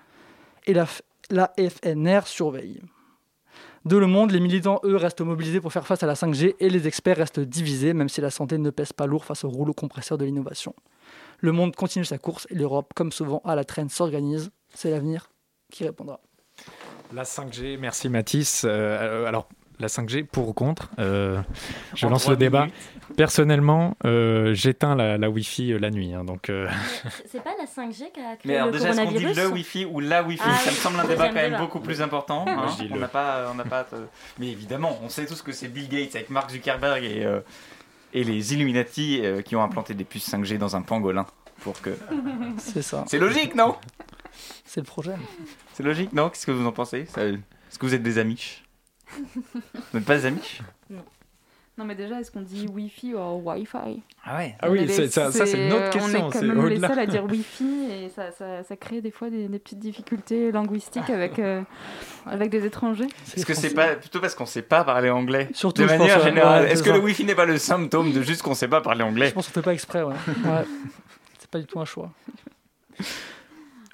et 0.66 0.74
la, 0.74 0.88
la 1.30 1.54
FNR 1.58 2.22
surveille. 2.26 2.82
De 3.86 3.98
le 3.98 4.08
monde, 4.08 4.32
les 4.32 4.40
militants, 4.40 4.80
eux, 4.84 4.96
restent 4.96 5.22
mobilisés 5.22 5.62
pour 5.62 5.72
faire 5.72 5.86
face 5.86 6.02
à 6.02 6.08
la 6.08 6.16
5G 6.16 6.56
et 6.60 6.70
les 6.70 6.88
experts 6.88 7.18
restent 7.18 7.40
divisés, 7.40 7.94
même 7.94 8.10
si 8.10 8.20
la 8.20 8.32
santé 8.32 8.58
ne 8.58 8.72
pèse 8.72 8.94
pas 8.94 9.06
lourd 9.06 9.26
face 9.26 9.44
au 9.44 9.50
rouleau 9.50 9.74
compresseur 9.74 10.18
de 10.18 10.26
l'innovation. 10.26 10.74
Le 11.40 11.52
monde 11.52 11.76
continue 11.76 12.04
sa 12.04 12.18
course 12.18 12.48
et 12.50 12.56
l'Europe, 12.56 12.94
comme 12.96 13.12
souvent 13.12 13.44
à 13.46 13.54
la 13.54 13.64
traîne, 13.64 13.90
s'organise. 13.90 14.50
C'est 14.74 14.90
l'avenir 14.90 15.30
qui 15.72 15.84
répondra. 15.84 16.20
La 17.14 17.24
5G, 17.24 17.78
merci 17.78 18.10
Mathis. 18.10 18.64
Euh, 18.66 19.28
alors, 19.28 19.48
la 19.80 19.88
5G, 19.88 20.26
pour 20.26 20.48
ou 20.50 20.54
contre 20.54 20.90
euh, 21.00 21.42
Je 21.96 22.06
En 22.06 22.10
lance 22.10 22.28
le 22.30 22.36
débat. 22.38 22.62
minutes. 22.62 22.76
Personnellement, 23.18 23.96
euh, 24.06 24.54
j'éteins 24.54 24.96
la, 24.96 25.18
la 25.18 25.30
Wi-Fi 25.30 25.74
euh, 25.74 25.78
la 25.80 25.92
nuit. 25.92 26.14
hein, 26.14 26.24
donc, 26.24 26.50
euh, 26.50 26.68
C'est 27.26 27.44
pas 27.44 27.52
la 27.60 27.66
5G 27.66 28.12
qui 28.12 28.20
a 28.20 28.36
créé 28.36 28.40
Mais 28.46 28.56
alors 28.56 28.68
le 28.68 28.72
déjà, 28.74 28.90
est-ce 28.90 29.02
qu'on 29.02 29.12
dit 29.12 29.34
le 29.34 29.48
Wi-Fi 29.50 29.86
ou 29.86 30.00
la 30.00 30.24
Wi-Fi 30.24 30.44
Ah 30.46 30.56
Ça 30.58 30.72
me 30.72 30.76
semble 30.76 31.00
un 31.00 31.06
débat 31.06 31.28
quand 31.30 31.34
même 31.36 31.46
débat. 31.52 31.60
beaucoup 31.60 31.80
plus 31.80 32.02
important. 32.02 32.46
Hein. 32.48 32.68
On 32.92 32.98
n'a 32.98 33.08
pas, 33.08 33.50
on 33.52 33.56
n'a 33.56 33.64
pas. 33.66 33.86
Mais 34.40 34.48
évidemment, 34.48 34.98
on 35.04 35.10
sait 35.10 35.26
tous 35.26 35.42
que 35.42 35.52
c'est 35.52 35.68
Bill 35.68 35.88
Gates 35.90 36.16
avec 36.16 36.30
Mark 36.30 36.50
Zuckerberg 36.52 37.04
et, 37.04 37.24
euh, 37.26 37.42
et 38.14 38.24
les 38.24 38.54
Illuminati 38.54 39.22
euh, 39.24 39.42
qui 39.42 39.56
ont 39.56 39.64
implanté 39.64 39.94
des 39.94 40.04
puces 40.06 40.30
5G 40.34 40.58
dans 40.58 40.76
un 40.76 40.82
pangolin 40.82 41.26
pour 41.62 41.80
que. 41.82 41.92
C'est 42.58 42.82
ça. 42.82 43.04
C'est 43.08 43.20
logique, 43.20 43.56
non? 43.56 43.76
C'est 44.66 44.82
le 44.82 44.86
projet. 44.86 45.14
C'est 45.74 45.84
logique, 45.84 46.12
non? 46.12 46.30
Qu'est-ce 46.30 46.46
que 46.46 46.52
vous 46.52 46.66
en 46.66 46.72
pensez? 46.72 47.02
Est-ce 47.16 47.78
que 47.80 47.86
vous 47.86 47.94
êtes 47.94 48.04
des 48.04 48.18
Amish 48.18 48.64
Vous 49.36 49.62
n'êtes 49.94 50.06
pas 50.06 50.16
des 50.18 50.26
Amish 50.28 50.62
Non, 51.78 51.84
mais 51.84 51.96
déjà, 51.96 52.22
est-ce 52.22 52.32
qu'on 52.32 52.42
dit 52.42 52.68
Wi-Fi 52.68 53.16
ou 53.16 53.42
Wi-Fi? 53.44 54.02
Ah 54.24 54.38
ouais. 54.38 54.56
Ah 54.62 54.68
On 54.68 54.72
oui, 54.72 54.86
les- 54.86 55.10
ça- 55.10 55.30
ça, 55.32 55.46
c'est 55.46 55.66
une 55.68 55.74
autre 55.74 55.88
On 55.88 55.92
question, 55.92 56.30
est 56.30 56.32
quand 56.32 56.42
même 56.42 56.68
les 56.68 56.80
seuls 56.80 57.00
à 57.00 57.06
dire 57.06 57.26
Wi-Fi 57.30 57.88
et 57.92 58.10
ça, 58.10 58.32
ça, 58.32 58.64
ça 58.64 58.76
crée 58.78 59.02
des 59.02 59.12
fois 59.12 59.30
des, 59.30 59.48
des 59.50 59.60
petites 59.60 59.80
difficultés 59.80 60.52
linguistiques 60.54 61.10
avec, 61.10 61.38
euh, 61.40 61.62
avec 62.26 62.50
des 62.50 62.66
étrangers. 62.66 63.08
Est-ce 63.36 63.46
que 63.46 63.54
c'est 63.54 63.74
pas 63.74 63.96
plutôt 63.96 64.22
parce 64.22 64.36
qu'on 64.36 64.46
sait 64.46 64.62
pas 64.62 64.86
parler 64.86 65.10
anglais 65.10 65.50
Surtout, 65.54 65.82
de 65.82 65.88
pense, 65.90 65.98
manière 66.00 66.18
ouais. 66.20 66.24
générale 66.24 66.64
Ouais, 66.64 66.72
Est-ce 66.72 66.82
que 66.82 66.90
ça. 66.92 66.96
le 66.96 67.04
Wi-Fi 67.04 67.26
n'est 67.26 67.36
pas 67.36 67.46
le 67.46 67.58
symptôme 67.58 68.14
de 68.14 68.22
juste 68.22 68.42
qu'on 68.42 68.56
sait 68.56 68.70
pas 68.70 68.80
parler 68.82 69.04
anglais? 69.04 69.28
Je 69.30 69.34
pense 69.34 69.48
qu'on 69.48 69.54
fait 69.54 69.62
pas 69.62 69.74
exprès, 69.74 70.02
ouais. 70.02 70.14
ouais. 70.46 70.66
C'est 71.40 71.50
pas 71.52 71.60
du 71.60 71.66
tout 71.66 71.80
un 71.82 71.86
choix. 71.86 72.10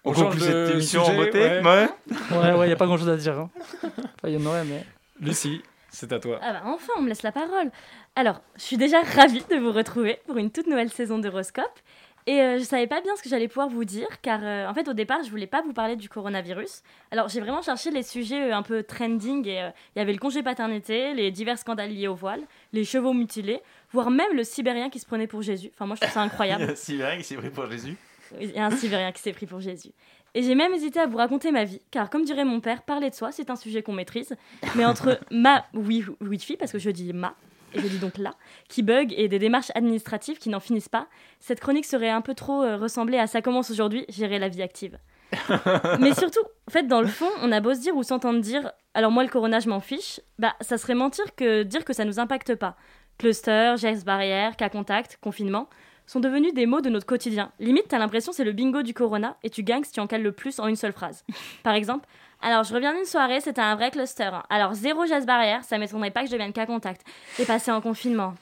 On 0.03 0.11
On 0.11 0.13
conclut 0.13 0.39
cette 0.41 0.69
émission 0.71 1.03
sujet, 1.03 1.15
en 1.17 1.19
beauté 1.19 1.39
ouais. 1.39 1.61
ouais. 1.63 1.87
Ouais, 2.31 2.53
ouais, 2.59 2.69
y 2.69 2.71
a 2.71 2.75
pas 2.75 2.85
grand 2.85 2.97
chose 2.97 3.09
à 3.09 3.17
dire. 3.17 3.39
hein. 3.39 3.49
Enfin, 3.83 4.27
il 4.27 4.33
y 4.33 4.37
en 4.37 4.45
aurait, 4.47 4.63
mais. 4.65 4.83
Lucie, 5.21 5.61
c'est 5.89 6.11
à 6.11 6.19
toi. 6.19 6.39
Ah 6.41 6.53
bah 6.53 6.61
enfin, 6.65 6.93
on 6.97 7.01
me 7.01 7.09
laisse 7.09 7.23
la 7.23 7.31
parole. 7.31 7.71
Alors, 8.15 8.41
je 8.57 8.61
suis 8.63 8.77
déjà 8.77 9.01
ravie 9.01 9.43
de 9.49 9.55
vous 9.57 9.71
retrouver 9.71 10.19
pour 10.25 10.37
une 10.37 10.51
toute 10.51 10.67
nouvelle 10.67 10.91
saison 10.91 11.19
d'Horoscope. 11.19 11.79
Et 12.27 12.39
euh, 12.39 12.59
je 12.59 12.63
savais 12.63 12.85
pas 12.85 13.01
bien 13.01 13.15
ce 13.15 13.23
que 13.23 13.29
j'allais 13.29 13.47
pouvoir 13.47 13.67
vous 13.67 13.83
dire, 13.83 14.07
car 14.21 14.41
euh, 14.43 14.67
en 14.67 14.75
fait 14.75 14.87
au 14.87 14.93
départ 14.93 15.23
je 15.23 15.31
voulais 15.31 15.47
pas 15.47 15.63
vous 15.63 15.73
parler 15.73 15.95
du 15.95 16.07
coronavirus. 16.07 16.83
Alors 17.09 17.29
j'ai 17.29 17.39
vraiment 17.39 17.63
cherché 17.63 17.89
les 17.89 18.03
sujets 18.03 18.51
euh, 18.51 18.55
un 18.55 18.61
peu 18.61 18.83
trending 18.83 19.47
et 19.47 19.59
euh, 19.63 19.69
il 19.95 19.99
y 19.99 20.01
avait 20.03 20.13
le 20.13 20.19
congé 20.19 20.43
paternité, 20.43 21.15
les 21.15 21.31
divers 21.31 21.57
scandales 21.57 21.89
liés 21.89 22.07
au 22.07 22.13
voile, 22.13 22.41
les 22.73 22.83
chevaux 22.85 23.13
mutilés, 23.13 23.59
voire 23.91 24.11
même 24.11 24.35
le 24.35 24.43
Sibérien 24.43 24.91
qui 24.91 24.99
se 24.99 25.07
prenait 25.07 25.25
pour 25.25 25.41
Jésus. 25.41 25.71
Enfin 25.73 25.87
moi 25.87 25.95
je 25.95 26.01
trouve 26.01 26.13
ça 26.13 26.19
Il 26.19 26.23
y 26.25 26.27
incroyable. 26.27 26.63
a 26.65 26.75
Sibérien 26.75 27.17
qui 27.17 27.23
s'est 27.23 27.37
pris 27.37 27.49
pour 27.55 27.65
Jésus? 27.71 27.97
Il 28.39 28.51
y 28.51 28.59
a 28.59 28.67
un 28.67 28.71
Sibérien 28.71 29.11
qui 29.11 29.21
s'est 29.23 29.33
pris 29.33 29.47
pour 29.47 29.59
Jésus. 29.59 29.89
Et 30.33 30.43
j'ai 30.43 30.55
même 30.55 30.73
hésité 30.73 30.99
à 30.99 31.07
vous 31.07 31.17
raconter 31.17 31.51
ma 31.51 31.65
vie, 31.65 31.81
car 31.91 32.09
comme 32.09 32.23
dirait 32.23 32.45
mon 32.45 32.61
père, 32.61 32.83
parler 32.83 33.09
de 33.09 33.15
soi, 33.15 33.31
c'est 33.31 33.49
un 33.49 33.55
sujet 33.57 33.83
qu'on 33.83 33.91
maîtrise. 33.93 34.33
Mais 34.75 34.85
entre 34.85 35.19
ma 35.31 35.65
wi- 35.73 36.05
Wi-Fi, 36.21 36.55
parce 36.57 36.71
que 36.71 36.79
je 36.79 36.89
dis 36.89 37.11
ma, 37.11 37.35
et 37.73 37.79
je 37.79 37.87
dis 37.87 37.99
donc 37.99 38.17
là, 38.17 38.31
qui 38.69 38.81
bug, 38.81 39.13
et 39.17 39.27
des 39.27 39.39
démarches 39.39 39.71
administratives 39.75 40.37
qui 40.39 40.49
n'en 40.49 40.59
finissent 40.61 40.89
pas, 40.89 41.07
cette 41.41 41.59
chronique 41.59 41.85
serait 41.85 42.09
un 42.09 42.21
peu 42.21 42.33
trop 42.33 42.63
euh, 42.63 42.77
ressembler 42.77 43.17
à 43.17 43.27
Ça 43.27 43.41
commence 43.41 43.71
aujourd'hui, 43.71 44.05
gérer 44.07 44.39
la 44.39 44.47
vie 44.47 44.61
active. 44.61 44.97
Mais 45.99 46.13
surtout, 46.13 46.41
en 46.67 46.71
fait, 46.71 46.83
dans 46.83 47.01
le 47.01 47.07
fond, 47.07 47.29
on 47.41 47.51
a 47.51 47.59
beau 47.61 47.73
se 47.73 47.79
dire 47.79 47.95
ou 47.95 48.03
s'entendre 48.03 48.39
dire, 48.41 48.71
alors 48.93 49.11
moi 49.11 49.23
le 49.23 49.29
corona, 49.29 49.59
je 49.59 49.69
m'en 49.69 49.79
fiche, 49.79 50.19
bah 50.39 50.53
ça 50.61 50.77
serait 50.77 50.95
mentir 50.95 51.23
que 51.35 51.63
dire 51.63 51.85
que 51.85 51.93
ça 51.93 52.03
nous 52.05 52.19
impacte 52.19 52.55
pas. 52.55 52.75
Cluster, 53.17 53.75
gestes 53.77 54.05
barrières, 54.05 54.55
cas 54.57 54.69
contact, 54.69 55.17
confinement 55.21 55.69
sont 56.11 56.19
devenus 56.19 56.53
des 56.53 56.65
mots 56.65 56.81
de 56.81 56.89
notre 56.89 57.05
quotidien. 57.05 57.53
Limite, 57.61 57.87
t'as 57.87 57.97
l'impression 57.97 58.33
c'est 58.33 58.43
le 58.43 58.51
bingo 58.51 58.81
du 58.81 58.93
corona 58.93 59.37
et 59.43 59.49
tu 59.49 59.63
gagnes 59.63 59.85
si 59.85 59.93
tu 59.93 60.01
en 60.01 60.07
cales 60.07 60.21
le 60.21 60.33
plus 60.33 60.59
en 60.59 60.67
une 60.67 60.75
seule 60.75 60.91
phrase. 60.91 61.23
Par 61.63 61.73
exemple, 61.73 62.05
alors 62.41 62.65
je 62.65 62.73
reviens 62.73 62.93
d'une 62.93 63.05
soirée, 63.05 63.39
c'était 63.39 63.61
un 63.61 63.75
vrai 63.75 63.91
cluster. 63.91 64.23
hein. 64.25 64.43
Alors 64.49 64.73
zéro 64.73 65.05
geste 65.05 65.25
barrière, 65.25 65.63
ça 65.63 65.77
m'étonnerait 65.77 66.11
pas 66.11 66.21
que 66.21 66.27
je 66.27 66.33
devienne 66.33 66.51
cas 66.51 66.65
contact. 66.65 67.05
Et 67.39 67.45
passer 67.45 67.71
en 67.71 67.79
confinement. 67.79 68.33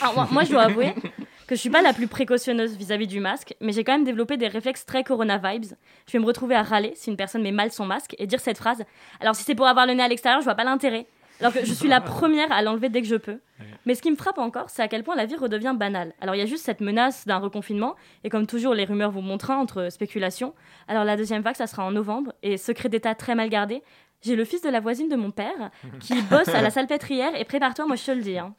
Alors, 0.00 0.14
moi, 0.14 0.28
moi, 0.30 0.44
je 0.44 0.50
dois 0.50 0.62
avouer 0.62 0.92
que 1.46 1.54
je 1.54 1.60
suis 1.60 1.70
pas 1.70 1.82
la 1.82 1.92
plus 1.92 2.08
précautionneuse 2.08 2.76
vis-à-vis 2.76 3.06
du 3.06 3.20
masque, 3.20 3.54
mais 3.60 3.72
j'ai 3.72 3.84
quand 3.84 3.92
même 3.92 4.04
développé 4.04 4.36
des 4.36 4.48
réflexes 4.48 4.84
très 4.84 5.04
corona 5.04 5.38
vibes. 5.38 5.72
Je 6.06 6.12
vais 6.12 6.18
me 6.18 6.26
retrouver 6.26 6.56
à 6.56 6.62
râler 6.64 6.92
si 6.96 7.10
une 7.10 7.16
personne 7.16 7.42
met 7.42 7.52
mal 7.52 7.70
son 7.70 7.86
masque 7.86 8.16
et 8.18 8.26
dire 8.26 8.40
cette 8.40 8.58
phrase. 8.58 8.82
Alors 9.20 9.36
si 9.36 9.44
c'est 9.44 9.54
pour 9.54 9.68
avoir 9.68 9.86
le 9.86 9.94
nez 9.94 10.02
à 10.02 10.08
l'extérieur, 10.08 10.40
je 10.40 10.44
vois 10.44 10.56
pas 10.56 10.64
l'intérêt. 10.64 11.06
Alors 11.40 11.52
que 11.52 11.64
je 11.64 11.72
suis 11.72 11.88
la 11.88 12.00
première 12.00 12.50
à 12.52 12.62
l'enlever 12.62 12.88
dès 12.88 13.00
que 13.02 13.08
je 13.08 13.16
peux. 13.16 13.38
Mais 13.86 13.94
ce 13.94 14.02
qui 14.02 14.10
me 14.10 14.16
frappe 14.16 14.38
encore, 14.38 14.68
c'est 14.70 14.82
à 14.82 14.88
quel 14.88 15.02
point 15.04 15.16
la 15.16 15.26
vie 15.26 15.36
redevient 15.36 15.74
banale. 15.76 16.12
Alors 16.20 16.34
il 16.34 16.38
y 16.38 16.42
a 16.42 16.46
juste 16.46 16.64
cette 16.64 16.80
menace 16.80 17.26
d'un 17.26 17.38
reconfinement, 17.38 17.94
et 18.24 18.28
comme 18.30 18.46
toujours, 18.46 18.74
les 18.74 18.84
rumeurs 18.84 19.10
vous 19.10 19.20
montrent 19.22 19.50
entre 19.50 19.88
spéculations. 19.90 20.54
Alors 20.88 21.04
la 21.04 21.16
deuxième 21.16 21.42
vague, 21.42 21.56
ça 21.56 21.66
sera 21.66 21.84
en 21.84 21.90
novembre, 21.90 22.32
et 22.42 22.56
secret 22.56 22.88
d'état 22.88 23.14
très 23.14 23.34
mal 23.34 23.48
gardé. 23.48 23.82
J'ai 24.22 24.36
le 24.36 24.44
fils 24.44 24.60
de 24.62 24.68
la 24.68 24.80
voisine 24.80 25.08
de 25.08 25.16
mon 25.16 25.30
père 25.30 25.70
qui 25.98 26.20
bosse 26.30 26.48
à 26.48 26.60
la 26.62 26.70
salpêtrière, 26.70 27.34
et 27.38 27.44
prépare-toi, 27.44 27.86
moi 27.86 27.96
je 27.96 28.04
te 28.04 28.10
le 28.10 28.20
dis. 28.22 28.38
hein. 28.38 28.54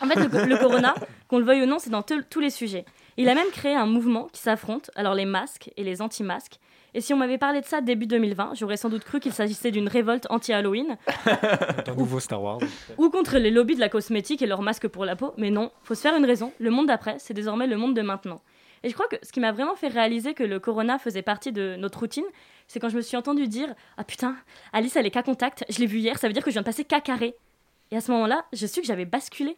En 0.00 0.06
fait, 0.06 0.16
le, 0.16 0.46
le 0.46 0.56
corona, 0.56 0.94
qu'on 1.28 1.38
le 1.38 1.44
veuille 1.44 1.62
ou 1.62 1.66
non, 1.66 1.78
c'est 1.78 1.90
dans 1.90 2.02
tous 2.02 2.40
les 2.40 2.50
sujets. 2.50 2.84
Il 3.16 3.28
a 3.28 3.34
même 3.34 3.50
créé 3.52 3.74
un 3.74 3.86
mouvement 3.86 4.28
qui 4.32 4.40
s'affronte, 4.40 4.90
alors 4.96 5.14
les 5.14 5.24
masques 5.24 5.70
et 5.76 5.84
les 5.84 6.02
anti-masques. 6.02 6.58
Et 6.96 7.00
si 7.00 7.12
on 7.12 7.16
m'avait 7.16 7.38
parlé 7.38 7.60
de 7.60 7.66
ça 7.66 7.80
début 7.80 8.06
2020, 8.06 8.52
j'aurais 8.54 8.76
sans 8.76 8.88
doute 8.88 9.02
cru 9.02 9.18
qu'il 9.18 9.32
s'agissait 9.32 9.72
d'une 9.72 9.88
révolte 9.88 10.28
anti-Halloween 10.30 10.96
Un 11.26 11.94
nouveau 11.96 12.20
Star 12.20 12.40
Wars. 12.40 12.60
ou 12.98 13.10
contre 13.10 13.38
les 13.38 13.50
lobbies 13.50 13.74
de 13.74 13.80
la 13.80 13.88
cosmétique 13.88 14.42
et 14.42 14.46
leurs 14.46 14.62
masques 14.62 14.86
pour 14.86 15.04
la 15.04 15.16
peau. 15.16 15.34
Mais 15.36 15.50
non, 15.50 15.72
faut 15.82 15.96
se 15.96 16.00
faire 16.02 16.16
une 16.16 16.24
raison. 16.24 16.52
Le 16.60 16.70
monde 16.70 16.86
d'après, 16.86 17.16
c'est 17.18 17.34
désormais 17.34 17.66
le 17.66 17.76
monde 17.76 17.96
de 17.96 18.02
maintenant. 18.02 18.40
Et 18.84 18.90
je 18.90 18.94
crois 18.94 19.08
que 19.08 19.16
ce 19.22 19.32
qui 19.32 19.40
m'a 19.40 19.50
vraiment 19.50 19.74
fait 19.74 19.88
réaliser 19.88 20.34
que 20.34 20.44
le 20.44 20.60
corona 20.60 20.98
faisait 20.98 21.22
partie 21.22 21.50
de 21.52 21.74
notre 21.76 21.98
routine, 21.98 22.24
c'est 22.68 22.78
quand 22.78 22.90
je 22.90 22.96
me 22.96 23.00
suis 23.02 23.16
entendu 23.16 23.48
dire 23.48 23.74
Ah 23.96 24.04
putain, 24.04 24.36
Alice, 24.72 24.94
elle 24.94 25.06
est 25.06 25.10
cas 25.10 25.22
contact, 25.22 25.64
je 25.70 25.80
l'ai 25.80 25.86
vue 25.86 25.98
hier, 25.98 26.18
ça 26.18 26.28
veut 26.28 26.34
dire 26.34 26.44
que 26.44 26.50
je 26.50 26.54
viens 26.54 26.62
de 26.62 26.66
passer 26.66 26.84
cas 26.84 27.00
carré. 27.00 27.34
Et 27.94 27.96
à 27.96 28.00
ce 28.00 28.10
moment-là, 28.10 28.44
je 28.52 28.66
su 28.66 28.80
que 28.80 28.86
j'avais 28.88 29.04
basculé. 29.04 29.56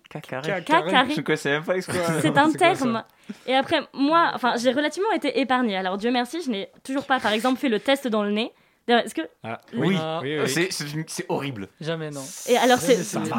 Je 1.17 1.21
connaissais 1.23 1.49
même 1.53 1.65
pas 1.65 1.73
l'expression. 1.73 2.15
C'est 2.21 2.37
un 2.37 2.53
terme. 2.53 3.03
Et 3.47 3.55
après, 3.55 3.81
moi, 3.95 4.31
enfin, 4.35 4.57
j'ai 4.59 4.73
relativement 4.73 5.11
été 5.13 5.41
épargnée. 5.41 5.75
Alors, 5.75 5.97
Dieu 5.97 6.11
merci, 6.11 6.43
je 6.45 6.51
n'ai 6.51 6.69
toujours 6.85 7.07
pas, 7.07 7.19
par 7.19 7.33
exemple, 7.33 7.59
fait 7.59 7.71
le 7.71 7.81
test 7.81 8.07
dans 8.09 8.23
le 8.23 8.33
nez. 8.33 8.53
Est-ce 8.89 9.15
que. 9.15 9.23
Ah, 9.43 9.59
Oui, 9.73 9.97
Ah, 9.99 10.21
oui, 10.23 10.39
oui. 10.39 10.49
C'est- 10.51 11.25
horrible. 11.31 11.69
Jamais, 11.81 12.11
non. 12.11 12.23
Et 12.47 12.59
alors. 12.59 12.79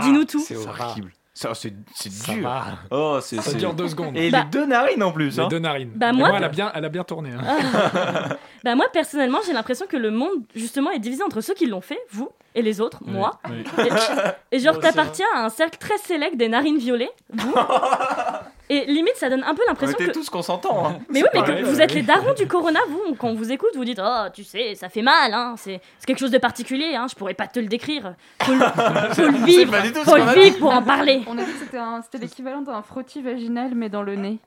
Dis-nous 0.01 0.25
tout. 0.25 0.39
C'est 0.43 0.55
horrible. 0.55 1.11
Ça, 1.39 1.53
c'est 1.53 1.71
c'est 1.93 2.11
Ça 2.11 2.33
dur. 2.33 2.49
va. 2.49 2.63
Oh, 2.89 3.19
c'est 3.21 3.35
Ça 3.35 3.51
c'est- 3.51 3.57
dure 3.57 3.75
deux 3.75 3.87
secondes. 3.89 4.17
Et 4.17 4.31
Bah- 4.31 4.39
les 4.39 4.49
deux 4.49 4.65
narines 4.65 5.03
en 5.03 5.11
plus. 5.11 5.35
Les 5.37 5.39
hein. 5.39 5.47
deux 5.49 5.59
narines. 5.59 5.91
Bah, 5.93 6.11
moi- 6.11 6.31
elle, 6.35 6.43
a 6.43 6.49
bien, 6.49 6.71
elle 6.73 6.83
a 6.83 6.89
bien 6.89 7.03
tourné. 7.03 7.29
hein. 7.31 8.29
Bah 8.63 8.73
moi 8.75 8.87
personnellement 8.91 9.37
j'ai 9.45 9.53
l'impression 9.53 9.85
que 9.87 9.97
le 9.97 10.09
monde 10.09 10.41
justement 10.55 10.89
est 10.89 10.97
divisé 10.97 11.21
entre 11.23 11.41
ceux 11.41 11.53
qui 11.53 11.67
l'ont 11.67 11.79
fait, 11.79 11.99
vous, 12.09 12.29
et 12.55 12.63
les 12.63 12.81
autres, 12.81 12.97
moi. 13.05 13.39
Oui. 13.49 13.63
Et, 14.51 14.55
et 14.55 14.59
genre 14.59 14.73
Moi 14.73 14.81
aussi, 14.83 14.89
t'appartiens 14.95 15.27
à 15.35 15.45
un 15.45 15.49
cercle 15.49 15.77
très 15.77 15.97
sélect 15.99 16.35
des 16.37 16.49
narines 16.49 16.79
violées, 16.79 17.11
vous. 17.31 17.53
Et 18.69 18.85
limite 18.85 19.15
ça 19.15 19.29
donne 19.29 19.43
un 19.43 19.55
peu 19.55 19.61
On 19.65 19.69
l'impression 19.69 19.95
était 19.97 20.07
que... 20.07 20.11
tous 20.11 20.29
consentants. 20.29 20.85
hein. 20.87 20.99
Mais 21.09 21.21
oui 21.23 21.29
mais 21.33 21.41
que 21.41 21.63
vous 21.63 21.81
êtes 21.81 21.93
les 21.93 22.01
darons 22.01 22.33
du 22.33 22.47
corona, 22.47 22.79
vous, 22.89 23.15
quand 23.15 23.29
on 23.29 23.33
vous 23.35 23.51
écoute, 23.51 23.69
vous 23.75 23.85
dites 23.85 24.01
«Oh, 24.03 24.25
tu 24.33 24.43
sais, 24.43 24.75
ça 24.75 24.89
fait 24.89 25.01
mal, 25.01 25.33
hein, 25.33 25.55
c'est 25.57 25.79
c'est 25.99 26.05
quelque 26.05 26.19
chose 26.19 26.31
de 26.31 26.37
particulier, 26.37 26.95
hein, 26.95 27.07
je 27.09 27.15
pourrais 27.15 27.33
pas 27.33 27.47
te 27.47 27.59
le 27.59 27.67
décrire. 27.67 28.15
Faut 28.41 28.51
le, 28.53 28.59
faut 29.13 29.21
le 29.21 29.45
vivre, 29.45 29.71
pas 29.71 29.81
du 29.81 29.93
tout 29.93 29.99
ce 29.99 30.03
faut 30.03 30.11
qu'on 30.11 30.17
le 30.17 30.23
a 30.23 30.33
vivre 30.33 30.57
pour 30.59 30.73
en 30.73 30.81
parler.» 30.83 31.23
On 31.27 31.37
a 31.37 31.43
dit 31.43 31.51
que 31.53 31.59
c'était 31.59 31.77
un- 31.77 32.01
c'était 32.01 32.17
l'équivalent 32.25 32.61
d'un 32.61 32.81
frottis 32.81 33.21
vaginal, 33.21 33.71
mais 33.73 33.87
dans 33.89 34.03
le 34.03 34.15
nez. 34.15 34.37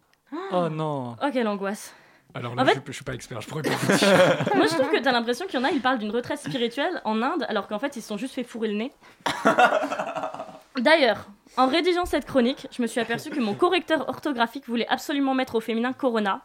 Oh 0.52 0.68
non. 0.70 1.16
Oh 1.22 1.26
quelle 1.32 1.48
angoisse. 1.48 1.94
Alors 2.34 2.54
là, 2.54 2.62
En 2.62 2.66
fait- 2.66 2.74
je, 2.74 2.78
suis- 2.80 2.86
je 2.88 2.92
suis 2.92 3.04
pas 3.04 3.14
expert, 3.14 3.40
je 3.40 3.48
pourrais 3.48 3.62
pas 3.62 3.70
vous 3.70 3.96
dire. 3.96 4.08
Moi 4.54 4.66
je 4.66 4.74
trouve 4.76 4.90
que 4.90 4.98
t'as 5.00 5.10
l'impression 5.12 5.46
qu'il 5.46 5.58
y 5.58 5.62
en 5.62 5.66
a, 5.66 5.70
ils 5.72 5.80
parlent 5.80 5.98
d'une 5.98 6.10
retraite 6.12 6.38
spirituelle 6.38 7.00
en 7.04 7.20
Inde, 7.22 7.44
alors 7.48 7.66
qu'en 7.66 7.78
fait 7.80 7.96
ils 7.96 8.02
se 8.02 8.06
sont 8.08 8.18
juste 8.18 8.34
fait 8.34 8.44
fourrer 8.44 8.68
le 8.68 8.74
nez. 8.74 8.92
D'ailleurs, 10.76 11.26
en 11.60 11.66
rédigeant 11.66 12.06
cette 12.06 12.24
chronique, 12.24 12.66
je 12.70 12.80
me 12.80 12.86
suis 12.86 13.00
aperçu 13.00 13.28
que 13.28 13.38
mon 13.38 13.52
correcteur 13.52 14.08
orthographique 14.08 14.66
voulait 14.66 14.88
absolument 14.88 15.34
mettre 15.34 15.56
au 15.56 15.60
féminin 15.60 15.92
Corona. 15.92 16.40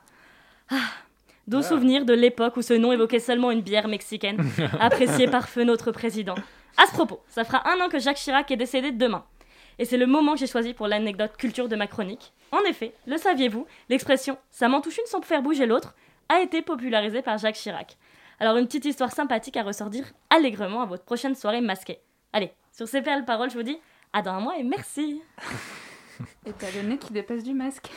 Ah, 0.70 0.76
Doux 1.47 1.61
souvenir 1.61 2.03
de 2.03 2.13
l'époque 2.13 2.57
où 2.57 2.61
ce 2.61 2.74
nom 2.74 2.91
évoquait 2.91 3.20
seulement 3.20 3.51
une 3.51 3.61
bière 3.61 3.88
mexicaine, 3.88 4.43
appréciée 4.80 5.28
par 5.28 5.47
feu 5.47 5.63
notre 5.63 5.91
président. 5.91 6.36
À 6.76 6.86
ce 6.88 6.91
propos, 6.91 7.22
ça 7.30 7.45
fera 7.45 7.63
un 7.70 7.80
an 7.80 7.88
que 7.88 7.97
Jacques 7.97 8.18
Chirac 8.18 8.51
est 8.51 8.57
décédé 8.57 8.91
demain. 8.91 9.24
Et 9.80 9.86
c'est 9.86 9.97
le 9.97 10.05
moment 10.05 10.34
que 10.34 10.39
j'ai 10.39 10.47
choisi 10.47 10.74
pour 10.74 10.88
l'anecdote 10.88 11.38
culture 11.38 11.70
de 11.70 11.78
ma 11.78 11.88
chronique. 11.88 12.34
En 12.51 12.61
effet, 12.63 12.93
le 13.07 13.18
saviez-vous, 13.18 13.66
l'expression 13.88 14.38
ça 14.51 14.68
m'en 14.68 14.82
touche 14.82 14.97
une 14.97 15.05
sans 15.05 15.22
faire 15.22 15.41
bouger 15.41 15.66
l'autre 15.66 15.95
a 16.28 16.41
été 16.41 16.61
popularisée 16.61 17.22
par 17.22 17.38
Jacques 17.38 17.55
Chirac. 17.55 17.95
Alors 18.41 18.57
une 18.57 18.66
petite 18.66 18.86
histoire 18.86 19.13
sympathique 19.13 19.55
à 19.55 19.63
ressortir 19.63 20.11
allègrement 20.30 20.82
à 20.82 20.86
votre 20.86 21.05
prochaine 21.05 21.36
soirée 21.36 21.61
masquée. 21.61 21.99
Allez, 22.34 22.51
sur 22.74 22.88
ces 22.88 22.99
belles 22.99 23.24
paroles, 23.24 23.49
je 23.49 23.55
vous 23.55 23.63
dis 23.63 23.80
à 24.16 24.22
dans 24.22 24.32
un 24.34 24.39
mois 24.39 24.57
et 24.57 24.63
merci. 24.63 25.22
Et 26.45 26.51
t'as 26.57 26.68
le 26.74 26.88
nez 26.88 26.97
qui 26.97 27.11
dépasse 27.11 27.43
du 27.43 27.53
masque. 27.53 27.89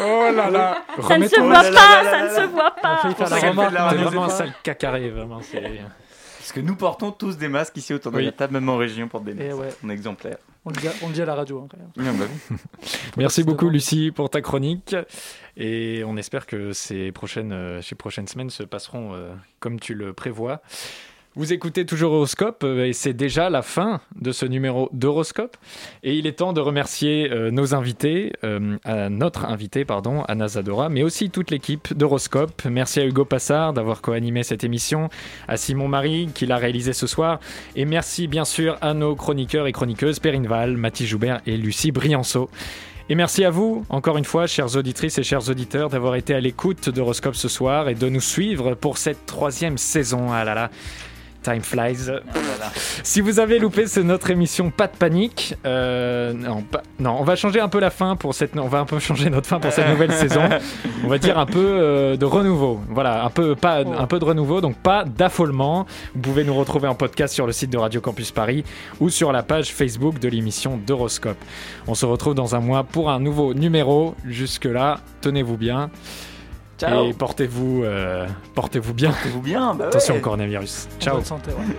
Oh 0.00 0.28
là 0.34 0.48
là 0.50 0.78
Ça 1.06 1.18
ne 1.18 1.28
se 1.28 1.38
voit 1.40 1.62
pas, 1.62 2.04
ça 2.04 2.24
ne 2.24 2.28
se 2.46 2.50
voit 2.50 2.70
pas. 2.70 2.96
Radio, 2.96 4.04
vraiment 4.08 4.24
un 4.24 4.28
sale 4.30 4.52
cacaré, 4.62 5.10
vraiment. 5.10 5.40
Parce 5.40 6.52
que 6.52 6.60
nous 6.60 6.76
portons 6.76 7.10
tous 7.10 7.36
des 7.36 7.48
masques 7.48 7.76
ici 7.76 7.92
autour 7.92 8.12
de 8.12 8.20
la 8.20 8.32
table, 8.32 8.54
même 8.54 8.68
en 8.68 8.76
région, 8.78 9.08
pour 9.08 9.20
des 9.20 9.32
Eh 9.32 9.48
masques. 9.48 9.60
ouais. 9.60 9.68
On 9.84 9.90
est 9.90 9.92
exemplaire. 9.92 10.38
On 10.64 10.70
le 10.70 10.76
dit, 10.76 10.88
à- 10.88 10.92
on 11.02 11.10
la 11.26 11.34
radio. 11.34 11.68
hein. 11.98 11.98
Merci 13.16 13.44
beaucoup 13.44 13.68
Lucie 13.68 14.10
pour 14.10 14.30
ta 14.30 14.40
chronique 14.40 14.96
et 15.56 16.02
on 16.06 16.16
espère 16.16 16.46
que 16.46 16.72
ces 16.72 17.12
prochaines, 17.12 17.52
euh, 17.52 17.82
ces 17.82 17.94
prochaines 17.94 18.26
semaines 18.26 18.50
se 18.50 18.62
passeront 18.64 19.12
euh, 19.14 19.32
comme 19.60 19.78
tu 19.78 19.94
le 19.94 20.12
prévois. 20.12 20.60
Vous 21.38 21.52
écoutez 21.52 21.84
toujours 21.84 22.12
Horoscope 22.12 22.64
euh, 22.64 22.86
et 22.86 22.94
c'est 22.94 23.12
déjà 23.12 23.50
la 23.50 23.60
fin 23.60 24.00
de 24.18 24.32
ce 24.32 24.46
numéro 24.46 24.88
d'Horoscope 24.94 25.58
et 26.02 26.14
il 26.14 26.26
est 26.26 26.38
temps 26.38 26.54
de 26.54 26.62
remercier 26.62 27.30
euh, 27.30 27.50
nos 27.50 27.74
invités, 27.74 28.32
euh, 28.42 28.78
notre 29.10 29.44
invité 29.44 29.84
pardon, 29.84 30.22
Anna 30.28 30.48
Zadora, 30.48 30.88
mais 30.88 31.02
aussi 31.02 31.28
toute 31.28 31.50
l'équipe 31.50 31.92
d'Horoscope. 31.92 32.64
Merci 32.64 33.00
à 33.00 33.04
Hugo 33.04 33.26
Passard 33.26 33.74
d'avoir 33.74 34.00
co-animé 34.00 34.44
cette 34.44 34.64
émission, 34.64 35.10
à 35.46 35.58
Simon 35.58 35.88
Marie 35.88 36.30
qui 36.34 36.46
l'a 36.46 36.56
réalisé 36.56 36.94
ce 36.94 37.06
soir 37.06 37.38
et 37.74 37.84
merci 37.84 38.28
bien 38.28 38.46
sûr 38.46 38.78
à 38.80 38.94
nos 38.94 39.14
chroniqueurs 39.14 39.66
et 39.66 39.72
chroniqueuses 39.72 40.20
Perrine 40.20 40.46
Val, 40.46 40.78
Mathis 40.78 41.06
Joubert 41.06 41.42
et 41.44 41.58
Lucie 41.58 41.92
Brianceau. 41.92 42.48
Et 43.08 43.14
merci 43.14 43.44
à 43.44 43.50
vous, 43.50 43.84
encore 43.88 44.18
une 44.18 44.24
fois, 44.24 44.48
chères 44.48 44.74
auditrices 44.74 45.16
et 45.18 45.22
chers 45.22 45.48
auditeurs, 45.48 45.90
d'avoir 45.90 46.16
été 46.16 46.34
à 46.34 46.40
l'écoute 46.40 46.88
d'Horoscope 46.88 47.36
ce 47.36 47.46
soir 47.46 47.88
et 47.88 47.94
de 47.94 48.08
nous 48.08 48.20
suivre 48.20 48.74
pour 48.74 48.98
cette 48.98 49.26
troisième 49.26 49.78
saison. 49.78 50.32
Ah 50.32 50.42
là 50.42 50.54
là, 50.54 50.70
time 51.52 51.62
flies. 51.62 52.10
Si 53.02 53.20
vous 53.20 53.38
avez 53.40 53.58
loupé 53.58 53.86
ce- 53.86 54.00
notre 54.00 54.30
émission, 54.30 54.70
pas 54.70 54.86
de 54.88 54.96
panique. 54.96 55.54
Euh, 55.64 56.32
non, 56.32 56.62
pas- 56.62 56.82
non, 56.98 57.16
on 57.20 57.24
va 57.24 57.36
changer 57.36 57.60
un 57.60 57.68
peu 57.68 57.78
la 57.80 57.90
fin 57.90 58.16
pour 58.16 58.34
cette. 58.34 58.56
On 58.56 58.68
va 58.68 58.78
un 58.80 58.84
peu 58.84 58.98
changer 58.98 59.30
notre 59.30 59.46
fin 59.48 59.60
pour 59.60 59.70
cette 59.72 59.88
nouvelle 59.88 60.12
saison. 60.24 60.42
On 61.04 61.08
va 61.08 61.18
dire 61.18 61.38
un 61.38 61.46
peu 61.46 61.58
euh, 61.64 62.16
de 62.16 62.24
renouveau. 62.24 62.80
Voilà, 62.88 63.24
un 63.24 63.30
peu 63.30 63.54
pas 63.54 63.78
un 63.78 64.06
peu 64.06 64.18
de 64.18 64.24
renouveau, 64.24 64.60
donc 64.60 64.76
pas 64.76 65.04
d'affolement. 65.04 65.86
Vous 66.14 66.20
pouvez 66.20 66.44
nous 66.44 66.54
retrouver 66.54 66.88
en 66.88 66.94
podcast 66.94 67.32
sur 67.34 67.46
le 67.46 67.52
site 67.52 67.70
de 67.70 67.78
Radio 67.78 68.00
Campus 68.00 68.30
Paris 68.32 68.64
ou 69.00 69.08
sur 69.10 69.32
la 69.32 69.42
page 69.42 69.72
Facebook 69.72 70.18
de 70.18 70.28
l'émission 70.28 70.78
d'Horoscope. 70.86 71.38
On 71.86 71.94
se 71.94 72.06
retrouve 72.06 72.34
dans 72.34 72.54
un 72.56 72.60
mois 72.60 72.82
pour 72.84 73.10
un 73.10 73.20
nouveau 73.20 73.54
numéro. 73.54 74.14
Jusque 74.26 74.64
là, 74.64 74.98
tenez-vous 75.20 75.56
bien. 75.56 75.90
Ciao. 76.78 77.06
Et 77.06 77.12
portez-vous, 77.14 77.82
euh, 77.84 78.26
portez-vous 78.54 78.92
bien. 78.94 79.10
Portez-vous 79.10 79.40
bien, 79.40 79.74
bah 79.74 79.86
Attention 79.86 80.14
ouais. 80.14 80.20
au 80.20 80.22
coronavirus. 80.22 80.88
En 80.96 81.00
Ciao. 81.02 81.14
bonne 81.16 81.24
santé, 81.24 81.50
ouais. 81.52 81.76